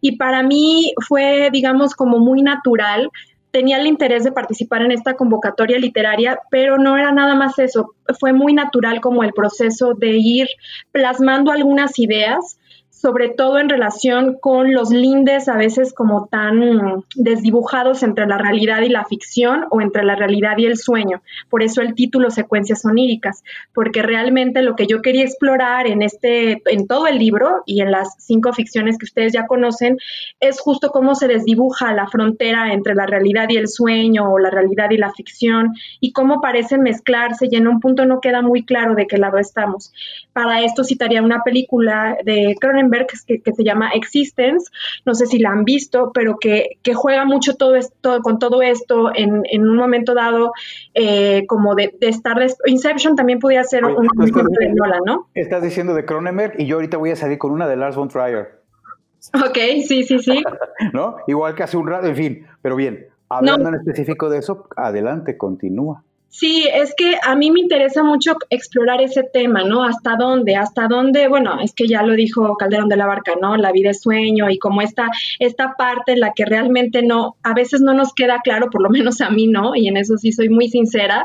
y 0.00 0.16
para 0.16 0.42
mí 0.42 0.92
fue, 1.06 1.50
digamos, 1.52 1.67
como 1.94 2.18
muy 2.18 2.42
natural. 2.42 3.10
Tenía 3.50 3.78
el 3.78 3.86
interés 3.86 4.24
de 4.24 4.32
participar 4.32 4.82
en 4.82 4.92
esta 4.92 5.14
convocatoria 5.14 5.78
literaria, 5.78 6.38
pero 6.50 6.78
no 6.78 6.96
era 6.96 7.12
nada 7.12 7.34
más 7.34 7.58
eso. 7.58 7.94
Fue 8.20 8.32
muy 8.32 8.52
natural 8.52 9.00
como 9.00 9.22
el 9.24 9.32
proceso 9.32 9.94
de 9.94 10.16
ir 10.18 10.48
plasmando 10.92 11.50
algunas 11.50 11.98
ideas 11.98 12.58
sobre 13.00 13.28
todo 13.28 13.60
en 13.60 13.68
relación 13.68 14.38
con 14.40 14.72
los 14.72 14.90
lindes 14.90 15.48
a 15.48 15.56
veces 15.56 15.94
como 15.94 16.26
tan 16.26 17.04
desdibujados 17.14 18.02
entre 18.02 18.26
la 18.26 18.38
realidad 18.38 18.82
y 18.82 18.88
la 18.88 19.04
ficción 19.04 19.66
o 19.70 19.80
entre 19.80 20.04
la 20.04 20.16
realidad 20.16 20.58
y 20.58 20.66
el 20.66 20.76
sueño. 20.76 21.22
Por 21.48 21.62
eso 21.62 21.80
el 21.80 21.94
título 21.94 22.30
Secuencias 22.30 22.84
oníricas, 22.84 23.44
porque 23.72 24.02
realmente 24.02 24.62
lo 24.62 24.74
que 24.74 24.88
yo 24.88 25.00
quería 25.00 25.22
explorar 25.22 25.86
en 25.86 26.02
este 26.02 26.60
en 26.66 26.88
todo 26.88 27.06
el 27.06 27.18
libro 27.18 27.62
y 27.66 27.82
en 27.82 27.92
las 27.92 28.16
cinco 28.18 28.52
ficciones 28.52 28.98
que 28.98 29.04
ustedes 29.04 29.32
ya 29.32 29.46
conocen 29.46 29.98
es 30.40 30.58
justo 30.60 30.90
cómo 30.90 31.14
se 31.14 31.28
desdibuja 31.28 31.92
la 31.92 32.08
frontera 32.08 32.72
entre 32.72 32.96
la 32.96 33.06
realidad 33.06 33.46
y 33.48 33.58
el 33.58 33.68
sueño 33.68 34.28
o 34.28 34.40
la 34.40 34.50
realidad 34.50 34.90
y 34.90 34.96
la 34.96 35.12
ficción 35.12 35.72
y 36.00 36.12
cómo 36.12 36.40
parecen 36.40 36.82
mezclarse 36.82 37.46
y 37.48 37.54
en 37.54 37.68
un 37.68 37.78
punto 37.78 38.06
no 38.06 38.20
queda 38.20 38.42
muy 38.42 38.64
claro 38.64 38.96
de 38.96 39.06
qué 39.06 39.18
lado 39.18 39.38
estamos. 39.38 39.92
Para 40.32 40.62
esto 40.62 40.82
citaría 40.82 41.22
una 41.22 41.44
película 41.44 42.16
de 42.24 42.56
Cronenberg 42.60 42.87
que, 42.90 43.52
se 43.52 43.64
llama 43.64 43.90
Existence, 43.90 44.70
no 45.04 45.14
sé 45.14 45.26
si 45.26 45.38
la 45.38 45.50
han 45.50 45.64
visto, 45.64 46.10
pero 46.12 46.38
que, 46.38 46.78
juega 46.94 47.24
mucho 47.24 47.54
todo 47.54 47.76
esto, 47.76 48.20
con 48.22 48.38
todo 48.38 48.62
esto 48.62 49.10
en, 49.14 49.42
un 49.62 49.76
momento 49.76 50.14
dado 50.14 50.52
eh, 50.94 51.44
como 51.46 51.74
de, 51.74 51.94
estar... 52.00 52.36
Inception 52.66 53.16
también 53.16 53.38
podría 53.38 53.64
ser 53.64 53.84
un 53.84 54.06
ejemplo 54.06 54.44
de 54.58 54.72
Nolan, 54.74 55.00
¿no? 55.04 55.28
Estás 55.34 55.62
diciendo 55.62 55.94
de 55.94 56.04
Cronenberg 56.04 56.54
y 56.58 56.66
yo 56.66 56.76
ahorita 56.76 56.96
voy 56.96 57.10
a 57.10 57.16
salir 57.16 57.38
con 57.38 57.52
una 57.52 57.68
de 57.68 57.76
Lars 57.76 57.96
von 57.96 58.08
Trier. 58.08 58.58
Ok, 59.34 59.58
sí, 59.86 60.04
sí, 60.04 60.18
sí. 60.18 60.42
¿No? 60.92 61.16
Igual 61.26 61.54
que 61.54 61.62
hace 61.62 61.76
un 61.76 61.86
rato, 61.86 62.06
en 62.06 62.16
fin, 62.16 62.46
pero 62.62 62.76
bien, 62.76 63.06
hablando 63.28 63.68
en 63.68 63.74
específico 63.76 64.28
de 64.28 64.38
eso, 64.38 64.68
adelante, 64.76 65.36
continúa. 65.36 66.04
Sí, 66.30 66.68
es 66.72 66.94
que 66.94 67.16
a 67.22 67.34
mí 67.34 67.50
me 67.50 67.60
interesa 67.60 68.02
mucho 68.04 68.36
explorar 68.50 69.00
ese 69.00 69.22
tema, 69.22 69.64
¿no? 69.64 69.82
Hasta 69.82 70.14
dónde, 70.16 70.56
hasta 70.56 70.86
dónde, 70.86 71.26
bueno, 71.26 71.58
es 71.60 71.72
que 71.74 71.88
ya 71.88 72.02
lo 72.02 72.14
dijo 72.14 72.54
Calderón 72.56 72.90
de 72.90 72.98
la 72.98 73.06
Barca, 73.06 73.32
¿no? 73.40 73.56
La 73.56 73.72
vida 73.72 73.90
es 73.90 74.02
sueño 74.02 74.50
y 74.50 74.58
como 74.58 74.82
esta, 74.82 75.08
esta 75.38 75.74
parte 75.78 76.12
en 76.12 76.20
la 76.20 76.32
que 76.34 76.44
realmente 76.44 77.02
no, 77.02 77.36
a 77.42 77.54
veces 77.54 77.80
no 77.80 77.94
nos 77.94 78.12
queda 78.12 78.40
claro, 78.44 78.68
por 78.70 78.82
lo 78.82 78.90
menos 78.90 79.22
a 79.22 79.30
mí, 79.30 79.46
¿no? 79.46 79.74
Y 79.74 79.88
en 79.88 79.96
eso 79.96 80.18
sí 80.18 80.32
soy 80.32 80.50
muy 80.50 80.68
sincera, 80.68 81.24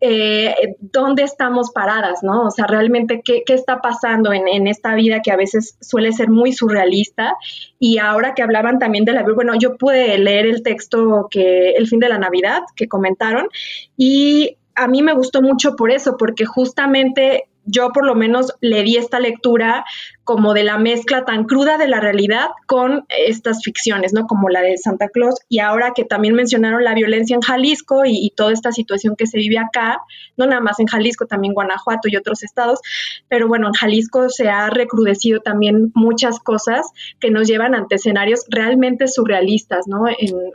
eh, 0.00 0.54
dónde 0.80 1.22
estamos 1.22 1.70
paradas, 1.72 2.22
¿no? 2.22 2.46
O 2.46 2.50
sea, 2.50 2.66
realmente 2.66 3.20
qué, 3.24 3.42
qué 3.44 3.54
está 3.54 3.80
pasando 3.80 4.32
en, 4.32 4.48
en, 4.48 4.66
esta 4.66 4.94
vida 4.94 5.20
que 5.22 5.30
a 5.30 5.36
veces 5.36 5.76
suele 5.80 6.12
ser 6.12 6.30
muy 6.30 6.52
surrealista. 6.52 7.36
Y 7.78 7.98
ahora 7.98 8.34
que 8.34 8.42
hablaban 8.42 8.78
también 8.78 9.04
de 9.04 9.12
la, 9.12 9.22
bueno, 9.22 9.54
yo 9.58 9.76
pude 9.76 10.16
leer 10.18 10.46
el 10.46 10.62
texto 10.62 11.28
que, 11.30 11.72
el 11.72 11.86
fin 11.86 12.00
de 12.00 12.08
la 12.08 12.18
Navidad, 12.18 12.62
que 12.76 12.88
comentaron, 12.88 13.48
y 13.96 14.56
a 14.74 14.88
mí 14.88 15.02
me 15.02 15.12
gustó 15.12 15.42
mucho 15.42 15.76
por 15.76 15.90
eso, 15.90 16.16
porque 16.16 16.46
justamente 16.46 17.49
yo 17.64 17.90
por 17.92 18.06
lo 18.06 18.14
menos 18.14 18.52
le 18.60 18.82
di 18.82 18.96
esta 18.96 19.20
lectura 19.20 19.84
como 20.24 20.54
de 20.54 20.62
la 20.64 20.78
mezcla 20.78 21.24
tan 21.24 21.44
cruda 21.44 21.76
de 21.76 21.88
la 21.88 21.98
realidad 22.00 22.48
con 22.66 23.04
estas 23.08 23.62
ficciones, 23.64 24.12
¿no? 24.12 24.26
Como 24.26 24.48
la 24.48 24.60
de 24.60 24.78
Santa 24.78 25.08
Claus. 25.08 25.34
Y 25.48 25.58
ahora 25.58 25.92
que 25.94 26.04
también 26.04 26.34
mencionaron 26.34 26.84
la 26.84 26.94
violencia 26.94 27.34
en 27.34 27.40
Jalisco 27.40 28.02
y, 28.04 28.32
toda 28.36 28.52
esta 28.52 28.70
situación 28.70 29.16
que 29.16 29.26
se 29.26 29.38
vive 29.38 29.58
acá, 29.58 29.98
no 30.36 30.46
nada 30.46 30.60
más 30.60 30.78
en 30.78 30.86
Jalisco, 30.86 31.26
también 31.26 31.52
Guanajuato 31.52 32.08
y 32.08 32.16
otros 32.16 32.42
estados, 32.42 32.80
pero 33.28 33.48
bueno, 33.48 33.66
en 33.66 33.72
Jalisco 33.72 34.28
se 34.28 34.48
ha 34.48 34.70
recrudecido 34.70 35.40
también 35.40 35.90
muchas 35.94 36.38
cosas 36.38 36.86
que 37.18 37.30
nos 37.30 37.48
llevan 37.48 37.74
ante 37.74 37.96
escenarios 37.96 38.44
realmente 38.48 39.08
surrealistas, 39.08 39.86
¿no? 39.88 40.04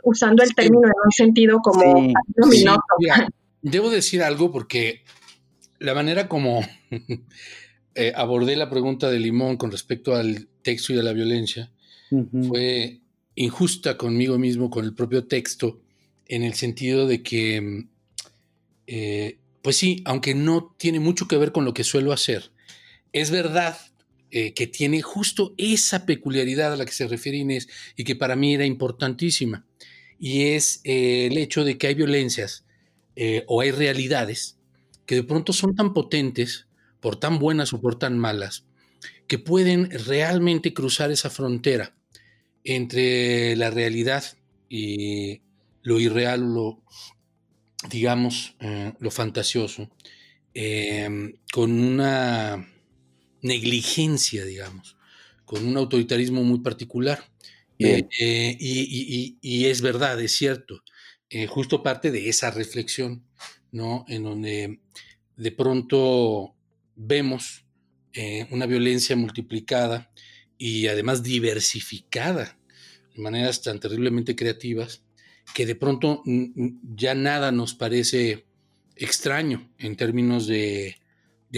usando 0.02 0.42
el 0.42 0.54
término 0.54 0.86
en 0.86 0.94
un 1.04 1.12
sentido 1.12 1.60
como 1.62 2.12
luminoso. 2.34 2.80
debo 3.62 3.90
decir 3.90 4.22
algo 4.22 4.50
porque 4.50 5.02
la 5.78 5.94
manera 5.94 6.28
como 6.28 6.66
eh, 7.94 8.12
abordé 8.14 8.56
la 8.56 8.70
pregunta 8.70 9.10
de 9.10 9.20
Limón 9.20 9.56
con 9.56 9.70
respecto 9.70 10.14
al 10.14 10.48
texto 10.62 10.92
y 10.92 10.98
a 10.98 11.02
la 11.02 11.12
violencia 11.12 11.70
fue 12.46 13.00
injusta 13.34 13.96
conmigo 13.96 14.38
mismo, 14.38 14.70
con 14.70 14.84
el 14.84 14.94
propio 14.94 15.24
texto, 15.24 15.80
en 16.28 16.44
el 16.44 16.54
sentido 16.54 17.08
de 17.08 17.22
que, 17.24 17.86
eh, 18.86 19.38
pues 19.60 19.76
sí, 19.76 20.02
aunque 20.04 20.32
no 20.32 20.72
tiene 20.78 21.00
mucho 21.00 21.26
que 21.26 21.36
ver 21.36 21.50
con 21.50 21.64
lo 21.64 21.74
que 21.74 21.82
suelo 21.82 22.12
hacer, 22.12 22.52
es 23.12 23.32
verdad 23.32 23.76
eh, 24.30 24.54
que 24.54 24.68
tiene 24.68 25.02
justo 25.02 25.52
esa 25.58 26.06
peculiaridad 26.06 26.72
a 26.72 26.76
la 26.76 26.86
que 26.86 26.92
se 26.92 27.08
refiere 27.08 27.38
Inés 27.38 27.68
y 27.96 28.04
que 28.04 28.14
para 28.14 28.36
mí 28.36 28.54
era 28.54 28.64
importantísima, 28.64 29.66
y 30.20 30.50
es 30.50 30.80
el 30.84 31.36
hecho 31.38 31.64
de 31.64 31.76
que 31.76 31.88
hay 31.88 31.94
violencias 31.94 32.64
o 33.46 33.62
hay 33.62 33.70
realidades 33.72 34.55
que 35.06 35.14
de 35.16 35.24
pronto 35.24 35.52
son 35.52 35.74
tan 35.74 35.94
potentes, 35.94 36.66
por 37.00 37.16
tan 37.16 37.38
buenas 37.38 37.72
o 37.72 37.80
por 37.80 37.98
tan 37.98 38.18
malas, 38.18 38.66
que 39.26 39.38
pueden 39.38 39.90
realmente 39.90 40.74
cruzar 40.74 41.10
esa 41.10 41.30
frontera 41.30 41.96
entre 42.64 43.54
la 43.56 43.70
realidad 43.70 44.24
y 44.68 45.42
lo 45.82 46.00
irreal, 46.00 46.40
lo, 46.40 46.82
digamos, 47.90 48.56
eh, 48.60 48.92
lo 48.98 49.10
fantasioso, 49.10 49.88
em, 50.54 51.34
con 51.52 51.70
una 51.70 52.66
negligencia, 53.42 54.44
digamos, 54.44 54.96
con 55.44 55.64
un 55.66 55.76
autoritarismo 55.76 56.42
muy 56.42 56.60
particular. 56.60 57.30
Eh, 57.78 58.08
eh, 58.18 58.56
y, 58.58 59.66
es 59.66 59.82
verdad, 59.82 60.20
es 60.20 60.32
cierto, 60.32 60.82
justo 61.48 61.82
parte 61.82 62.10
de 62.10 62.28
esa 62.28 62.50
reflexión 62.50 63.22
¿no? 63.76 64.04
En 64.08 64.24
donde 64.24 64.80
de 65.36 65.52
pronto 65.52 66.54
vemos 66.96 67.66
eh, 68.14 68.46
una 68.50 68.66
violencia 68.66 69.14
multiplicada 69.14 70.10
y 70.58 70.86
además 70.86 71.22
diversificada 71.22 72.58
de 73.14 73.22
maneras 73.22 73.62
tan 73.62 73.78
terriblemente 73.78 74.34
creativas 74.34 75.04
que 75.54 75.66
de 75.66 75.74
pronto 75.74 76.22
ya 76.96 77.14
nada 77.14 77.52
nos 77.52 77.74
parece 77.74 78.46
extraño 78.96 79.68
en 79.78 79.96
términos 79.96 80.46
de, 80.46 80.96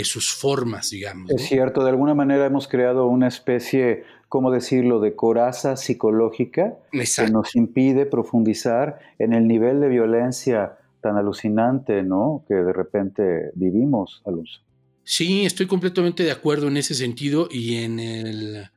sus 0.02 0.32
formas, 0.32 0.90
digamos. 0.90 1.28
Es 1.30 1.42
cierto, 1.48 1.82
de 1.82 1.90
alguna 1.90 2.14
manera 2.14 2.46
hemos 2.46 2.68
creado 2.68 3.06
una 3.08 3.26
especie, 3.26 4.04
¿cómo 4.28 4.52
decirlo?, 4.52 5.00
de 5.00 5.16
coraza 5.16 5.76
psicológica 5.76 6.76
que 6.92 7.30
nos 7.32 7.56
impide 7.56 8.06
profundizar 8.06 9.00
en 9.18 9.32
el 9.32 9.48
nivel 9.48 9.80
de 9.80 9.88
violencia 9.88 10.77
tan 11.00 11.16
alucinante, 11.16 12.02
¿no? 12.02 12.44
Que 12.48 12.54
de 12.54 12.72
repente 12.72 13.50
vivimos, 13.54 14.22
Alonso. 14.26 14.60
Sí, 15.04 15.46
estoy 15.46 15.66
completamente 15.66 16.22
de 16.22 16.32
acuerdo 16.32 16.68
en 16.68 16.76
ese 16.76 16.94
sentido 16.94 17.48
y 17.50 17.76
en, 17.76 17.98
el, 17.98 18.68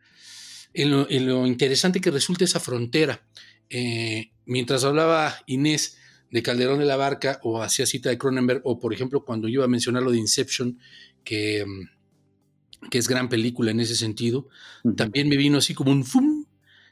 en, 0.73 1.27
lo, 1.27 1.45
interesante 1.45 1.99
que 1.99 2.11
resulta 2.11 2.45
esa 2.45 2.59
frontera. 2.59 3.21
Eh, 3.69 4.31
mientras 4.45 4.83
hablaba 4.83 5.35
Inés 5.45 5.97
de 6.29 6.41
Calderón 6.41 6.79
de 6.79 6.85
la 6.85 6.95
Barca 6.95 7.39
o 7.43 7.61
hacía 7.61 7.85
cita 7.85 8.09
de 8.09 8.17
Cronenberg, 8.17 8.61
o 8.63 8.79
por 8.79 8.93
ejemplo 8.93 9.25
cuando 9.25 9.49
iba 9.49 9.65
a 9.65 9.67
mencionar 9.67 10.03
lo 10.03 10.11
de 10.11 10.19
Inception, 10.19 10.79
que, 11.23 11.65
que 12.89 12.97
es 12.97 13.07
gran 13.07 13.27
película 13.27 13.71
en 13.71 13.81
ese 13.81 13.95
sentido, 13.95 14.47
también 14.95 15.27
me 15.27 15.35
vino 15.35 15.57
así 15.57 15.73
como 15.73 15.91
un 15.91 16.05
fum, 16.05 16.45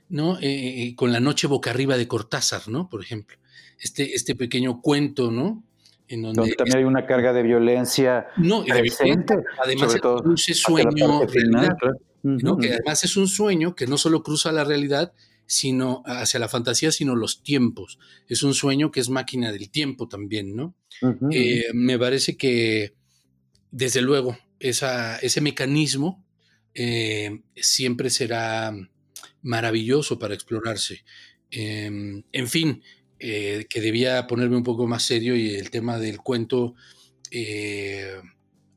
¿no? 0.10 0.38
Eh, 0.40 0.84
eh, 0.84 0.96
con 0.96 1.14
la 1.14 1.22
noche 1.22 1.48
boca 1.48 1.70
arriba 1.70 1.96
de 1.96 2.08
Cortázar, 2.08 2.68
¿no? 2.68 2.90
Por 2.90 3.02
ejemplo 3.02 3.38
este, 3.80 4.14
este 4.14 4.36
pequeño 4.36 4.82
cuento, 4.82 5.32
¿no? 5.32 5.64
En 6.08 6.24
donde, 6.24 6.54
también 6.54 6.78
hay 6.78 6.84
una 6.84 7.06
carga 7.06 7.34
de 7.34 7.44
violencia. 7.44 8.28
No, 8.38 8.64
y 8.66 8.72
de 8.72 8.82
violencia, 8.82 9.44
además 9.64 9.96
ese 10.36 10.54
sueño 10.56 11.22
realidad, 11.26 11.78
¿no? 12.24 12.58
Que 12.58 12.74
además 12.74 13.04
es 13.04 13.16
un 13.16 13.28
sueño 13.28 13.76
que 13.76 13.86
no 13.86 13.98
solo 13.98 14.24
cruza 14.24 14.52
la 14.52 14.64
realidad, 14.64 15.14
sino 15.46 16.04
hacia 16.06 16.40
la 16.40 16.48
fantasía, 16.48 16.92
sino 16.92 17.16
los 17.16 17.42
tiempos. 17.42 18.00
Es 18.28 18.44
un 18.44 18.54
sueño 18.54 18.92
que 18.92 19.00
es 19.00 19.10
máquina 19.10 19.52
del 19.52 19.70
tiempo 19.70 20.08
también, 20.08 20.56
¿no? 20.56 20.76
Eh, 21.32 21.66
me 21.74 21.98
parece 21.98 22.38
que, 22.38 22.94
desde 23.72 24.02
luego, 24.02 24.38
esa, 24.60 25.18
ese 25.18 25.42
mecanismo 25.42 26.24
eh, 26.74 27.42
siempre 27.56 28.10
será 28.10 28.74
maravilloso 29.42 30.20
para 30.20 30.34
explorarse. 30.34 31.04
Em, 31.52 32.24
en 32.32 32.48
fin, 32.48 32.84
eh, 33.20 33.66
que 33.70 33.82
debía 33.82 34.28
ponerme 34.28 34.56
un 34.56 34.64
poco 34.64 34.88
más 34.88 35.04
serio 35.04 35.36
y 35.36 35.56
el 35.56 35.70
tema 35.70 35.98
del 35.98 36.20
cuento, 36.20 36.76
eh, 37.32 38.22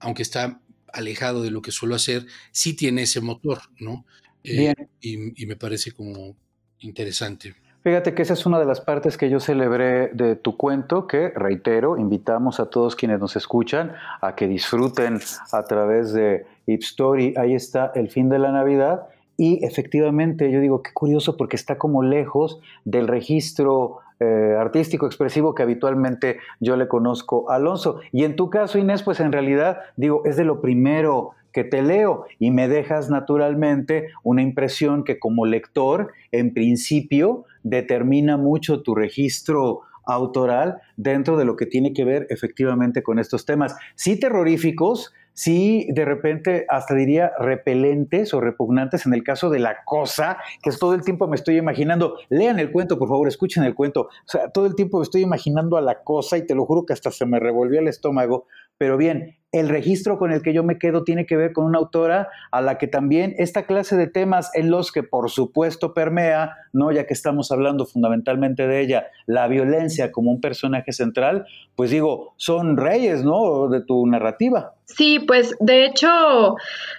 aunque 0.01 0.23
está 0.23 0.61
alejado 0.93 1.43
de 1.43 1.51
lo 1.51 1.63
que 1.63 1.71
suelo 1.71 1.95
hacer, 1.95 2.27
sí 2.51 2.75
tiene 2.75 3.03
ese 3.03 3.21
motor, 3.21 3.61
¿no? 3.79 4.05
Eh, 4.45 4.75
y, 5.01 5.47
me 5.47 5.57
parece 5.57 5.93
como 5.93 6.37
interesante. 6.81 7.55
Fíjate 7.83 8.15
que 8.15 8.23
esa 8.23 8.35
es 8.35 8.45
una 8.47 8.59
de 8.59 8.65
las 8.65 8.81
partes 8.81 9.17
que 9.17 9.31
yo 9.31 9.41
celebré 9.41 10.09
de 10.09 10.37
tu 10.37 10.57
cuento, 10.57 11.07
que 11.07 11.31
reitero, 11.31 11.97
invitamos 11.97 12.61
a 12.61 12.67
todos 12.67 12.95
quienes 12.97 13.21
nos 13.21 13.37
escuchan 13.37 13.93
a 14.21 14.35
que 14.35 14.49
disfruten 14.49 15.21
a 15.53 15.65
través 15.65 16.13
de 16.13 16.47
Ip 16.67 16.83
Story. 16.83 17.35
Ahí 17.37 17.55
está 17.55 17.93
el 17.95 18.09
fin 18.09 18.29
de 18.29 18.39
la 18.39 18.53
Navidad. 18.53 19.09
Y 19.37 19.65
efectivamente, 19.65 20.51
yo 20.53 20.61
digo, 20.61 20.83
qué 20.83 20.93
curioso 20.93 21.37
porque 21.37 21.57
está 21.57 21.79
como 21.79 22.03
lejos 22.03 22.61
del 22.85 23.09
registro 23.09 24.02
eh, 24.20 24.57
artístico 24.59 25.07
expresivo 25.07 25.55
que 25.55 25.62
habitualmente 25.62 26.38
yo 26.61 26.77
le 26.77 26.88
conozco 26.88 27.51
a 27.51 27.57
Alonso. 27.57 28.01
Y 28.12 28.25
en 28.25 28.37
tu 28.37 28.51
caso, 28.51 28.79
Inés, 28.79 29.03
pues 29.03 29.20
en 29.20 29.33
realidad, 29.33 29.79
digo, 29.96 30.22
es 30.25 30.37
de 30.37 30.44
lo 30.44 30.61
primero 30.61 31.33
que 31.53 31.64
te 31.64 31.83
leo 31.83 32.25
y 32.38 32.51
me 32.51 32.68
dejas 32.68 33.11
naturalmente 33.11 34.09
una 34.22 34.42
impresión 34.42 35.05
que 35.05 35.18
como 35.18 35.46
lector, 35.46 36.12
en 36.33 36.55
principio, 36.55 37.44
determina 37.62 38.37
mucho 38.37 38.83
tu 38.83 38.94
registro 38.94 39.83
autoral 40.05 40.81
dentro 40.96 41.37
de 41.37 41.44
lo 41.44 41.57
que 41.57 41.66
tiene 41.66 41.92
que 41.92 42.05
ver 42.05 42.27
efectivamente 42.31 43.03
con 43.03 43.18
estos 43.18 43.46
temas. 43.46 43.77
Sí 43.94 44.18
terroríficos, 44.18 45.12
sí 45.35 45.87
de 45.90 46.05
repente 46.05 46.66
hasta 46.68 46.95
diría 46.95 47.33
repelentes 47.38 48.35
o 48.35 48.40
repugnantes 48.40 49.07
en 49.07 49.14
el 49.14 49.25
caso 49.25 49.51
de 49.51 49.59
la 49.59 49.85
cosa, 49.85 50.38
que 50.62 50.71
es 50.71 50.79
todo 50.79 50.95
el 50.95 51.03
tiempo 51.03 51.27
me 51.27 51.37
estoy 51.37 51.57
imaginando, 51.57 52.16
lean 52.29 52.59
el 52.59 52.71
cuento, 52.71 52.99
por 52.99 53.09
favor, 53.09 53.29
escuchen 53.29 53.64
el 53.64 53.75
cuento, 53.75 54.03
o 54.03 54.09
sea, 54.27 54.51
todo 54.51 54.66
el 54.66 54.75
tiempo 54.75 54.99
me 54.99 55.05
estoy 55.05 55.23
imaginando 55.23 55.77
a 55.77 55.81
la 55.81 56.03
cosa 56.03 56.37
y 56.37 56.47
te 56.47 56.55
lo 56.55 56.64
juro 56.64 56.87
que 56.87 56.92
hasta 56.92 57.11
se 57.11 57.27
me 57.27 57.40
revolvió 57.40 57.81
el 57.81 57.88
estómago, 57.88 58.47
pero 58.79 58.97
bien, 58.97 59.37
el 59.53 59.69
registro 59.69 60.19
con 60.19 60.33
el 60.33 60.43
que 60.43 60.55
yo 60.55 60.65
me 60.65 60.79
quedo 60.79 61.05
tiene 61.05 61.27
que 61.27 61.37
ver 61.37 61.53
con 61.53 61.67
una 61.67 61.79
autora 61.79 62.29
a 62.51 62.63
la 62.63 62.79
que 62.79 62.89
también 62.89 63.35
esta 63.37 63.67
clase 63.67 63.97
de 63.97 64.07
temas 64.07 64.51
en 64.55 64.71
los 64.71 64.91
que 64.91 65.03
por 65.03 65.31
supuesto 65.31 65.93
permea, 65.93 66.57
¿no? 66.73 66.91
ya 66.91 67.07
que 67.07 67.13
estamos 67.13 67.53
hablando 67.53 67.85
fundamentalmente 67.85 68.67
de 68.67 68.81
ella, 68.81 69.07
la 69.27 69.47
violencia 69.49 70.11
como 70.11 70.31
un 70.31 70.41
personaje 70.41 70.93
central, 70.93 71.45
pues 71.77 71.91
digo, 71.91 72.33
son 72.39 72.79
reyes, 72.79 73.25
¿no? 73.25 73.69
De 73.69 73.83
tu 73.83 74.07
narrativa. 74.07 74.73
Sí, 74.87 75.21
pues 75.21 75.55
de 75.61 75.85
hecho, 75.85 76.57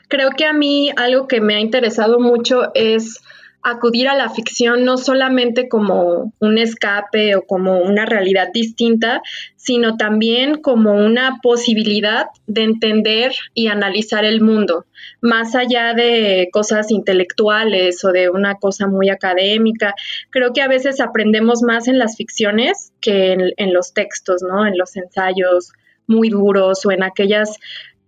creo 0.07 0.29
que 0.29 0.45
a 0.45 0.53
mí 0.53 0.91
algo 0.95 1.27
que 1.27 1.41
me 1.41 1.55
ha 1.55 1.59
interesado 1.59 2.19
mucho 2.19 2.71
es 2.75 3.19
acudir 3.63 4.09
a 4.09 4.15
la 4.15 4.29
ficción 4.29 4.83
no 4.83 4.97
solamente 4.97 5.69
como 5.69 6.33
un 6.39 6.57
escape 6.57 7.35
o 7.35 7.43
como 7.43 7.79
una 7.79 8.05
realidad 8.05 8.49
distinta, 8.53 9.21
sino 9.55 9.95
también 9.95 10.61
como 10.61 10.93
una 10.93 11.39
posibilidad 11.41 12.27
de 12.47 12.63
entender 12.63 13.31
y 13.53 13.67
analizar 13.67 14.25
el 14.25 14.41
mundo, 14.41 14.85
más 15.21 15.55
allá 15.55 15.93
de 15.93 16.49
cosas 16.51 16.91
intelectuales 16.91 18.03
o 18.03 18.11
de 18.11 18.29
una 18.29 18.55
cosa 18.55 18.87
muy 18.87 19.09
académica. 19.09 19.95
Creo 20.29 20.51
que 20.51 20.61
a 20.61 20.67
veces 20.67 20.99
aprendemos 20.99 21.63
más 21.63 21.87
en 21.87 21.97
las 21.97 22.17
ficciones 22.17 22.91
que 22.99 23.53
en, 23.55 23.73
los 23.73 23.93
textos, 23.93 24.41
¿no? 24.41 24.67
En 24.67 24.77
los 24.77 24.97
ensayos 24.97 25.71
muy 26.05 26.29
duros 26.29 26.85
o 26.85 26.91
en 26.91 27.03
aquellas 27.03 27.57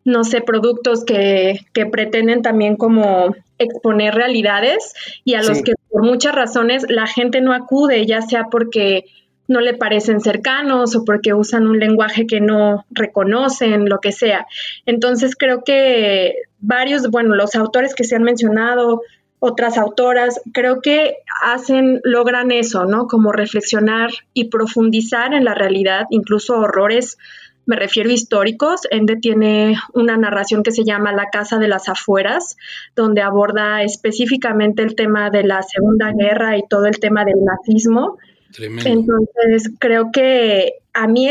no 0.05 0.23
sé, 0.23 0.41
productos 0.41 1.03
que, 1.03 1.59
que, 1.73 1.87
pretenden 1.87 2.43
también 2.43 2.77
como 2.77 3.35
exponer 3.57 4.13
realidades 4.13 4.93
y 5.23 5.33
a 5.33 5.41
los 5.41 5.63
que 5.63 5.73
por 5.89 6.03
muchas 6.03 6.35
razones 6.35 6.85
la 6.89 7.07
gente 7.07 7.41
no 7.41 7.53
acude, 7.53 8.05
ya 8.05 8.21
sea 8.21 8.45
porque 8.51 9.05
no 9.47 9.61
le 9.61 9.73
parecen 9.73 10.21
cercanos 10.21 10.95
o 10.95 11.05
porque 11.05 11.33
usan 11.33 11.67
un 11.67 11.79
lenguaje 11.79 12.27
que 12.27 12.39
no 12.39 12.85
reconocen, 12.91 13.89
lo 13.89 13.99
que 13.99 14.11
sea. 14.11 14.45
Entonces 14.85 15.35
creo 15.35 15.63
que 15.63 16.35
varios, 16.59 17.09
bueno, 17.09 17.35
los 17.35 17.55
autores 17.55 17.93
que 17.95 18.03
se 18.03 18.15
han 18.15 18.23
mencionado, 18.23 19.01
otras 19.39 19.77
autoras, 19.77 20.41
creo 20.53 20.81
que 20.81 21.17
hacen, 21.43 21.99
logran 22.03 22.51
eso, 22.51 22.85
¿no? 22.85 23.07
Como 23.07 23.31
reflexionar 23.31 24.11
y 24.33 24.45
profundizar 24.45 25.33
en 25.33 25.45
la 25.45 25.53
realidad, 25.53 26.05
incluso 26.09 26.57
horrores 26.57 27.17
me 27.65 27.75
refiero 27.75 28.09
históricos. 28.09 28.81
Ende 28.91 29.15
tiene 29.17 29.75
una 29.93 30.17
narración 30.17 30.63
que 30.63 30.71
se 30.71 30.83
llama 30.83 31.11
La 31.11 31.29
Casa 31.31 31.57
de 31.57 31.67
las 31.67 31.89
Afueras, 31.89 32.57
donde 32.95 33.21
aborda 33.21 33.83
específicamente 33.83 34.83
el 34.83 34.95
tema 34.95 35.29
de 35.29 35.43
la 35.43 35.63
Segunda 35.63 36.11
Guerra 36.17 36.57
y 36.57 36.63
todo 36.67 36.85
el 36.85 36.99
tema 36.99 37.25
del 37.25 37.43
nazismo. 37.43 38.17
Entonces, 38.57 39.71
creo 39.79 40.11
que 40.11 40.75
a 40.93 41.07
mí 41.07 41.29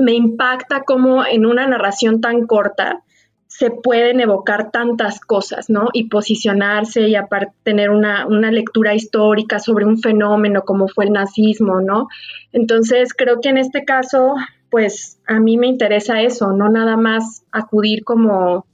me 0.00 0.12
impacta 0.12 0.82
cómo 0.84 1.24
en 1.24 1.46
una 1.46 1.66
narración 1.66 2.20
tan 2.20 2.46
corta 2.46 3.02
se 3.48 3.70
pueden 3.70 4.20
evocar 4.20 4.70
tantas 4.70 5.20
cosas, 5.20 5.68
¿no? 5.68 5.88
Y 5.92 6.08
posicionarse 6.08 7.08
y 7.08 7.16
aparte 7.16 7.52
tener 7.64 7.90
una, 7.90 8.26
una, 8.26 8.50
lectura 8.50 8.94
histórica 8.94 9.58
sobre 9.58 9.84
un 9.84 9.98
fenómeno 9.98 10.62
como 10.62 10.88
fue 10.88 11.04
el 11.04 11.12
nazismo, 11.12 11.82
¿no? 11.82 12.08
Entonces, 12.52 13.12
creo 13.12 13.40
que 13.40 13.50
en 13.50 13.58
este 13.58 13.84
caso 13.84 14.36
pues 14.72 15.18
a 15.32 15.40
mí 15.40 15.56
me 15.56 15.66
interesa 15.66 16.20
eso, 16.20 16.52
no 16.52 16.68
nada 16.68 16.96
más 16.96 17.44
acudir 17.50 18.04
como, 18.04 18.66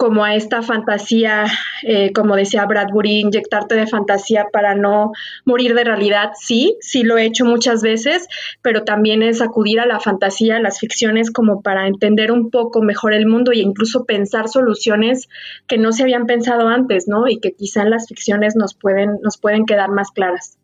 como 0.00 0.24
a 0.24 0.34
esta 0.34 0.62
fantasía, 0.62 1.44
eh, 1.82 2.12
como 2.14 2.34
decía 2.34 2.64
Bradbury, 2.64 3.20
inyectarte 3.20 3.74
de 3.74 3.86
fantasía 3.86 4.46
para 4.50 4.74
no 4.74 5.12
morir 5.44 5.74
de 5.74 5.84
realidad. 5.84 6.30
Sí, 6.40 6.78
sí 6.80 7.02
lo 7.02 7.18
he 7.18 7.26
hecho 7.26 7.44
muchas 7.44 7.82
veces, 7.82 8.26
pero 8.62 8.84
también 8.84 9.22
es 9.22 9.42
acudir 9.42 9.78
a 9.78 9.84
la 9.84 10.00
fantasía, 10.00 10.56
a 10.56 10.60
las 10.60 10.78
ficciones, 10.78 11.30
como 11.30 11.60
para 11.60 11.86
entender 11.86 12.32
un 12.32 12.50
poco 12.50 12.80
mejor 12.80 13.12
el 13.12 13.26
mundo 13.26 13.52
e 13.52 13.58
incluso 13.58 14.06
pensar 14.06 14.48
soluciones 14.48 15.28
que 15.66 15.76
no 15.76 15.92
se 15.92 16.04
habían 16.04 16.24
pensado 16.24 16.68
antes, 16.68 17.06
¿no? 17.06 17.28
Y 17.28 17.38
que 17.38 17.52
quizá 17.52 17.82
en 17.82 17.90
las 17.90 18.08
ficciones 18.08 18.56
nos 18.56 18.72
pueden, 18.72 19.18
nos 19.22 19.36
pueden 19.36 19.66
quedar 19.66 19.90
más 19.90 20.10
claras. 20.12 20.56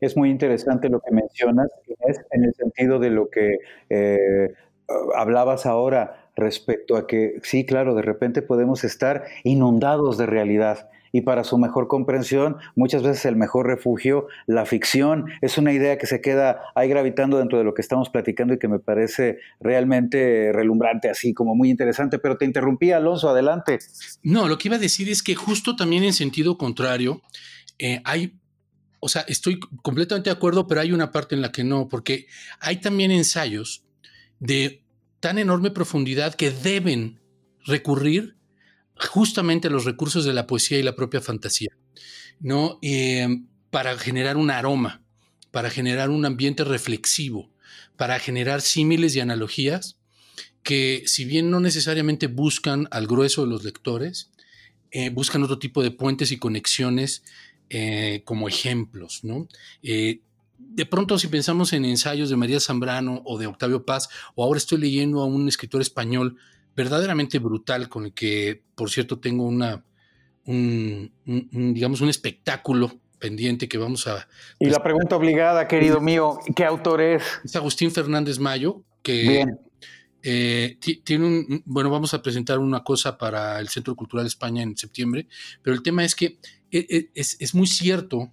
Es 0.00 0.16
muy 0.16 0.30
interesante 0.30 0.88
lo 0.88 1.00
que 1.00 1.10
mencionas, 1.10 1.68
es 2.06 2.20
en 2.30 2.44
el 2.44 2.54
sentido 2.54 2.98
de 2.98 3.10
lo 3.10 3.28
que 3.28 3.58
eh, 3.90 4.52
hablabas 5.16 5.66
ahora 5.66 6.30
respecto 6.36 6.96
a 6.96 7.06
que, 7.06 7.40
sí, 7.42 7.64
claro, 7.64 7.94
de 7.94 8.02
repente 8.02 8.42
podemos 8.42 8.84
estar 8.84 9.24
inundados 9.44 10.18
de 10.18 10.26
realidad 10.26 10.90
y 11.14 11.20
para 11.20 11.44
su 11.44 11.58
mejor 11.58 11.86
comprensión, 11.86 12.56
muchas 12.74 13.04
veces 13.04 13.24
el 13.26 13.36
mejor 13.36 13.68
refugio, 13.68 14.26
la 14.48 14.66
ficción, 14.66 15.26
es 15.42 15.58
una 15.58 15.72
idea 15.72 15.96
que 15.96 16.08
se 16.08 16.20
queda 16.20 16.62
ahí 16.74 16.88
gravitando 16.88 17.38
dentro 17.38 17.56
de 17.56 17.62
lo 17.62 17.72
que 17.72 17.82
estamos 17.82 18.10
platicando 18.10 18.54
y 18.54 18.58
que 18.58 18.66
me 18.66 18.80
parece 18.80 19.38
realmente 19.60 20.50
relumbrante, 20.52 21.08
así 21.08 21.32
como 21.32 21.54
muy 21.54 21.70
interesante. 21.70 22.18
Pero 22.18 22.36
te 22.36 22.46
interrumpí, 22.46 22.90
Alonso, 22.90 23.28
adelante. 23.28 23.78
No, 24.24 24.48
lo 24.48 24.58
que 24.58 24.66
iba 24.66 24.74
a 24.74 24.80
decir 24.80 25.08
es 25.08 25.22
que 25.22 25.36
justo 25.36 25.76
también 25.76 26.02
en 26.02 26.14
sentido 26.14 26.58
contrario, 26.58 27.22
eh, 27.78 28.00
hay 28.04 28.40
o 28.98 29.08
sea, 29.08 29.24
estoy 29.28 29.60
completamente 29.82 30.30
de 30.30 30.34
acuerdo, 30.34 30.66
pero 30.66 30.80
hay 30.80 30.90
una 30.90 31.12
parte 31.12 31.36
en 31.36 31.42
la 31.42 31.52
que 31.52 31.62
no, 31.62 31.88
porque 31.88 32.26
hay 32.58 32.80
también 32.80 33.12
ensayos 33.12 33.84
de 34.40 34.82
tan 35.20 35.38
enorme 35.38 35.70
profundidad 35.70 36.34
que 36.34 36.50
deben 36.50 37.20
recurrir 37.66 38.36
justamente 38.96 39.68
a 39.68 39.70
los 39.70 39.84
recursos 39.84 40.24
de 40.24 40.34
la 40.34 40.46
poesía 40.46 40.78
y 40.78 40.82
la 40.82 40.96
propia 40.96 41.20
fantasía, 41.20 41.70
¿no? 42.40 42.78
Em, 42.82 43.46
para 43.70 43.96
generar 43.98 44.36
un 44.36 44.50
aroma, 44.50 45.02
para 45.50 45.70
generar 45.70 46.10
un 46.10 46.24
ambiente 46.24 46.64
reflexivo, 46.64 47.50
para 47.96 48.18
generar 48.18 48.60
símiles 48.60 49.16
y 49.16 49.20
analogías 49.20 49.96
que, 50.62 51.02
si 51.06 51.24
bien 51.24 51.50
no 51.50 51.60
necesariamente 51.60 52.26
buscan 52.26 52.88
al 52.90 53.06
grueso 53.06 53.42
de 53.42 53.50
los 53.50 53.64
lectores, 53.64 54.30
eh, 54.90 55.10
buscan 55.10 55.42
otro 55.42 55.58
tipo 55.58 55.82
de 55.82 55.90
puentes 55.90 56.32
y 56.32 56.38
conexiones 56.38 57.22
eh, 57.70 58.22
como 58.24 58.48
ejemplos, 58.48 59.24
¿no? 59.24 59.48
Eh, 60.58 60.64
de 60.74 60.86
pronto, 60.86 61.18
si 61.18 61.28
pensamos 61.28 61.72
en 61.72 61.84
ensayos 61.84 62.30
de 62.30 62.36
María 62.36 62.60
Zambrano 62.60 63.22
o 63.24 63.38
de 63.38 63.46
Octavio 63.46 63.84
Paz, 63.84 64.08
o 64.34 64.44
ahora 64.44 64.58
estoy 64.58 64.78
leyendo 64.78 65.20
a 65.20 65.26
un 65.26 65.48
escritor 65.48 65.80
español 65.80 66.36
verdaderamente 66.76 67.38
brutal, 67.38 67.88
con 67.88 68.06
el 68.06 68.14
que, 68.14 68.62
por 68.74 68.90
cierto, 68.90 69.20
tengo 69.20 69.44
una, 69.44 69.84
un, 70.46 71.12
digamos, 71.24 72.00
un 72.00 72.08
espectáculo 72.08 73.00
pendiente 73.18 73.68
que 73.68 73.78
vamos 73.78 74.06
a... 74.06 74.28
Y 74.58 74.66
la 74.66 74.82
pregunta 74.82 75.16
obligada, 75.16 75.68
querido 75.68 76.00
mío, 76.00 76.38
¿qué 76.54 76.64
autor 76.64 77.00
es? 77.00 77.22
Es 77.44 77.56
Agustín 77.56 77.90
Fernández 77.90 78.38
Mayo, 78.38 78.82
que 79.02 79.46
eh, 80.26 80.78
tiene 81.04 81.26
un, 81.26 81.62
bueno, 81.66 81.90
vamos 81.90 82.14
a 82.14 82.22
presentar 82.22 82.58
una 82.58 82.82
cosa 82.82 83.18
para 83.18 83.60
el 83.60 83.68
Centro 83.68 83.94
Cultural 83.94 84.26
España 84.26 84.62
en 84.62 84.74
septiembre, 84.74 85.28
pero 85.62 85.76
el 85.76 85.82
tema 85.82 86.02
es 86.02 86.14
que 86.14 86.38
e, 86.70 86.86
e, 86.88 87.10
es, 87.14 87.54
muy 87.54 87.66
cierto 87.66 88.32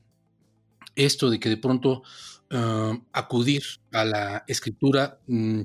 esto 0.96 1.30
de 1.30 1.40
que 1.40 1.50
de 1.50 1.58
pronto 1.58 2.04
ah, 2.50 2.98
acudir 3.14 3.64
a 3.92 4.06
la 4.06 4.44
escritura 4.48 5.20
mm, 5.28 5.62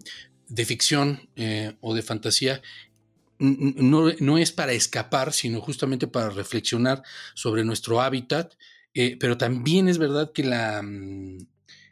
de 0.49 0.65
ficción 0.65 1.29
eh, 1.37 1.77
o 1.81 1.95
de 1.95 2.03
fantasía 2.03 2.63
no, 3.39 4.39
es 4.39 4.53
para 4.53 4.73
escapar, 4.73 5.33
sino 5.33 5.61
justamente 5.61 6.07
para 6.07 6.31
reflexionar 6.31 7.03
sobre 7.35 7.65
nuestro 7.65 8.01
hábitat, 8.01 8.55
eh, 8.95 9.17
pero 9.21 9.37
también 9.37 9.89
es 9.89 9.99
verdad 9.99 10.33
que 10.33 10.43
la, 10.43 10.81
mm, 10.83 11.47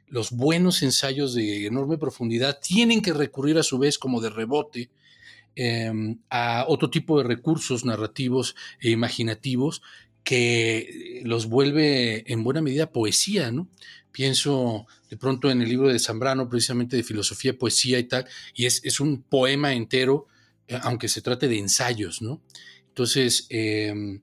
los 0.08 0.30
buenos 0.30 0.82
ensayos 0.82 1.34
de 1.34 1.66
enorme 1.66 1.98
profundidad 1.98 2.60
tienen 2.60 3.02
que 3.02 3.12
recurrir 3.12 3.58
a 3.58 3.62
su 3.62 3.78
vez 3.78 3.98
como 3.98 4.20
de 4.20 4.30
rebote 4.30 4.90
em, 5.56 6.18
a 6.30 6.64
otro 6.66 6.90
tipo 6.90 7.18
de 7.18 7.24
recursos 7.24 7.84
narrativos 7.84 8.56
e 8.80 8.90
imaginativos 8.90 9.82
que 10.24 11.20
los 11.24 11.46
vuelve 11.46 12.30
en 12.32 12.42
buena 12.42 12.62
medida 12.62 12.90
poesía, 12.90 13.52
¿no? 13.52 13.68
Pienso 14.10 14.86
de 15.10 15.16
pronto 15.16 15.50
en 15.50 15.60
el 15.60 15.68
libro 15.68 15.88
de 15.88 15.98
Zambrano, 15.98 16.48
precisamente 16.48 16.96
de 16.96 17.02
filosofía, 17.02 17.58
poesía 17.58 17.98
y 17.98 18.04
tal, 18.04 18.26
y 18.54 18.64
es, 18.66 19.00
un 19.00 19.22
poema 19.22 19.74
entero, 19.74 20.26
eh, 20.66 20.78
aunque 20.82 21.08
se 21.08 21.20
trate 21.20 21.46
de 21.46 21.58
ensayos, 21.58 22.22
¿no? 22.22 22.40
Entonces, 22.88 23.46
em, 23.50 24.22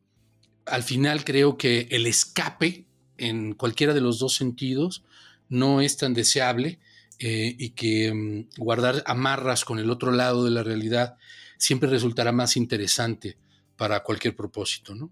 al 0.66 0.84
final 0.84 1.24
creo 1.24 1.58
que 1.58 1.88
el 1.92 2.08
escape 2.08 2.86
en 3.18 3.54
cualquiera 3.54 3.94
de 3.94 4.02
los 4.02 4.18
dos 4.18 4.34
sentidos 4.36 5.04
no 5.50 5.82
es 5.82 5.98
tan 5.98 6.14
deseable 6.14 6.80
eh, 7.20 7.56
y 7.60 7.72
que 7.72 8.08
em, 8.08 8.48
guardar 8.58 9.04
amarras 9.06 9.66
con 9.66 9.78
el 9.78 9.92
otro 9.92 10.12
lado 10.12 10.46
de 10.46 10.52
la 10.52 10.64
realidad 10.64 11.18
siempre 11.58 11.90
resultará 11.90 12.32
más 12.32 12.58
interesante 12.58 13.38
para 13.76 14.02
cualquier 14.04 14.36
propósito, 14.36 14.96
¿no? 14.96 15.12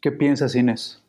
¿Qué 0.00 0.12
piensas, 0.12 0.54
Inés? 0.54 1.02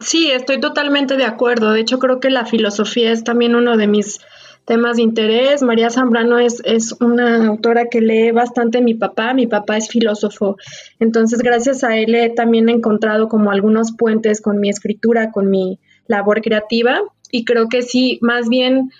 Sí, 0.00 0.30
estoy 0.30 0.60
totalmente 0.60 1.16
de 1.16 1.24
acuerdo. 1.24 1.72
De 1.72 1.80
hecho, 1.80 1.98
creo 1.98 2.20
que 2.20 2.30
la 2.30 2.46
filosofía 2.46 3.12
es 3.12 3.24
también 3.24 3.54
uno 3.54 3.76
de 3.76 3.86
mis 3.86 4.20
temas 4.64 4.96
de 4.96 5.02
interés. 5.02 5.62
María 5.62 5.90
Zambrano 5.90 6.38
es, 6.38 6.62
es 6.64 6.92
una 7.00 7.46
autora 7.46 7.86
que 7.90 8.00
lee 8.00 8.30
bastante 8.30 8.80
mi 8.80 8.94
papá. 8.94 9.34
Mi 9.34 9.46
papá 9.46 9.76
es 9.76 9.88
filósofo. 9.88 10.56
Entonces, 10.98 11.40
gracias 11.40 11.84
a 11.84 11.96
él 11.96 12.14
he 12.14 12.30
también 12.30 12.68
encontrado 12.68 13.28
como 13.28 13.50
algunos 13.50 13.92
puentes 13.92 14.40
con 14.40 14.60
mi 14.60 14.70
escritura, 14.70 15.30
con 15.32 15.50
mi 15.50 15.80
labor 16.06 16.40
creativa. 16.40 17.00
Y 17.30 17.44
creo 17.44 17.68
que 17.68 17.82
sí, 17.82 18.18
más 18.22 18.48
bien 18.48 18.90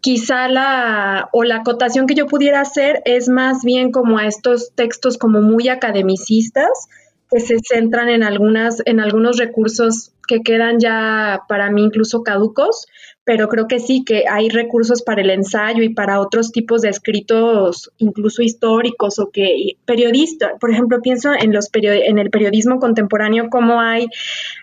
quizá 0.00 0.48
la 0.48 1.28
o 1.32 1.44
la 1.44 1.56
acotación 1.56 2.06
que 2.06 2.14
yo 2.14 2.26
pudiera 2.26 2.60
hacer 2.60 3.02
es 3.04 3.28
más 3.28 3.62
bien 3.64 3.92
como 3.92 4.18
a 4.18 4.26
estos 4.26 4.72
textos 4.74 5.18
como 5.18 5.42
muy 5.42 5.68
academicistas 5.68 6.88
que 7.30 7.40
se 7.40 7.56
centran 7.60 8.08
en 8.08 8.22
algunas 8.22 8.82
en 8.86 9.00
algunos 9.00 9.38
recursos 9.38 10.12
que 10.26 10.42
quedan 10.42 10.78
ya 10.78 11.42
para 11.48 11.70
mí 11.70 11.82
incluso 11.82 12.22
caducos, 12.22 12.86
pero 13.24 13.48
creo 13.48 13.66
que 13.66 13.80
sí 13.80 14.04
que 14.04 14.24
hay 14.30 14.48
recursos 14.48 15.02
para 15.02 15.22
el 15.22 15.30
ensayo 15.30 15.82
y 15.82 15.88
para 15.88 16.20
otros 16.20 16.52
tipos 16.52 16.82
de 16.82 16.88
escritos 16.88 17.90
incluso 17.98 18.42
históricos 18.42 19.18
o 19.18 19.30
que 19.30 19.76
periodista, 19.84 20.52
por 20.60 20.70
ejemplo, 20.70 21.00
pienso 21.02 21.32
en 21.32 21.52
los 21.52 21.68
en 21.72 22.18
el 22.18 22.30
periodismo 22.30 22.78
contemporáneo 22.78 23.48
como 23.50 23.80
hay 23.80 24.06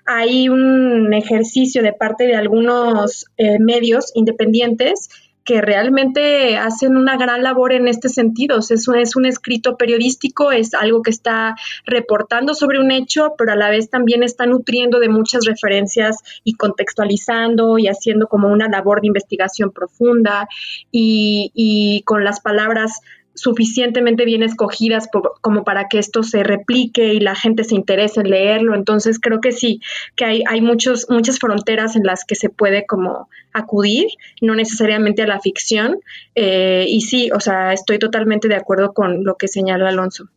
hay 0.06 0.50
un 0.50 1.14
ejercicio 1.14 1.84
de 1.84 1.94
parte 1.94 2.26
de 2.26 2.36
algunos 2.36 3.26
eh, 3.38 3.60
medios 3.60 4.12
independientes 4.16 5.10
que 5.48 5.62
realmente 5.62 6.58
hacen 6.58 6.98
una 6.98 7.16
gran 7.16 7.42
labor 7.42 7.72
en 7.72 7.88
este 7.88 8.10
sentido. 8.10 8.60
es, 8.60 8.88
un, 8.90 8.98
es 8.98 9.16
un 9.16 9.26
escrito 9.26 9.78
periodístico, 9.78 10.52
es 10.52 10.74
algo 10.74 11.02
que 11.02 11.10
está 11.10 11.56
reportando 11.86 12.54
sobre 12.54 12.82
un 12.82 12.92
hecho, 12.92 13.34
pero 13.38 13.54
a 13.54 13.56
la 13.56 13.70
vez 13.70 13.90
también 13.90 14.24
está 14.24 14.46
nutriendo 14.46 15.00
de 15.00 15.08
muchas 15.08 15.46
referencias 15.46 16.18
y 16.44 16.56
contextualizando 16.56 17.78
y 17.78 17.88
haciendo 17.88 18.28
como 18.28 18.50
una 18.50 18.68
labor 18.68 19.00
de 19.00 19.08
investigación 19.08 19.72
profunda 19.72 20.50
y, 20.92 21.50
y 21.56 22.02
con 22.02 22.26
las 22.26 22.42
palabras 22.42 23.00
suficientemente 23.38 24.26
bien 24.26 24.44
escogidas 24.44 25.08
como 25.42 25.64
para 25.64 25.88
que 25.88 26.00
esto 26.00 26.24
se 26.24 26.44
replique 26.44 27.14
y 27.14 27.20
la 27.20 27.36
gente 27.36 27.64
se 27.64 27.76
interese 27.76 28.22
en 28.22 28.30
leerlo. 28.30 28.76
Entonces 28.76 29.20
creo 29.20 29.40
que 29.40 29.52
sí, 29.52 29.80
que 30.16 30.26
hay, 30.26 30.44
hay 30.48 30.62
muchos, 30.62 31.08
muchas 31.10 31.40
fronteras 31.40 31.96
en 31.96 32.04
las 32.04 32.26
que 32.26 32.36
se 32.36 32.50
puede 32.50 32.86
como 32.86 33.30
acudir, 33.54 34.08
no 34.42 34.56
necesariamente 34.56 35.22
a 35.22 35.28
la 35.28 35.40
ficción. 35.40 36.00
Eh, 36.36 36.86
y 36.88 37.02
sí, 37.02 37.30
o 37.34 37.40
sea, 37.40 37.74
estoy 37.74 38.00
totalmente 38.00 38.48
de 38.48 38.56
acuerdo 38.56 38.94
con 38.94 39.24
lo 39.24 39.36
que 39.36 39.48
señala 39.48 39.90
Alonso. 39.90 40.30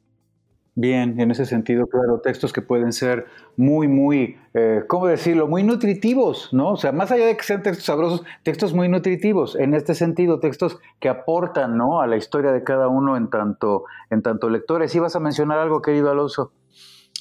Bien, 0.77 1.21
en 1.21 1.31
ese 1.31 1.47
sentido, 1.47 1.89
claro, 1.89 2.21
textos 2.21 2.53
que 2.53 2.63
pueden 2.63 2.93
ser 2.93 3.27
muy, 3.57 3.89
muy, 3.89 4.39
eh, 4.55 4.83
¿cómo 4.87 5.09
decirlo? 5.09 5.49
Muy 5.49 5.65
nutritivos, 5.65 6.49
¿no? 6.53 6.71
O 6.71 6.77
sea, 6.77 6.93
más 6.93 7.11
allá 7.11 7.27
de 7.27 7.37
que 7.37 7.43
sean 7.43 7.63
textos 7.63 7.87
sabrosos, 7.87 8.23
textos 8.45 8.73
muy 8.73 8.89
nutritivos, 8.89 9.57
en 9.57 9.75
este 9.75 9.95
sentido, 9.95 10.39
textos 10.39 10.79
que 11.01 11.09
aportan, 11.09 11.77
¿no? 11.77 12.01
A 12.01 12.07
la 12.07 12.17
historia 12.17 12.53
de 12.53 12.63
cada 12.63 12.89
uno 12.89 13.17
en 13.17 13.29
tanto, 13.31 13.85
en 14.11 14.23
tanto 14.23 14.49
lectores. 14.49 14.95
¿Ibas 14.95 15.17
a 15.17 15.21
mencionar 15.21 15.59
algo, 15.59 15.83
querido 15.83 16.11
Alonso? 16.11 16.53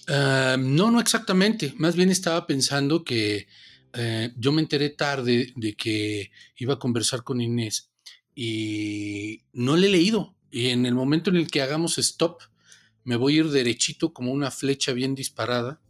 Ah, 0.07 0.55
no, 0.59 0.91
no 0.91 0.99
exactamente. 0.99 1.73
Más 1.77 1.95
bien 1.95 2.09
estaba 2.09 2.45
pensando 2.45 3.03
que 3.03 3.47
eh, 3.93 4.31
yo 4.38 4.51
me 4.51 4.62
enteré 4.62 4.89
tarde 4.89 5.53
de 5.55 5.73
que 5.75 6.31
iba 6.57 6.75
a 6.75 6.79
conversar 6.79 7.23
con 7.23 7.41
Inés 7.41 7.91
y 8.35 9.43
no 9.53 9.75
le 9.75 9.88
he 9.88 9.91
leído. 9.91 10.35
Y 10.51 10.69
en 10.69 10.85
el 10.85 10.95
momento 10.95 11.29
en 11.29 11.35
el 11.35 11.49
que 11.49 11.62
hagamos 11.62 11.97
stop, 11.97 12.41
me 13.10 13.15
voy 13.15 13.34
a 13.34 13.38
ir 13.39 13.50
derechito 13.50 14.13
como 14.13 14.32
una 14.32 14.52
flecha 14.52 14.93
bien 14.93 15.15
disparada 15.15 15.82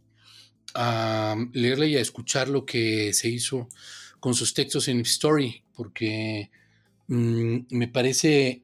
a 0.72 1.36
leerla 1.52 1.84
y 1.84 1.96
a 1.96 2.00
escuchar 2.00 2.48
lo 2.48 2.64
que 2.64 3.12
se 3.12 3.28
hizo 3.28 3.68
con 4.20 4.32
sus 4.32 4.54
textos 4.54 4.88
en 4.88 5.00
Story, 5.00 5.62
porque 5.74 6.50
mm, 7.08 7.58
me 7.72 7.88
parece 7.88 8.62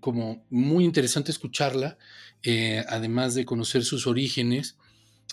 como 0.00 0.44
muy 0.50 0.84
interesante 0.84 1.32
escucharla, 1.32 1.96
eh, 2.42 2.84
además 2.90 3.34
de 3.34 3.46
conocer 3.46 3.84
sus 3.84 4.06
orígenes 4.06 4.76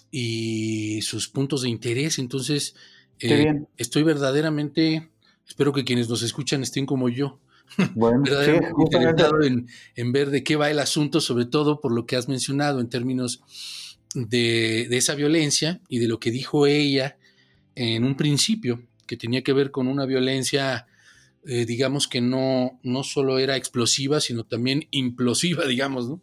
y 0.09 1.01
sus 1.01 1.27
puntos 1.27 1.63
de 1.63 1.69
interés. 1.69 2.19
Entonces, 2.19 2.73
eh, 3.19 3.65
estoy 3.75 4.03
verdaderamente, 4.03 5.11
espero 5.45 5.73
que 5.73 5.83
quienes 5.83 6.07
nos 6.07 6.21
escuchan 6.21 6.63
estén 6.63 6.85
como 6.85 7.09
yo, 7.09 7.41
bueno, 7.95 8.23
en, 9.95 10.11
ver 10.11 10.29
de 10.29 10.43
qué 10.43 10.55
va 10.55 10.69
el 10.69 10.79
asunto, 10.79 11.21
sobre 11.21 11.45
todo 11.45 11.79
por 11.81 11.93
lo 11.93 12.05
que 12.05 12.15
has 12.15 12.27
mencionado 12.27 12.79
en 12.79 12.89
términos 12.89 13.41
de, 14.13 14.87
esa 14.91 15.15
violencia 15.15 15.81
y 15.87 15.99
de 15.99 16.07
lo 16.07 16.19
que 16.19 16.31
dijo 16.31 16.67
ella 16.67 17.17
en 17.75 18.03
un 18.03 18.15
principio, 18.15 18.81
que 19.07 19.17
tenía 19.17 19.43
que 19.43 19.53
ver 19.53 19.71
con 19.71 19.87
una 19.87 20.05
violencia, 20.05 20.87
eh, 21.45 21.65
digamos 21.65 22.07
que 22.07 22.21
no, 22.21 22.79
no 22.83 23.03
solo 23.03 23.39
era 23.39 23.55
explosiva, 23.55 24.19
sino 24.19 24.43
también 24.43 24.87
implosiva, 24.91 25.65
digamos, 25.67 26.09
¿no? 26.09 26.21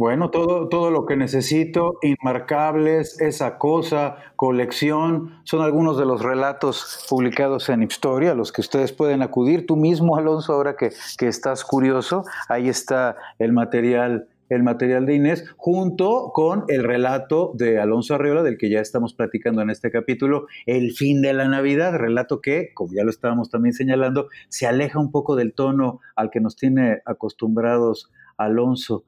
Bueno, 0.00 0.30
todo, 0.30 0.70
todo 0.70 0.90
lo 0.90 1.04
que 1.04 1.14
necesito, 1.14 1.98
Inmarcables, 2.00 3.20
Esa 3.20 3.58
Cosa, 3.58 4.16
Colección, 4.34 5.42
son 5.44 5.60
algunos 5.60 5.98
de 5.98 6.06
los 6.06 6.22
relatos 6.22 7.04
publicados 7.10 7.68
en 7.68 7.82
Historia, 7.82 8.30
a 8.30 8.34
los 8.34 8.50
que 8.50 8.62
ustedes 8.62 8.92
pueden 8.94 9.20
acudir. 9.20 9.66
Tú 9.66 9.76
mismo, 9.76 10.16
Alonso, 10.16 10.54
ahora 10.54 10.74
que, 10.74 10.90
que 11.18 11.28
estás 11.28 11.64
curioso, 11.64 12.24
ahí 12.48 12.70
está 12.70 13.14
el 13.38 13.52
material 13.52 14.26
el 14.48 14.62
material 14.64 15.06
de 15.06 15.14
Inés, 15.14 15.44
junto 15.56 16.32
con 16.32 16.64
el 16.66 16.82
relato 16.82 17.52
de 17.54 17.78
Alonso 17.78 18.16
Arreola, 18.16 18.42
del 18.42 18.58
que 18.58 18.68
ya 18.68 18.80
estamos 18.80 19.14
platicando 19.14 19.62
en 19.62 19.70
este 19.70 19.92
capítulo, 19.92 20.46
El 20.66 20.90
fin 20.92 21.22
de 21.22 21.34
la 21.34 21.46
Navidad, 21.46 21.94
relato 21.94 22.40
que, 22.40 22.72
como 22.74 22.92
ya 22.92 23.04
lo 23.04 23.10
estábamos 23.10 23.48
también 23.48 23.74
señalando, 23.74 24.28
se 24.48 24.66
aleja 24.66 24.98
un 24.98 25.12
poco 25.12 25.36
del 25.36 25.52
tono 25.52 26.00
al 26.16 26.30
que 26.30 26.40
nos 26.40 26.56
tiene 26.56 27.00
acostumbrados 27.04 28.10
Alonso. 28.40 29.04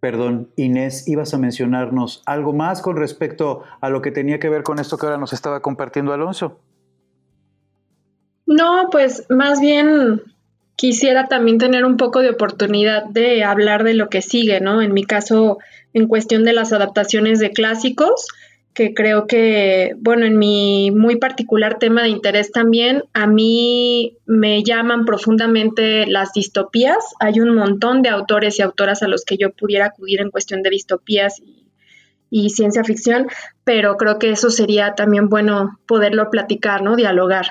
Perdón, 0.00 0.50
Inés, 0.56 1.06
ibas 1.08 1.34
a 1.34 1.38
mencionarnos 1.38 2.22
algo 2.24 2.54
más 2.54 2.80
con 2.80 2.96
respecto 2.96 3.64
a 3.82 3.90
lo 3.90 4.00
que 4.00 4.10
tenía 4.10 4.38
que 4.38 4.48
ver 4.48 4.62
con 4.62 4.78
esto 4.78 4.96
que 4.96 5.06
ahora 5.06 5.18
nos 5.18 5.34
estaba 5.34 5.60
compartiendo 5.60 6.14
Alonso. 6.14 6.58
No, 8.46 8.88
pues 8.90 9.26
más 9.28 9.60
bien 9.60 10.22
quisiera 10.74 11.28
también 11.28 11.58
tener 11.58 11.84
un 11.84 11.98
poco 11.98 12.20
de 12.20 12.30
oportunidad 12.30 13.04
de 13.04 13.44
hablar 13.44 13.84
de 13.84 13.92
lo 13.92 14.08
que 14.08 14.22
sigue, 14.22 14.60
¿no? 14.60 14.80
En 14.80 14.94
mi 14.94 15.04
caso, 15.04 15.58
en 15.92 16.08
cuestión 16.08 16.44
de 16.44 16.54
las 16.54 16.72
adaptaciones 16.72 17.38
de 17.38 17.50
clásicos, 17.50 18.26
que 18.74 18.94
creo 18.94 19.26
que, 19.26 19.94
bueno, 19.98 20.26
en 20.26 20.38
mi 20.38 20.90
muy 20.90 21.16
particular 21.16 21.78
tema 21.78 22.02
de 22.02 22.10
interés 22.10 22.52
también, 22.52 23.02
a 23.12 23.26
mí 23.26 24.16
me 24.26 24.62
llaman 24.62 25.04
profundamente 25.04 26.06
las 26.06 26.32
distopías. 26.32 27.14
Hay 27.18 27.40
un 27.40 27.54
montón 27.54 28.02
de 28.02 28.10
autores 28.10 28.58
y 28.58 28.62
autoras 28.62 29.02
a 29.02 29.08
los 29.08 29.24
que 29.24 29.36
yo 29.36 29.50
pudiera 29.52 29.86
acudir 29.86 30.20
en 30.20 30.30
cuestión 30.30 30.62
de 30.62 30.70
distopías 30.70 31.40
y, 31.40 31.66
y 32.30 32.50
ciencia 32.50 32.84
ficción, 32.84 33.26
pero 33.64 33.96
creo 33.96 34.18
que 34.18 34.30
eso 34.30 34.50
sería 34.50 34.94
también 34.94 35.28
bueno 35.28 35.78
poderlo 35.86 36.30
platicar, 36.30 36.82
¿no? 36.82 36.94
Dialogar. 36.94 37.46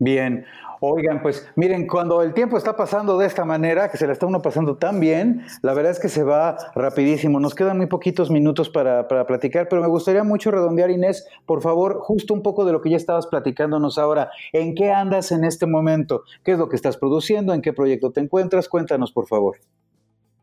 Bien, 0.00 0.44
Oigan, 0.80 1.22
pues 1.22 1.46
miren, 1.56 1.86
cuando 1.86 2.22
el 2.22 2.34
tiempo 2.34 2.56
está 2.56 2.76
pasando 2.76 3.18
de 3.18 3.26
esta 3.26 3.44
manera, 3.44 3.90
que 3.90 3.96
se 3.96 4.06
le 4.06 4.12
está 4.12 4.26
uno 4.26 4.42
pasando 4.42 4.76
tan 4.76 5.00
bien, 5.00 5.44
la 5.62 5.74
verdad 5.74 5.92
es 5.92 6.00
que 6.00 6.08
se 6.08 6.22
va 6.22 6.56
rapidísimo. 6.74 7.40
Nos 7.40 7.54
quedan 7.54 7.76
muy 7.76 7.86
poquitos 7.86 8.30
minutos 8.30 8.70
para, 8.70 9.06
platicar, 9.26 9.68
pero 9.68 9.82
me 9.82 9.88
gustaría 9.88 10.24
mucho 10.24 10.50
redondear, 10.50 10.90
Inés, 10.90 11.26
por 11.46 11.62
favor, 11.62 11.98
justo 12.00 12.34
un 12.34 12.42
poco 12.42 12.64
de 12.64 12.72
lo 12.72 12.80
que 12.80 12.90
ya 12.90 12.96
estabas 12.96 13.26
platicándonos 13.26 13.98
ahora. 13.98 14.30
¿En 14.52 14.74
qué 14.74 14.90
andas 14.90 15.32
en 15.32 15.44
este 15.44 15.66
momento? 15.66 16.24
¿Qué 16.44 16.52
es 16.52 16.58
lo 16.58 16.68
que 16.68 16.76
estás 16.76 16.96
produciendo? 16.96 17.54
¿En 17.54 17.62
qué 17.62 17.72
proyecto 17.72 18.12
te 18.12 18.20
encuentras? 18.20 18.68
Cuéntanos, 18.68 19.12
por 19.12 19.26
favor. 19.26 19.56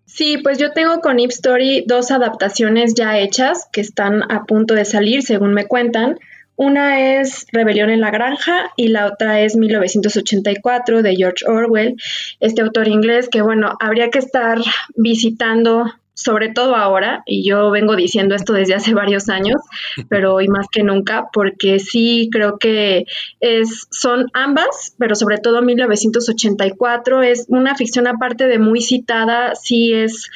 Sí, 0.05 0.37
pues 0.43 0.57
yo 0.57 0.73
tengo 0.73 0.99
con 0.99 1.19
Ip 1.19 1.31
Story 1.31 1.85
dos 1.87 2.11
adaptaciones 2.11 2.93
ya 2.95 3.17
hechas 3.17 3.69
que 3.71 3.79
están 3.79 4.29
a 4.29 4.43
punto 4.43 4.73
de 4.73 4.83
salir, 4.83 5.23
según 5.23 5.53
me 5.53 5.67
cuentan. 5.67 6.19
Una 6.61 7.19
es 7.19 7.47
Rebelión 7.51 7.89
en 7.89 8.01
la 8.01 8.11
Granja 8.11 8.71
y 8.75 8.89
la 8.89 9.07
otra 9.07 9.41
es 9.41 9.55
1984 9.55 11.01
de 11.01 11.15
George 11.15 11.43
Orwell, 11.47 11.95
este 12.39 12.61
autor 12.61 12.87
inglés 12.87 13.29
que, 13.29 13.41
bueno, 13.41 13.75
habría 13.79 14.11
que 14.11 14.19
estar 14.19 14.59
visitando 14.95 15.91
sobre 16.13 16.49
todo 16.49 16.75
ahora, 16.75 17.23
y 17.25 17.43
yo 17.43 17.71
vengo 17.71 17.95
diciendo 17.95 18.35
esto 18.35 18.53
desde 18.53 18.75
hace 18.75 18.93
varios 18.93 19.27
años, 19.27 19.59
pero 20.07 20.35
hoy 20.35 20.49
más 20.49 20.67
que 20.71 20.83
nunca, 20.83 21.29
porque 21.33 21.79
sí 21.79 22.29
creo 22.31 22.59
que 22.59 23.05
es, 23.39 23.87
son 23.89 24.27
ambas, 24.33 24.93
pero 24.99 25.15
sobre 25.15 25.39
todo 25.39 25.63
1984 25.63 27.23
es 27.23 27.45
una 27.47 27.75
ficción 27.75 28.05
aparte 28.05 28.45
de 28.45 28.59
muy 28.59 28.81
citada, 28.81 29.55
sí 29.55 29.95
es 29.95 30.29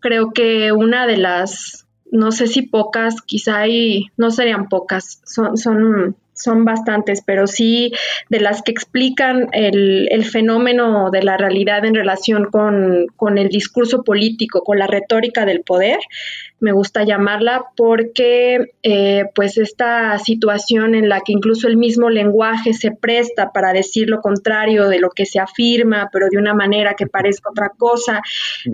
creo 0.00 0.30
que 0.30 0.72
una 0.72 1.06
de 1.06 1.18
las 1.18 1.87
no 2.10 2.32
sé 2.32 2.46
si 2.46 2.62
pocas, 2.62 3.22
quizá 3.22 3.64
no 4.16 4.30
serían 4.30 4.68
pocas, 4.68 5.20
son, 5.24 5.56
son 5.56 6.16
son 6.38 6.64
bastantes, 6.64 7.22
pero 7.24 7.46
sí 7.46 7.92
de 8.28 8.40
las 8.40 8.62
que 8.62 8.70
explican 8.70 9.48
el, 9.52 10.24
fenómeno 10.24 11.10
de 11.10 11.22
la 11.22 11.36
realidad 11.36 11.84
en 11.84 11.94
relación 11.94 12.44
con, 12.44 13.06
con, 13.16 13.38
el 13.38 13.48
discurso 13.48 14.04
político, 14.04 14.62
con 14.62 14.78
la 14.78 14.86
retórica 14.86 15.44
del 15.44 15.62
poder, 15.62 15.98
me 16.60 16.72
gusta 16.72 17.04
llamarla, 17.04 17.66
porque 17.76 18.72
eh, 18.82 19.24
pues 19.34 19.58
esta 19.58 20.18
situación 20.18 20.94
en 20.94 21.08
la 21.08 21.20
que 21.20 21.32
incluso 21.32 21.68
el 21.68 21.76
mismo 21.76 22.10
lenguaje 22.10 22.72
se 22.72 22.90
presta 22.90 23.52
para 23.52 23.72
decir 23.72 24.08
lo 24.08 24.20
contrario 24.20 24.88
de 24.88 24.98
lo 24.98 25.10
que 25.10 25.26
se 25.26 25.38
afirma, 25.38 26.08
pero 26.12 26.28
de 26.30 26.38
una 26.38 26.54
manera 26.54 26.94
que 26.94 27.06
parezca 27.06 27.50
otra 27.50 27.70
cosa. 27.76 28.22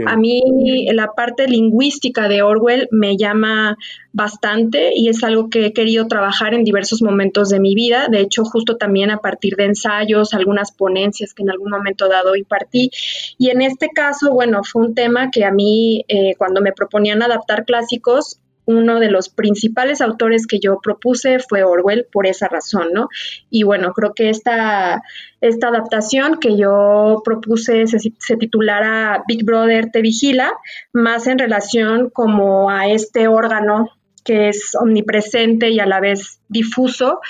A 0.06 0.16
mí 0.16 0.88
la 0.92 1.12
parte 1.12 1.46
lingüística 1.46 2.28
de 2.28 2.42
Orwell 2.42 2.88
me 2.90 3.16
llama 3.16 3.76
bastante 4.14 4.92
y 4.94 5.08
es 5.08 5.24
algo 5.24 5.50
que 5.50 5.66
he 5.66 5.72
querido 5.72 6.06
trabajar 6.06 6.54
en 6.54 6.62
diversos 6.62 7.02
momentos 7.02 7.48
de 7.48 7.58
mi 7.58 7.74
vida. 7.74 8.06
De 8.08 8.20
hecho, 8.20 8.44
justo 8.44 8.76
también 8.76 9.10
a 9.10 9.18
partir 9.18 9.56
de 9.56 9.64
ensayos, 9.64 10.34
algunas 10.34 10.70
ponencias 10.70 11.34
que 11.34 11.42
en 11.42 11.50
algún 11.50 11.70
momento 11.70 12.08
dado 12.08 12.36
impartí. 12.36 12.90
Y 13.38 13.50
en 13.50 13.60
este 13.60 13.88
caso, 13.88 14.32
bueno, 14.32 14.62
fue 14.62 14.82
un 14.82 14.94
tema 14.94 15.30
que 15.32 15.44
a 15.44 15.50
mí, 15.50 16.04
eh, 16.06 16.34
cuando 16.38 16.60
me 16.60 16.72
proponían 16.72 17.22
adaptar 17.22 17.64
clásicos, 17.74 18.40
uno 18.66 19.00
de 19.00 19.10
los 19.10 19.28
principales 19.28 20.00
autores 20.00 20.46
que 20.46 20.58
yo 20.58 20.78
propuse 20.82 21.38
fue 21.38 21.64
Orwell 21.64 22.06
por 22.10 22.26
esa 22.26 22.48
razón, 22.48 22.92
¿no? 22.92 23.08
Y 23.50 23.64
bueno, 23.64 23.92
creo 23.92 24.14
que 24.14 24.30
esta, 24.30 25.02
esta 25.40 25.68
adaptación 25.68 26.38
que 26.38 26.56
yo 26.56 27.20
propuse 27.24 27.86
se, 27.86 27.98
se, 27.98 28.36
titulara 28.36 29.22
Big 29.26 29.44
Brother 29.44 29.90
te 29.90 30.00
vigila, 30.00 30.52
más 30.92 31.26
en 31.26 31.38
relación 31.38 32.10
como 32.10 32.70
a 32.70 32.88
este 32.88 33.28
órgano 33.28 33.90
que 34.24 34.48
es 34.48 34.74
omnipresente 34.80 35.68
y 35.68 35.80
a 35.80 35.86
la 35.86 36.00
vez 36.00 36.40
difuso, 36.48 37.20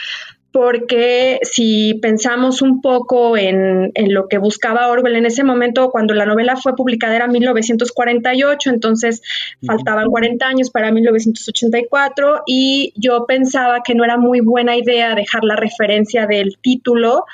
porque 0.54 1.40
si 1.42 1.94
pensamos 1.94 2.62
un 2.62 2.80
poco 2.80 3.36
en, 3.36 3.90
lo 4.06 4.28
que 4.28 4.38
buscaba 4.38 4.86
Orwell 4.86 5.16
en 5.16 5.26
ese 5.26 5.42
momento, 5.42 5.90
cuando 5.90 6.14
la 6.14 6.26
novela 6.26 6.54
fue 6.54 6.76
publicada 6.76 7.16
era 7.16 7.26
1948, 7.26 8.70
entonces 8.70 9.20
faltaban 9.66 10.06
40 10.06 10.46
años 10.46 10.70
para 10.70 10.92
1984 10.92 12.44
y 12.46 12.92
yo 12.94 13.26
pensaba 13.26 13.80
que 13.84 13.96
no 13.96 14.04
era 14.04 14.16
muy 14.16 14.38
buena 14.38 14.76
idea 14.76 15.16
dejar 15.16 15.42
la 15.42 15.56
referencia 15.56 16.28
del 16.28 16.56
título 16.60 17.24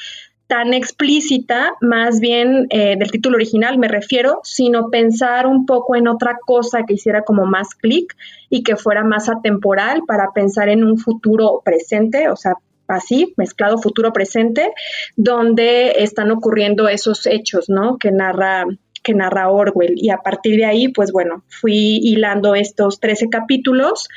tan 0.46 0.72
explícita, 0.72 1.74
más 1.82 2.20
bien 2.20 2.68
eh, 2.70 2.96
del 2.98 3.10
título 3.10 3.36
original 3.36 3.76
me 3.76 3.88
refiero, 3.88 4.40
sino 4.44 4.88
pensar 4.88 5.46
un 5.46 5.66
poco 5.66 5.94
en 5.94 6.08
otra 6.08 6.38
cosa 6.46 6.84
que 6.86 6.94
hiciera 6.94 7.20
como 7.20 7.44
más 7.44 7.74
clic 7.74 8.16
y 8.48 8.62
que 8.62 8.76
fuera 8.76 9.04
más 9.04 9.28
atemporal 9.28 10.04
para 10.06 10.32
pensar 10.32 10.70
en 10.70 10.84
un 10.84 10.96
futuro 10.96 11.60
presente, 11.62 12.30
o 12.30 12.36
sea, 12.36 12.54
así, 12.92 13.34
mezclado 13.36 13.78
futuro-presente, 13.78 14.72
donde 15.16 16.02
están 16.02 16.30
ocurriendo 16.30 16.88
esos 16.88 17.26
hechos, 17.26 17.68
¿no? 17.68 17.98
Que 17.98 18.10
narra 18.12 18.66
que 19.02 19.14
narra 19.14 19.50
Orwell. 19.50 19.94
Y 19.96 20.10
a 20.10 20.18
partir 20.18 20.56
de 20.56 20.66
ahí, 20.66 20.88
pues 20.88 21.12
bueno, 21.12 21.42
fui 21.48 22.00
hilando 22.02 22.54
estos 22.54 23.00
13 23.00 23.28
capítulos 23.30 24.08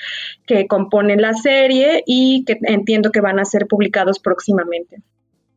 que 0.45 0.67
componen 0.67 1.21
la 1.21 1.34
serie 1.34 2.03
y 2.05 2.43
que 2.45 2.57
entiendo 2.63 3.11
que 3.11 3.21
van 3.21 3.39
a 3.39 3.45
ser 3.45 3.67
publicados 3.67 4.19
próximamente. 4.19 5.01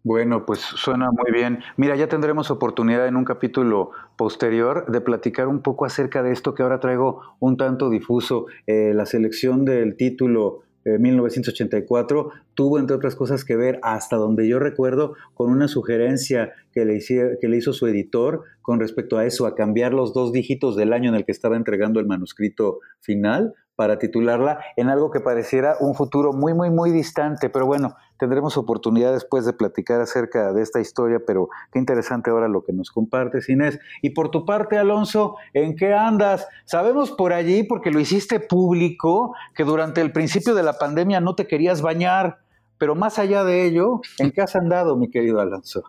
Bueno, 0.06 0.46
pues 0.46 0.60
suena 0.60 1.10
muy 1.10 1.32
bien. 1.32 1.64
Mira, 1.76 1.96
ya 1.96 2.06
tendremos 2.06 2.52
oportunidad 2.52 3.08
en 3.08 3.16
un 3.16 3.24
capítulo 3.24 3.90
posterior 4.16 4.86
de 4.86 5.00
platicar 5.00 5.48
un 5.48 5.62
poco 5.62 5.84
acerca 5.84 6.22
de 6.22 6.30
esto 6.30 6.54
que 6.54 6.62
ahora 6.62 6.78
traigo 6.78 7.22
un 7.40 7.56
tanto 7.56 7.90
difuso, 7.90 8.46
eh, 8.68 8.92
la 8.94 9.04
selección 9.04 9.64
del 9.64 9.96
título 9.96 10.62
1984 10.98 12.20
eh, 12.20 12.40
tuvo, 12.54 12.78
entre 12.78 12.96
otras 12.96 13.16
cosas, 13.16 13.44
que 13.44 13.56
ver, 13.56 13.78
hasta 13.82 14.16
donde 14.16 14.48
yo 14.48 14.58
recuerdo, 14.58 15.14
con 15.34 15.50
una 15.50 15.68
sugerencia 15.68 16.52
que 16.72 16.84
le, 16.84 17.00
que 17.00 17.48
le 17.48 17.56
hizo 17.56 17.72
su 17.72 17.86
editor 17.86 18.42
con 18.62 18.80
respecto 18.80 19.18
a 19.18 19.24
eso, 19.24 19.46
a 19.46 19.54
cambiar 19.54 19.92
los 19.92 20.12
dos 20.12 20.32
dígitos 20.32 20.76
del 20.76 20.92
año 20.92 21.08
en 21.10 21.16
el 21.16 21.24
que 21.24 21.32
estaba 21.32 21.56
entregando 21.56 22.00
el 22.00 22.06
manuscrito 22.06 22.80
final 23.00 23.54
para 23.76 23.98
titularla 23.98 24.58
en 24.76 24.88
algo 24.88 25.10
que 25.10 25.20
pareciera 25.20 25.76
un 25.80 25.94
futuro 25.94 26.32
muy, 26.32 26.54
muy, 26.54 26.70
muy 26.70 26.90
distante. 26.90 27.50
Pero 27.50 27.66
bueno, 27.66 27.94
tendremos 28.18 28.56
oportunidad 28.56 29.12
después 29.12 29.44
de 29.44 29.52
platicar 29.52 30.00
acerca 30.00 30.52
de 30.52 30.62
esta 30.62 30.80
historia, 30.80 31.20
pero 31.26 31.48
qué 31.72 31.78
interesante 31.78 32.30
ahora 32.30 32.48
lo 32.48 32.64
que 32.64 32.72
nos 32.72 32.90
compartes, 32.90 33.48
Inés. 33.48 33.78
Y 34.02 34.10
por 34.10 34.30
tu 34.30 34.44
parte, 34.44 34.78
Alonso, 34.78 35.36
¿en 35.54 35.76
qué 35.76 35.92
andas? 35.94 36.46
Sabemos 36.64 37.10
por 37.10 37.32
allí, 37.32 37.62
porque 37.62 37.90
lo 37.90 38.00
hiciste 38.00 38.40
público, 38.40 39.34
que 39.54 39.64
durante 39.64 40.00
el 40.00 40.12
principio 40.12 40.54
de 40.54 40.62
la 40.62 40.74
pandemia 40.74 41.20
no 41.20 41.34
te 41.34 41.46
querías 41.46 41.82
bañar, 41.82 42.38
pero 42.78 42.94
más 42.94 43.18
allá 43.18 43.44
de 43.44 43.66
ello, 43.66 44.00
¿en 44.18 44.30
qué 44.30 44.42
has 44.42 44.56
andado, 44.56 44.96
mi 44.96 45.10
querido 45.10 45.40
Alonso? 45.40 45.84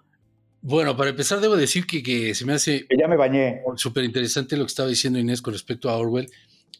Bueno, 0.62 0.98
para 0.98 1.12
empezar 1.12 1.40
debo 1.40 1.56
decir 1.56 1.86
que, 1.86 2.04
que 2.04 2.34
se 2.34 2.46
me 2.46 2.54
hace... 2.54 2.86
Que 2.88 2.98
ya 2.98 3.08
me 3.08 3.16
bañé. 3.16 3.62
Súper 3.76 4.04
interesante 4.04 4.58
lo 4.58 4.64
que 4.64 4.70
estaba 4.70 4.90
diciendo 4.90 5.20
Inés 5.20 5.42
con 5.42 5.54
respecto 5.54 5.90
a 5.90 5.98
Orwell 5.98 6.30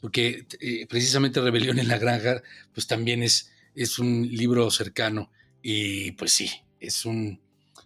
porque 0.02 0.46
eh, 0.60 0.86
precisamente 0.88 1.42
Rebelión 1.42 1.80
en 1.80 1.88
la 1.88 1.98
Granja, 1.98 2.42
pues 2.74 2.88
también 2.88 3.24
es, 3.24 3.52
es 3.76 4.00
un 4.00 4.28
libro 4.28 4.70
cercano 4.72 5.32
y 5.70 6.14
pues 6.14 6.32
sí, 6.32 6.50
es 6.80 7.06
un, 7.06 7.42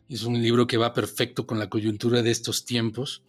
es 0.08 0.22
un 0.22 0.40
libro 0.40 0.68
que 0.68 0.78
va 0.78 0.94
perfecto 0.94 1.48
con 1.48 1.58
la 1.58 1.68
coyuntura 1.68 2.22
de 2.22 2.30
estos 2.30 2.64
tiempos, 2.64 3.24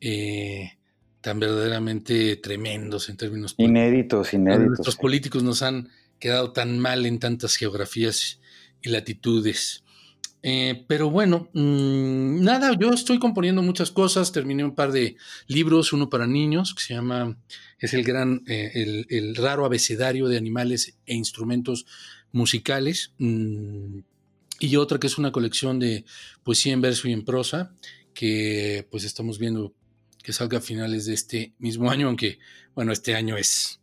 eh, 0.00 0.78
tan 1.20 1.40
verdaderamente 1.40 2.36
tremendos 2.36 3.08
en 3.08 3.16
términos 3.16 3.56
inéditos, 3.58 4.32
inéditos. 4.32 4.86
Los 4.86 4.94
políticos 4.94 5.42
nos 5.42 5.62
han 5.62 5.88
quedado 6.20 6.52
tan 6.52 6.78
mal 6.78 7.04
en 7.04 7.18
tantas 7.18 7.56
geografías 7.56 8.38
y 8.80 8.90
latitudes. 8.90 9.82
Eh, 10.40 10.84
pero 10.86 11.10
bueno, 11.10 11.48
mm, 11.54 12.44
nada, 12.44 12.76
yo 12.78 12.90
estoy 12.92 13.18
componiendo 13.18 13.60
muchas 13.60 13.90
cosas, 13.90 14.30
terminé 14.30 14.62
un 14.62 14.76
par 14.76 14.92
de 14.92 15.16
libros, 15.48 15.92
uno 15.92 16.08
para 16.08 16.28
niños, 16.28 16.76
que 16.76 16.82
se 16.84 16.94
llama, 16.94 17.36
es 17.80 17.92
el 17.92 18.04
gran, 18.04 18.44
eh, 18.46 19.04
el, 19.08 19.34
raro 19.34 19.64
abecedario 19.64 20.28
de 20.28 20.36
animales 20.36 20.96
e 21.06 21.16
instrumentos 21.16 21.86
musicales, 22.36 23.12
mm, 23.18 23.98
y 24.60 24.76
otra 24.76 24.98
que 24.98 25.06
es 25.06 25.18
una 25.18 25.32
colección 25.32 25.78
de 25.78 26.04
poesía 26.44 26.72
en 26.72 26.80
verso 26.80 27.08
y 27.08 27.12
en 27.12 27.24
prosa, 27.24 27.72
que 28.14 28.86
pues 28.90 29.04
estamos 29.04 29.38
viendo 29.38 29.74
que 30.22 30.32
salga 30.32 30.58
a 30.58 30.60
finales 30.60 31.06
de 31.06 31.14
este 31.14 31.52
mismo 31.58 31.90
año, 31.90 32.06
aunque 32.06 32.38
bueno, 32.74 32.92
este 32.92 33.14
año 33.14 33.36
es, 33.36 33.80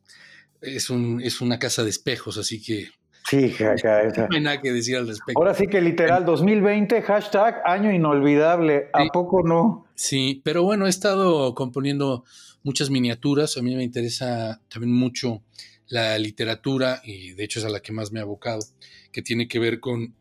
es, 0.62 0.90
un, 0.90 1.22
es 1.22 1.42
una 1.42 1.60
casa 1.60 1.84
de 1.84 1.90
espejos, 1.90 2.38
así 2.38 2.62
que 2.62 2.90
Sí, 3.30 3.52
jaja, 3.52 4.04
no 4.30 4.36
hay 4.36 4.42
nada 4.42 4.62
que 4.62 4.72
decir 4.72 4.98
al 4.98 5.08
respecto. 5.08 5.40
Ahora 5.40 5.54
sí 5.54 5.68
que 5.68 5.82
literal, 5.82 6.26
2020, 6.26 7.02
hashtag 7.02 7.62
año 7.66 7.92
inolvidable. 7.92 8.90
¿A 8.94 9.06
poco 9.06 9.44
no? 9.44 9.88
Sí, 9.96 10.42
pero 10.44 10.64
bueno, 10.64 10.88
he 10.88 10.90
estado 10.90 11.56
componiendo 11.56 12.26
muchas 12.64 12.90
miniaturas. 12.90 13.58
A 13.58 13.62
mí 13.62 13.76
me 13.76 13.84
interesa 13.84 14.60
también 14.68 14.94
mucho 14.94 15.42
la 15.88 16.18
literatura 16.18 17.02
y 17.04 17.32
de 17.34 17.44
hecho 17.44 17.60
es 17.60 17.66
a 17.66 17.70
la 17.70 17.82
que 17.82 17.92
más 17.92 18.12
me 18.12 18.20
he 18.20 18.24
abocado, 18.24 18.66
que 19.12 19.22
tiene 19.22 19.48
que 19.48 19.60
ver 19.60 19.80
con 19.80 20.16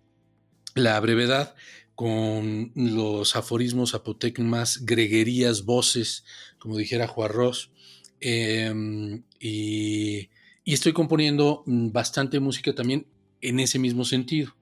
la 0.74 0.98
brevedad, 1.00 1.54
con 1.94 2.72
los 2.74 3.36
aforismos, 3.36 3.94
apotegmas, 3.94 4.84
greguerías, 4.84 5.64
voces, 5.64 6.24
como 6.58 6.76
dijera 6.76 7.06
Juarros, 7.06 7.70
em, 8.20 9.24
y 9.38 10.30
y 10.64 10.74
estoy 10.74 10.92
componiendo 10.92 11.62
mm, 11.66 11.90
bastante 11.92 12.40
música 12.40 12.74
también 12.74 13.06
en 13.40 13.60
ese 13.60 13.78
mismo 13.78 14.04
sentido. 14.04 14.54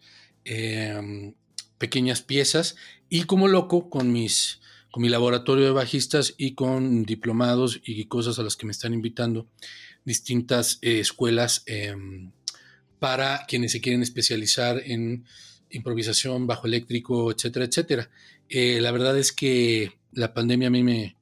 Em, 0.44 1.34
pequeñas 1.78 2.22
piezas 2.22 2.76
y 3.08 3.24
como 3.24 3.48
loco 3.48 3.90
con 3.90 4.12
mis 4.12 4.60
con 4.90 5.02
mi 5.02 5.08
laboratorio 5.08 5.66
de 5.66 5.70
bajistas 5.70 6.34
y 6.36 6.54
con 6.54 7.04
diplomados 7.04 7.80
y 7.84 8.06
cosas 8.06 8.40
a 8.40 8.42
las 8.42 8.56
que 8.56 8.66
me 8.66 8.72
están 8.72 8.92
invitando 8.92 9.46
distintas 10.04 10.78
eh, 10.82 11.00
escuelas 11.00 11.62
em, 11.66 12.32
para 12.98 13.44
quienes 13.46 13.72
se 13.72 13.80
quieren 13.80 14.02
especializar 14.02 14.82
en 14.84 15.24
improvisación, 15.70 16.46
bajo 16.46 16.66
eléctrico, 16.66 17.30
etcétera, 17.30 17.64
etcétera. 17.64 18.10
Eh, 18.48 18.80
la 18.80 18.90
verdad 18.90 19.16
es 19.18 19.32
que 19.32 19.98
la 20.12 20.34
pandemia 20.34 20.68
a 20.68 20.70
mí 20.70 20.82
me, 20.82 21.16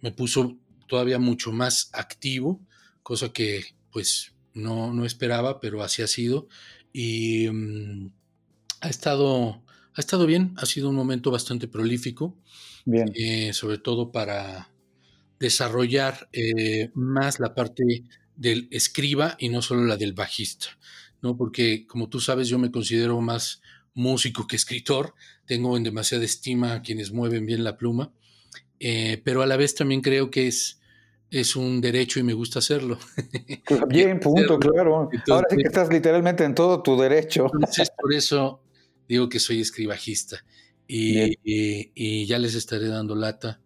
me 0.00 0.12
puso 0.12 0.56
todavía 0.86 1.18
mucho 1.18 1.52
más 1.52 1.90
activo, 1.92 2.60
cosa 3.02 3.32
que 3.32 3.64
pues 3.90 4.32
no, 4.54 4.92
no 4.92 5.04
esperaba, 5.04 5.60
pero 5.60 5.82
así 5.82 6.02
ha 6.02 6.06
sido. 6.06 6.48
Y 6.92 7.48
mm, 7.50 8.12
ha, 8.80 8.88
estado, 8.88 9.62
ha 9.94 10.00
estado 10.00 10.26
bien, 10.26 10.54
ha 10.56 10.66
sido 10.66 10.88
un 10.88 10.96
momento 10.96 11.30
bastante 11.30 11.68
prolífico. 11.68 12.36
Bien. 12.84 13.10
Eh, 13.14 13.52
sobre 13.52 13.78
todo 13.78 14.10
para 14.10 14.70
desarrollar 15.40 16.28
eh, 16.32 16.90
más 16.94 17.40
la 17.40 17.54
parte 17.54 18.04
del 18.36 18.68
escriba 18.70 19.36
y 19.38 19.48
no 19.48 19.62
solo 19.62 19.84
la 19.84 19.96
del 19.96 20.12
bajista, 20.12 20.66
¿no? 21.22 21.36
Porque 21.36 21.86
como 21.86 22.08
tú 22.08 22.20
sabes, 22.20 22.48
yo 22.48 22.58
me 22.58 22.70
considero 22.70 23.20
más 23.20 23.62
músico 23.94 24.46
que 24.46 24.56
escritor, 24.56 25.14
tengo 25.46 25.76
en 25.76 25.82
demasiada 25.82 26.24
estima 26.24 26.74
a 26.74 26.82
quienes 26.82 27.10
mueven 27.12 27.46
bien 27.46 27.64
la 27.64 27.76
pluma, 27.76 28.12
eh, 28.78 29.20
pero 29.24 29.42
a 29.42 29.46
la 29.46 29.56
vez 29.56 29.74
también 29.74 30.02
creo 30.02 30.30
que 30.30 30.46
es 30.46 30.76
es 31.30 31.54
un 31.54 31.80
derecho 31.80 32.18
y 32.18 32.24
me 32.24 32.32
gusta 32.32 32.58
hacerlo. 32.58 32.98
Bien, 33.88 34.18
punto, 34.20 34.58
claro. 34.58 35.08
Ahora 35.28 35.46
sí 35.48 35.56
que 35.56 35.68
estás 35.68 35.88
literalmente 35.88 36.42
en 36.42 36.56
todo 36.56 36.82
tu 36.82 37.00
derecho. 37.00 37.46
Entonces, 37.54 37.88
por 37.96 38.12
eso 38.12 38.64
digo 39.08 39.28
que 39.28 39.38
soy 39.38 39.60
escribajista 39.60 40.44
y, 40.88 41.36
y 41.44 42.26
ya 42.26 42.36
les 42.40 42.56
estaré 42.56 42.88
dando 42.88 43.14
lata 43.14 43.60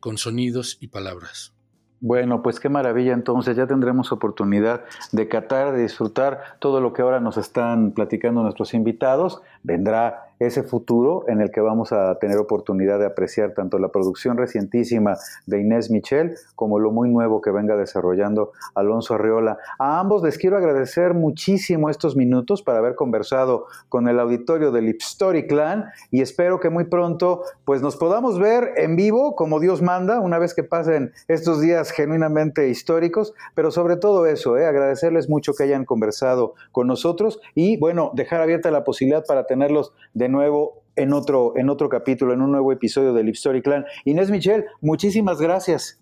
con 0.00 0.18
sonidos 0.18 0.78
y 0.80 0.88
palabras. 0.88 1.54
Bueno, 2.00 2.42
pues 2.42 2.60
qué 2.60 2.68
maravilla 2.68 3.12
entonces, 3.12 3.56
ya 3.56 3.66
tendremos 3.66 4.12
oportunidad 4.12 4.84
de 5.10 5.26
catar, 5.26 5.72
de 5.72 5.82
disfrutar 5.82 6.56
todo 6.60 6.80
lo 6.80 6.92
que 6.92 7.02
ahora 7.02 7.18
nos 7.18 7.36
están 7.36 7.90
platicando 7.90 8.42
nuestros 8.42 8.72
invitados. 8.72 9.42
Vendrá 9.64 10.27
ese 10.38 10.62
futuro 10.62 11.24
en 11.28 11.40
el 11.40 11.50
que 11.50 11.60
vamos 11.60 11.92
a 11.92 12.18
tener 12.18 12.38
oportunidad 12.38 12.98
de 12.98 13.06
apreciar 13.06 13.54
tanto 13.54 13.78
la 13.78 13.88
producción 13.88 14.36
recientísima 14.36 15.16
de 15.46 15.60
Inés 15.60 15.90
Michel 15.90 16.36
como 16.54 16.78
lo 16.78 16.90
muy 16.90 17.10
nuevo 17.10 17.40
que 17.40 17.50
venga 17.50 17.76
desarrollando 17.76 18.52
Alonso 18.74 19.14
Arreola. 19.14 19.58
A 19.78 20.00
ambos 20.00 20.22
les 20.22 20.38
quiero 20.38 20.56
agradecer 20.56 21.14
muchísimo 21.14 21.90
estos 21.90 22.16
minutos 22.16 22.62
para 22.62 22.78
haber 22.78 22.94
conversado 22.94 23.66
con 23.88 24.08
el 24.08 24.20
auditorio 24.20 24.70
del 24.70 24.88
Story 24.88 25.46
Clan 25.46 25.86
y 26.10 26.22
espero 26.22 26.60
que 26.60 26.70
muy 26.70 26.84
pronto 26.84 27.42
pues 27.64 27.82
nos 27.82 27.96
podamos 27.96 28.38
ver 28.38 28.72
en 28.76 28.96
vivo 28.96 29.34
como 29.36 29.60
Dios 29.60 29.82
manda 29.82 30.20
una 30.20 30.38
vez 30.38 30.54
que 30.54 30.64
pasen 30.64 31.12
estos 31.28 31.60
días 31.60 31.90
genuinamente 31.90 32.68
históricos, 32.68 33.34
pero 33.54 33.70
sobre 33.70 33.96
todo 33.96 34.26
eso, 34.26 34.56
¿eh? 34.56 34.66
agradecerles 34.66 35.28
mucho 35.28 35.52
que 35.54 35.64
hayan 35.64 35.84
conversado 35.84 36.54
con 36.72 36.86
nosotros 36.86 37.40
y 37.54 37.76
bueno, 37.78 38.10
dejar 38.14 38.40
abierta 38.40 38.70
la 38.70 38.84
posibilidad 38.84 39.24
para 39.26 39.46
tenerlos 39.46 39.92
de 40.14 40.27
nuevo 40.28 40.82
en 40.96 41.12
otro, 41.12 41.54
en 41.56 41.70
otro 41.70 41.88
capítulo, 41.88 42.32
en 42.32 42.42
un 42.42 42.52
nuevo 42.52 42.72
episodio 42.72 43.12
del 43.12 43.28
Story 43.30 43.62
Clan. 43.62 43.84
Inés 44.04 44.30
Michel, 44.30 44.64
muchísimas 44.80 45.40
gracias. 45.40 45.98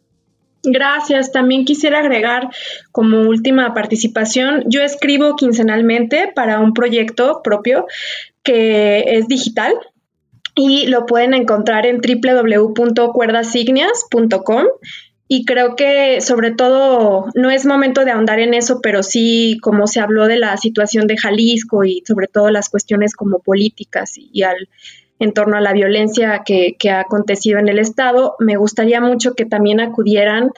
Gracias. 0.63 1.33
También 1.33 1.65
quisiera 1.65 2.01
agregar 2.01 2.51
como 2.93 3.21
última 3.21 3.73
participación, 3.75 4.65
yo 4.67 4.83
escribo 4.83 5.37
quincenalmente 5.37 6.33
para 6.35 6.61
un 6.61 6.73
proyecto 6.73 7.43
propio 7.43 7.87
que 8.43 9.05
es 9.07 9.29
digital 9.29 9.75
y 10.55 10.87
lo 10.87 11.05
pueden 11.07 11.35
encontrar 11.35 11.85
en 11.87 12.01
www.cuerdasignias.com 12.01 14.65
y 15.29 15.45
creo 15.45 15.75
que 15.75 16.21
sobre 16.21 16.53
todo 16.53 17.27
no 17.35 17.51
es 17.51 17.67
momento 17.67 18.05
de 18.05 18.13
ahondar 18.13 18.39
en 18.39 18.55
eso, 18.55 18.81
pero 18.81 19.03
sí 19.03 19.59
como 19.61 19.87
se 19.87 20.01
habló 20.01 20.27
de 20.27 20.39
la 20.39 20.57
situación 20.57 21.07
de 21.07 21.17
Jalisco 21.17 21.85
y 21.85 22.03
sobre 22.07 22.29
todo 22.29 22.51
las 22.51 22.69
cuestiones 22.69 23.15
como 23.15 23.41
políticas 23.41 24.15
y, 24.17 24.43
al 24.43 24.69
en 25.19 25.33
torno 25.33 25.57
a 25.57 25.63
la 25.63 25.73
violencia 25.73 26.43
que, 26.45 26.77
que 26.79 26.91
ha 26.91 27.01
acontecido 27.01 27.59
en 27.59 27.69
el 27.69 27.79
Estado, 27.79 28.37
me 28.39 28.57
gustaría 28.57 29.01
mucho 29.01 29.35
que 29.35 29.47
también 29.47 29.81
acudieran 29.81 30.51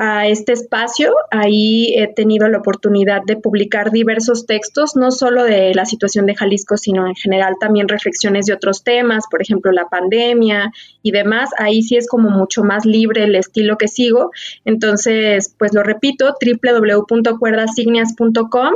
a 0.00 0.28
este 0.28 0.52
espacio. 0.52 1.12
Ahí 1.32 1.92
he 1.96 2.06
tenido 2.06 2.48
la 2.48 2.58
oportunidad 2.58 3.22
de 3.26 3.36
publicar 3.36 3.90
diversos 3.90 4.46
textos, 4.46 4.94
no 4.94 5.10
solo 5.10 5.42
de 5.42 5.74
la 5.74 5.86
situación 5.86 6.24
de 6.26 6.36
Jalisco, 6.36 6.76
sino 6.76 7.08
en 7.08 7.16
general 7.16 7.56
también 7.58 7.88
reflexiones 7.88 8.46
de 8.46 8.52
otros 8.52 8.84
temas, 8.84 9.24
por 9.28 9.42
ejemplo, 9.42 9.72
la 9.72 9.88
pandemia 9.88 10.70
y 11.02 11.10
demás. 11.10 11.50
Ahí 11.58 11.82
sí 11.82 11.96
es 11.96 12.06
como 12.06 12.30
mucho 12.30 12.62
más 12.62 12.86
libre 12.86 13.24
el 13.24 13.34
estilo 13.34 13.76
que 13.76 13.88
sigo. 13.88 14.30
Entonces, 14.64 15.52
pues 15.58 15.74
lo 15.74 15.82
repito, 15.82 16.32
www.cuerdasignias.com. 16.40 18.74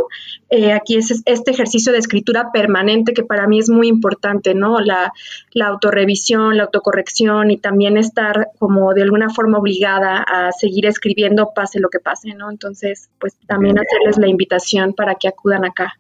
Eh, 0.51 0.73
aquí 0.73 0.97
es 0.97 1.23
este 1.25 1.53
ejercicio 1.53 1.93
de 1.93 1.99
escritura 1.99 2.51
permanente 2.53 3.14
que 3.14 3.23
para 3.23 3.47
mí 3.47 3.61
es 3.61 3.70
muy 3.70 3.87
importante, 3.87 4.55
¿no? 4.55 4.81
La, 4.81 5.12
la 5.53 5.68
autorrevisión, 5.68 6.57
la 6.57 6.64
autocorrección 6.64 7.53
y 7.53 7.59
también 7.59 7.97
estar 7.97 8.49
como 8.59 8.93
de 8.93 9.03
alguna 9.03 9.31
forma 9.31 9.59
obligada 9.59 10.16
a 10.18 10.51
seguir 10.51 10.87
escribiendo 10.87 11.12
viendo 11.15 11.53
pase 11.55 11.81
lo 11.81 11.89
que 11.89 11.99
pase, 11.99 12.35
¿no? 12.35 12.51
Entonces, 12.51 13.11
pues 13.21 13.37
también 13.47 13.79
hacerles 13.79 14.19
la 14.19 14.29
invitación 14.29 14.95
para 14.95 15.15
que 15.15 15.29
acudan 15.29 15.65
acá. 15.65 15.95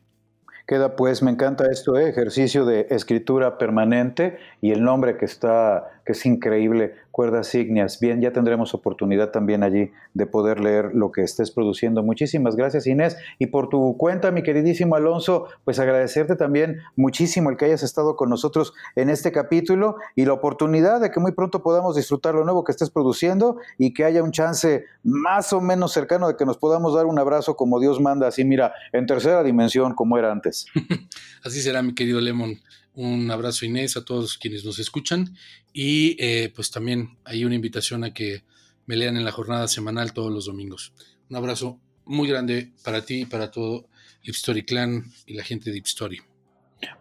Queda 0.66 0.94
pues, 0.94 1.22
me 1.22 1.30
encanta 1.30 1.64
esto, 1.70 1.98
¿eh? 1.98 2.08
ejercicio 2.08 2.64
de 2.64 2.86
escritura 2.90 3.58
permanente 3.58 4.38
y 4.60 4.70
el 4.70 4.84
nombre 4.84 5.16
que 5.16 5.24
está, 5.24 6.01
que 6.04 6.12
es 6.12 6.26
increíble, 6.26 6.94
Cuerdas 7.10 7.54
Ignias. 7.54 8.00
Bien, 8.00 8.20
ya 8.20 8.32
tendremos 8.32 8.74
oportunidad 8.74 9.30
también 9.30 9.62
allí 9.62 9.90
de 10.14 10.26
poder 10.26 10.60
leer 10.60 10.90
lo 10.94 11.12
que 11.12 11.22
estés 11.22 11.50
produciendo. 11.50 12.02
Muchísimas 12.02 12.56
gracias 12.56 12.86
Inés. 12.86 13.16
Y 13.38 13.46
por 13.46 13.68
tu 13.68 13.96
cuenta, 13.96 14.30
mi 14.30 14.42
queridísimo 14.42 14.96
Alonso, 14.96 15.48
pues 15.64 15.78
agradecerte 15.78 16.36
también 16.36 16.78
muchísimo 16.96 17.50
el 17.50 17.56
que 17.56 17.66
hayas 17.66 17.82
estado 17.82 18.16
con 18.16 18.30
nosotros 18.30 18.72
en 18.96 19.10
este 19.10 19.30
capítulo 19.30 19.96
y 20.16 20.24
la 20.24 20.32
oportunidad 20.32 21.00
de 21.00 21.10
que 21.10 21.20
muy 21.20 21.32
pronto 21.32 21.62
podamos 21.62 21.96
disfrutar 21.96 22.34
lo 22.34 22.44
nuevo 22.44 22.64
que 22.64 22.72
estés 22.72 22.90
produciendo 22.90 23.58
y 23.78 23.92
que 23.92 24.04
haya 24.04 24.22
un 24.22 24.32
chance 24.32 24.84
más 25.02 25.52
o 25.52 25.60
menos 25.60 25.92
cercano 25.92 26.28
de 26.28 26.36
que 26.36 26.46
nos 26.46 26.56
podamos 26.56 26.94
dar 26.94 27.06
un 27.06 27.18
abrazo 27.18 27.56
como 27.56 27.78
Dios 27.78 28.00
manda, 28.00 28.26
así 28.26 28.44
mira, 28.44 28.72
en 28.92 29.06
tercera 29.06 29.42
dimensión 29.42 29.94
como 29.94 30.18
era 30.18 30.32
antes. 30.32 30.66
así 31.44 31.60
será, 31.60 31.82
mi 31.82 31.94
querido 31.94 32.20
Lemon. 32.20 32.58
Un 32.94 33.30
abrazo 33.30 33.64
Inés 33.64 33.96
a 33.96 34.04
todos 34.04 34.36
quienes 34.36 34.66
nos 34.66 34.78
escuchan 34.78 35.34
y 35.72 36.16
eh, 36.18 36.52
pues 36.54 36.70
también 36.70 37.18
hay 37.24 37.44
una 37.44 37.54
invitación 37.54 38.04
a 38.04 38.12
que 38.12 38.44
me 38.86 38.96
lean 38.96 39.16
en 39.16 39.24
la 39.24 39.32
jornada 39.32 39.68
semanal 39.68 40.12
todos 40.12 40.32
los 40.32 40.46
domingos. 40.46 40.92
Un 41.30 41.36
abrazo 41.36 41.80
muy 42.04 42.28
grande 42.28 42.72
para 42.84 43.04
ti 43.04 43.22
y 43.22 43.26
para 43.26 43.50
todo 43.50 43.88
Lip 44.22 44.34
Story 44.34 44.64
Clan 44.64 45.12
y 45.26 45.34
la 45.34 45.44
gente 45.44 45.66
de 45.66 45.74
Deep 45.74 45.86
Story. 45.86 46.20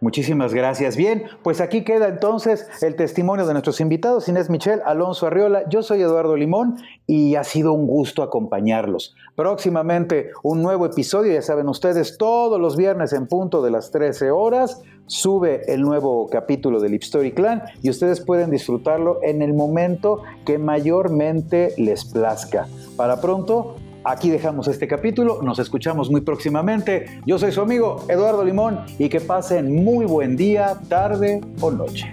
Muchísimas 0.00 0.54
gracias. 0.54 0.96
Bien, 0.96 1.24
pues 1.42 1.60
aquí 1.60 1.84
queda 1.84 2.08
entonces 2.08 2.68
el 2.82 2.96
testimonio 2.96 3.46
de 3.46 3.52
nuestros 3.52 3.80
invitados, 3.80 4.28
Inés 4.28 4.50
Michel, 4.50 4.80
Alonso 4.84 5.26
Arriola. 5.26 5.68
Yo 5.68 5.82
soy 5.82 6.02
Eduardo 6.02 6.36
Limón 6.36 6.76
y 7.06 7.34
ha 7.36 7.44
sido 7.44 7.72
un 7.72 7.86
gusto 7.86 8.22
acompañarlos. 8.22 9.14
Próximamente 9.34 10.30
un 10.42 10.62
nuevo 10.62 10.86
episodio, 10.86 11.32
ya 11.32 11.42
saben 11.42 11.68
ustedes, 11.68 12.16
todos 12.18 12.60
los 12.60 12.76
viernes 12.76 13.12
en 13.12 13.26
punto 13.26 13.62
de 13.62 13.70
las 13.70 13.90
13 13.90 14.30
horas 14.30 14.82
sube 15.06 15.72
el 15.72 15.82
nuevo 15.82 16.28
capítulo 16.28 16.80
del 16.80 16.92
Lip 16.92 17.02
Story 17.02 17.32
Clan 17.32 17.62
y 17.82 17.90
ustedes 17.90 18.20
pueden 18.20 18.50
disfrutarlo 18.50 19.18
en 19.22 19.42
el 19.42 19.52
momento 19.52 20.22
que 20.46 20.58
mayormente 20.58 21.74
les 21.76 22.04
plazca. 22.04 22.66
Para 22.96 23.20
pronto, 23.20 23.76
aquí 24.04 24.30
dejamos 24.30 24.68
este 24.68 24.86
capítulo, 24.86 25.42
nos 25.42 25.58
escuchamos 25.58 26.10
muy 26.10 26.20
próximamente. 26.20 27.20
Yo 27.26 27.38
soy 27.38 27.52
su 27.52 27.60
amigo 27.60 28.04
Eduardo 28.08 28.44
Limón 28.44 28.80
y 28.98 29.08
que 29.08 29.20
pasen 29.20 29.84
muy 29.84 30.06
buen 30.06 30.36
día, 30.36 30.78
tarde 30.88 31.40
o 31.60 31.70
noche. 31.70 32.12